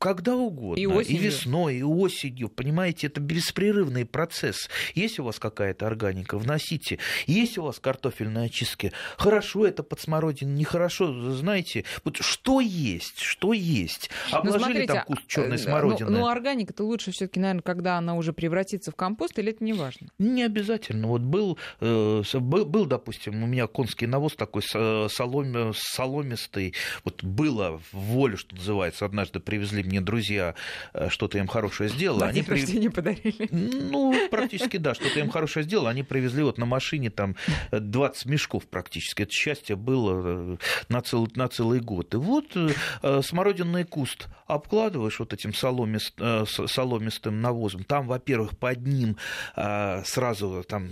Когда 0.04 0.36
угодно. 0.36 0.82
И, 0.82 0.86
осенью. 0.86 1.22
и 1.22 1.24
весной, 1.24 1.76
и 1.78 1.82
осенью. 1.82 2.50
Понимаете, 2.50 3.08
это 3.08 3.22
беспрерывный 3.22 4.06
процесс. 4.06 4.70
Есть 4.96 5.18
у 5.18 5.24
вас 5.24 5.40
какая-то 5.40 5.88
органика, 5.88 6.38
вносите. 6.38 7.00
Есть 7.26 7.58
у 7.58 7.64
вас 7.64 7.80
картофельные 7.80 8.48
очистки. 8.48 8.92
Хорошо, 9.16 9.66
это 9.66 9.82
под 9.82 10.02
смородину, 10.02 10.52
нехорошо. 10.56 11.32
Знаете, 11.32 11.86
вот 12.04 12.18
что 12.18 12.60
есть, 12.60 13.20
что 13.20 13.54
есть. 13.54 14.10
Ну, 14.30 14.40
Обложили 14.40 14.64
смотрите, 14.64 14.88
там 14.88 15.06
куст 15.06 15.22
черной 15.26 15.58
смородины. 15.58 16.10
Ну, 16.10 16.18
ну 16.18 16.28
органика-то 16.28 16.84
лучше 16.84 17.12
все-таки, 17.12 17.40
наверное, 17.40 17.62
когда 17.62 17.98
она 17.98 18.16
уже 18.16 18.34
превратится 18.34 18.92
в 18.92 18.96
компост, 18.96 19.40
или 19.40 19.54
это 19.54 19.64
не 19.64 19.72
важно? 19.72 20.10
Не 20.20 20.44
обязательно. 20.44 21.08
Вот 21.08 21.22
был, 21.22 21.58
э, 21.80 22.24
был, 22.34 22.66
был 22.66 22.86
допустим, 22.88 23.42
у 23.42 23.48
меня 23.48 23.68
конский 23.68 24.08
навоз 24.08 24.34
такой 24.36 24.64
соломи, 24.64 25.72
соломистый. 25.74 26.74
Вот 27.06 27.24
было 27.24 27.80
в 27.94 27.94
волю, 27.94 28.36
что 28.36 28.54
называется. 28.54 29.06
Однажды 29.06 29.40
привезли 29.40 29.82
мне 29.82 29.93
мне 29.94 30.02
друзья 30.02 30.56
э, 30.94 31.10
что-то 31.10 31.38
им 31.38 31.48
хорошее 31.48 31.90
сделали. 31.90 32.24
Они 32.24 32.42
при... 32.42 32.90
подарили. 32.90 33.48
Ну, 33.52 34.16
практически 34.30 34.78
да, 34.78 34.96
что-то 34.96 35.20
им 35.20 35.30
хорошее 35.30 35.64
сделали. 35.64 35.90
Они 35.90 36.04
привезли 36.04 36.44
вот 36.44 36.58
на 36.58 36.66
машине 36.66 37.12
там 37.12 37.36
20 37.72 38.26
мешков 38.26 38.66
практически. 38.68 39.24
Это 39.24 39.32
счастье 39.32 39.76
было 39.76 40.56
э, 40.56 40.58
на 40.90 41.02
целый, 41.02 41.30
на 41.36 41.48
целый 41.48 41.80
год. 41.80 42.14
И 42.16 42.18
вот 42.18 42.56
э, 42.56 43.22
смородинный 43.24 43.84
куст 43.84 44.28
обкладываешь 44.48 45.20
вот 45.20 45.34
этим 45.34 45.54
соломист, 45.54 46.20
соломистым 46.46 47.42
навозом. 47.42 47.84
Там, 47.84 48.08
во-первых, 48.08 48.58
под 48.58 48.86
ним 48.86 49.18
сразу 49.56 50.64
там 50.68 50.90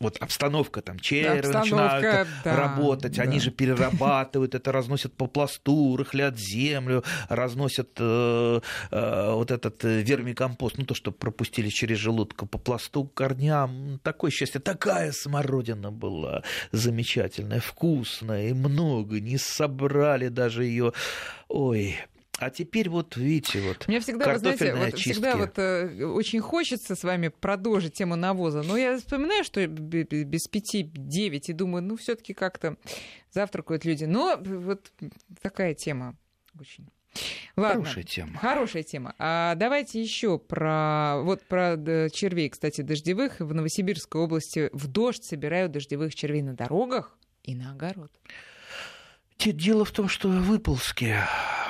вот 0.00 0.16
обстановка, 0.18 0.80
там 0.80 0.98
черви 0.98 1.42
да, 1.42 1.60
начинают 1.60 2.28
да, 2.42 2.56
работать, 2.56 3.16
да. 3.16 3.22
они 3.22 3.38
же 3.38 3.50
перерабатывают 3.50 4.54
это, 4.54 4.72
разносят 4.72 5.14
по 5.14 5.26
пласту, 5.26 5.96
рыхлят 5.96 6.38
землю, 6.38 7.04
разносят 7.28 7.90
э, 7.98 8.02
э, 8.02 8.19
вот 8.90 9.50
этот 9.50 9.84
э, 9.84 10.02
вермикомпост, 10.02 10.78
ну 10.78 10.84
то, 10.84 10.94
что 10.94 11.12
пропустили 11.12 11.68
через 11.68 11.98
желудок 11.98 12.48
по 12.48 12.58
пласту, 12.58 13.04
корням. 13.04 14.00
Такое 14.02 14.30
счастье, 14.30 14.60
такая 14.60 15.12
смородина 15.12 15.90
была 15.90 16.42
замечательная, 16.72 17.60
вкусная 17.60 18.48
и 18.48 18.52
много, 18.52 19.20
не 19.20 19.38
собрали 19.38 20.28
даже 20.28 20.64
ее. 20.64 20.92
Ой, 21.48 21.96
а 22.40 22.48
теперь 22.48 22.88
вот 22.88 23.16
видите, 23.16 23.60
вот 23.60 23.86
Мне 23.86 24.00
всегда, 24.00 24.32
вы 24.32 24.38
знаете, 24.38 24.74
вот 24.74 24.94
всегда 24.94 25.36
вот 25.36 25.58
э, 25.58 26.04
очень 26.06 26.40
хочется 26.40 26.96
с 26.96 27.04
вами 27.04 27.28
продолжить 27.28 27.92
тему 27.92 28.16
навоза, 28.16 28.62
но 28.62 28.78
я 28.78 28.96
вспоминаю, 28.96 29.44
что 29.44 29.66
без 29.66 30.48
пяти 30.48 30.82
девять 30.82 31.50
и 31.50 31.52
думаю, 31.52 31.82
ну 31.82 31.98
все 31.98 32.14
таки 32.14 32.32
как-то 32.32 32.76
завтракают 33.30 33.84
люди. 33.84 34.04
Но 34.04 34.40
вот 34.42 34.90
такая 35.42 35.74
тема 35.74 36.16
очень 36.58 36.88
Ладно. 37.56 37.84
Хорошая 37.84 38.04
тема. 38.04 38.38
Хорошая 38.38 38.82
тема. 38.82 39.14
А 39.18 39.54
давайте 39.56 40.00
еще 40.02 40.38
про 40.38 41.20
вот 41.22 41.42
про 41.42 41.76
червей, 42.12 42.48
кстати, 42.48 42.80
дождевых. 42.82 43.40
В 43.40 43.52
Новосибирской 43.52 44.20
области 44.20 44.70
в 44.72 44.86
дождь 44.86 45.24
собирают 45.24 45.72
дождевых 45.72 46.14
червей 46.14 46.42
на 46.42 46.54
дорогах 46.54 47.16
и 47.42 47.54
на 47.54 47.72
огород. 47.72 48.12
Дело 49.38 49.84
в 49.84 49.90
том, 49.90 50.08
что 50.08 50.28
а, 50.30 51.69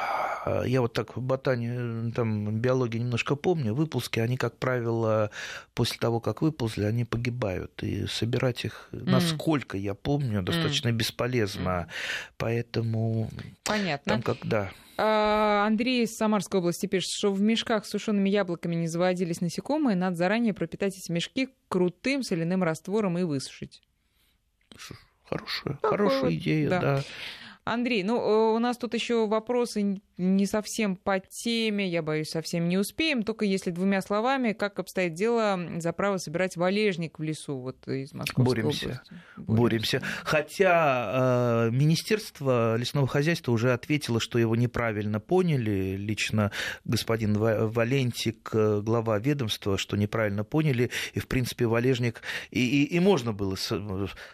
я 0.64 0.80
вот 0.80 0.92
так 0.92 1.16
в 1.16 1.20
ботане, 1.20 2.12
там, 2.12 2.58
биологии 2.60 2.98
немножко 2.98 3.36
помню, 3.36 3.74
выползки, 3.74 4.20
они, 4.20 4.36
как 4.36 4.56
правило, 4.58 5.30
после 5.74 5.98
того, 5.98 6.20
как 6.20 6.42
выползли, 6.42 6.84
они 6.84 7.04
погибают. 7.04 7.82
И 7.82 8.06
собирать 8.06 8.64
их, 8.64 8.88
mm. 8.92 9.10
насколько 9.10 9.76
я 9.76 9.94
помню, 9.94 10.42
достаточно 10.42 10.88
mm. 10.88 10.92
бесполезно. 10.92 11.88
Поэтому... 12.38 13.30
Понятно. 13.64 14.12
Там 14.12 14.22
как, 14.22 14.38
да. 14.44 14.70
А, 15.02 15.64
Андрей 15.66 16.04
из 16.04 16.16
Самарской 16.16 16.60
области 16.60 16.86
пишет, 16.86 17.10
что 17.10 17.32
в 17.32 17.40
мешках 17.40 17.86
с 17.86 17.90
сушеными 17.90 18.28
яблоками 18.28 18.74
не 18.74 18.86
заводились 18.86 19.40
насекомые, 19.40 19.96
надо 19.96 20.16
заранее 20.16 20.52
пропитать 20.52 20.96
эти 20.96 21.10
мешки 21.10 21.48
крутым 21.68 22.22
соляным 22.22 22.62
раствором 22.62 23.18
и 23.18 23.22
высушить. 23.22 23.82
Хорошая, 25.24 25.78
хорошая 25.82 26.22
вот, 26.22 26.32
идея, 26.32 26.68
да. 26.68 26.80
да. 26.80 27.02
Андрей, 27.64 28.02
ну 28.02 28.20
э, 28.20 28.54
у 28.56 28.58
нас 28.58 28.76
тут 28.76 28.94
еще 28.94 29.26
вопросы 29.26 30.02
не 30.20 30.46
совсем 30.46 30.96
по 30.96 31.18
теме, 31.18 31.88
я 31.88 32.02
боюсь, 32.02 32.28
совсем 32.28 32.68
не 32.68 32.78
успеем. 32.78 33.22
Только 33.22 33.44
если 33.44 33.70
двумя 33.70 34.02
словами, 34.02 34.52
как 34.52 34.78
обстоит 34.78 35.14
дело 35.14 35.58
за 35.78 35.92
право 35.92 36.18
собирать 36.18 36.56
валежник 36.56 37.18
в 37.18 37.22
лесу 37.22 37.58
вот 37.58 37.88
из 37.88 38.12
Московской 38.12 38.62
Боремся. 38.62 38.86
области? 38.86 39.14
Боремся. 39.36 40.00
Боремся. 40.00 40.02
Хотя 40.24 41.68
э, 41.68 41.70
Министерство 41.72 42.76
лесного 42.76 43.06
хозяйства 43.06 43.52
уже 43.52 43.72
ответило, 43.72 44.20
что 44.20 44.38
его 44.38 44.54
неправильно 44.56 45.20
поняли. 45.20 45.96
Лично 45.96 46.52
господин 46.84 47.36
Валентик, 47.38 48.50
э, 48.52 48.80
глава 48.82 49.18
ведомства, 49.18 49.78
что 49.78 49.96
неправильно 49.96 50.44
поняли. 50.44 50.90
И, 51.14 51.20
в 51.20 51.28
принципе, 51.28 51.66
валежник 51.66 52.22
и, 52.50 52.84
и, 52.84 52.84
и 52.84 53.00
можно 53.00 53.32
было 53.32 53.56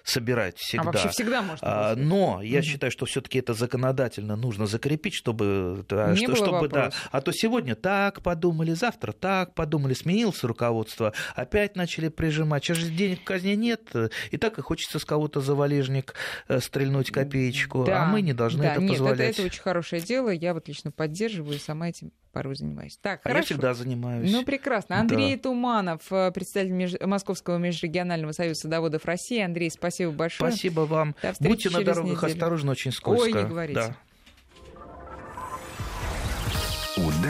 собирать 0.02 0.58
всегда. 0.58 0.82
А 0.82 0.92
вообще 0.92 1.08
всегда 1.10 1.42
можно 1.42 1.66
было. 1.66 1.90
А, 1.90 1.96
но 1.96 2.42
я 2.42 2.58
угу. 2.58 2.66
считаю, 2.66 2.90
что 2.90 3.06
все-таки 3.06 3.38
это 3.38 3.54
законодательно 3.54 4.36
нужно 4.36 4.66
закрепить, 4.66 5.14
чтобы 5.14 5.75
да, 5.88 6.10
Не 6.10 6.16
что, 6.16 6.26
было 6.26 6.36
чтобы, 6.36 6.52
вопроса. 6.52 6.90
да. 6.90 7.08
А 7.10 7.20
то 7.20 7.32
сегодня 7.32 7.74
так 7.74 8.22
подумали, 8.22 8.72
завтра 8.72 9.12
так 9.12 9.54
подумали, 9.54 9.94
сменилось 9.94 10.42
руководство, 10.44 11.12
опять 11.34 11.76
начали 11.76 12.08
прижимать. 12.08 12.64
Сейчас 12.64 12.78
же 12.78 12.90
денег 12.90 13.20
в 13.20 13.24
казне 13.24 13.56
нет, 13.56 13.92
и 14.30 14.36
так 14.36 14.58
и 14.58 14.62
хочется 14.62 14.98
с 14.98 15.04
кого-то 15.04 15.40
за 15.40 15.54
валежник 15.54 16.14
э, 16.48 16.60
стрельнуть 16.60 17.10
копеечку, 17.10 17.84
да, 17.84 18.04
а 18.04 18.06
мы 18.06 18.22
не 18.22 18.32
должны 18.32 18.62
да, 18.62 18.72
это 18.72 18.82
нет, 18.82 18.92
позволять. 18.92 19.20
Это, 19.20 19.42
это 19.42 19.46
очень 19.46 19.62
хорошее 19.62 20.02
дело, 20.02 20.30
я 20.30 20.54
вот 20.54 20.68
лично 20.68 20.90
поддерживаю 20.90 21.56
и 21.56 21.58
сама 21.58 21.88
этим 21.88 22.12
порой 22.36 22.54
занимаюсь. 22.54 22.98
Так, 23.00 23.20
а 23.20 23.30
хорошо. 23.30 23.38
я 23.38 23.44
всегда 23.44 23.72
занимаюсь. 23.72 24.30
Ну, 24.30 24.44
прекрасно. 24.44 25.00
Андрей 25.00 25.36
да. 25.36 25.42
Туманов, 25.44 26.02
э, 26.10 26.30
представитель 26.32 26.74
меж... 26.74 26.92
Московского 27.00 27.56
межрегионального 27.56 28.32
союза 28.32 28.60
садоводов 28.60 29.06
России. 29.06 29.40
Андрей, 29.40 29.70
спасибо 29.70 30.12
большое. 30.12 30.50
Спасибо 30.50 30.80
вам. 30.80 31.16
Будьте 31.40 31.70
на 31.70 31.82
дорогах 31.82 32.16
неделю. 32.18 32.32
осторожны, 32.32 32.72
очень 32.72 32.92
скользко. 32.92 33.24
Ой, 33.24 33.32
не 33.32 33.48
говорите. 33.48 33.80
Да. 33.80 33.96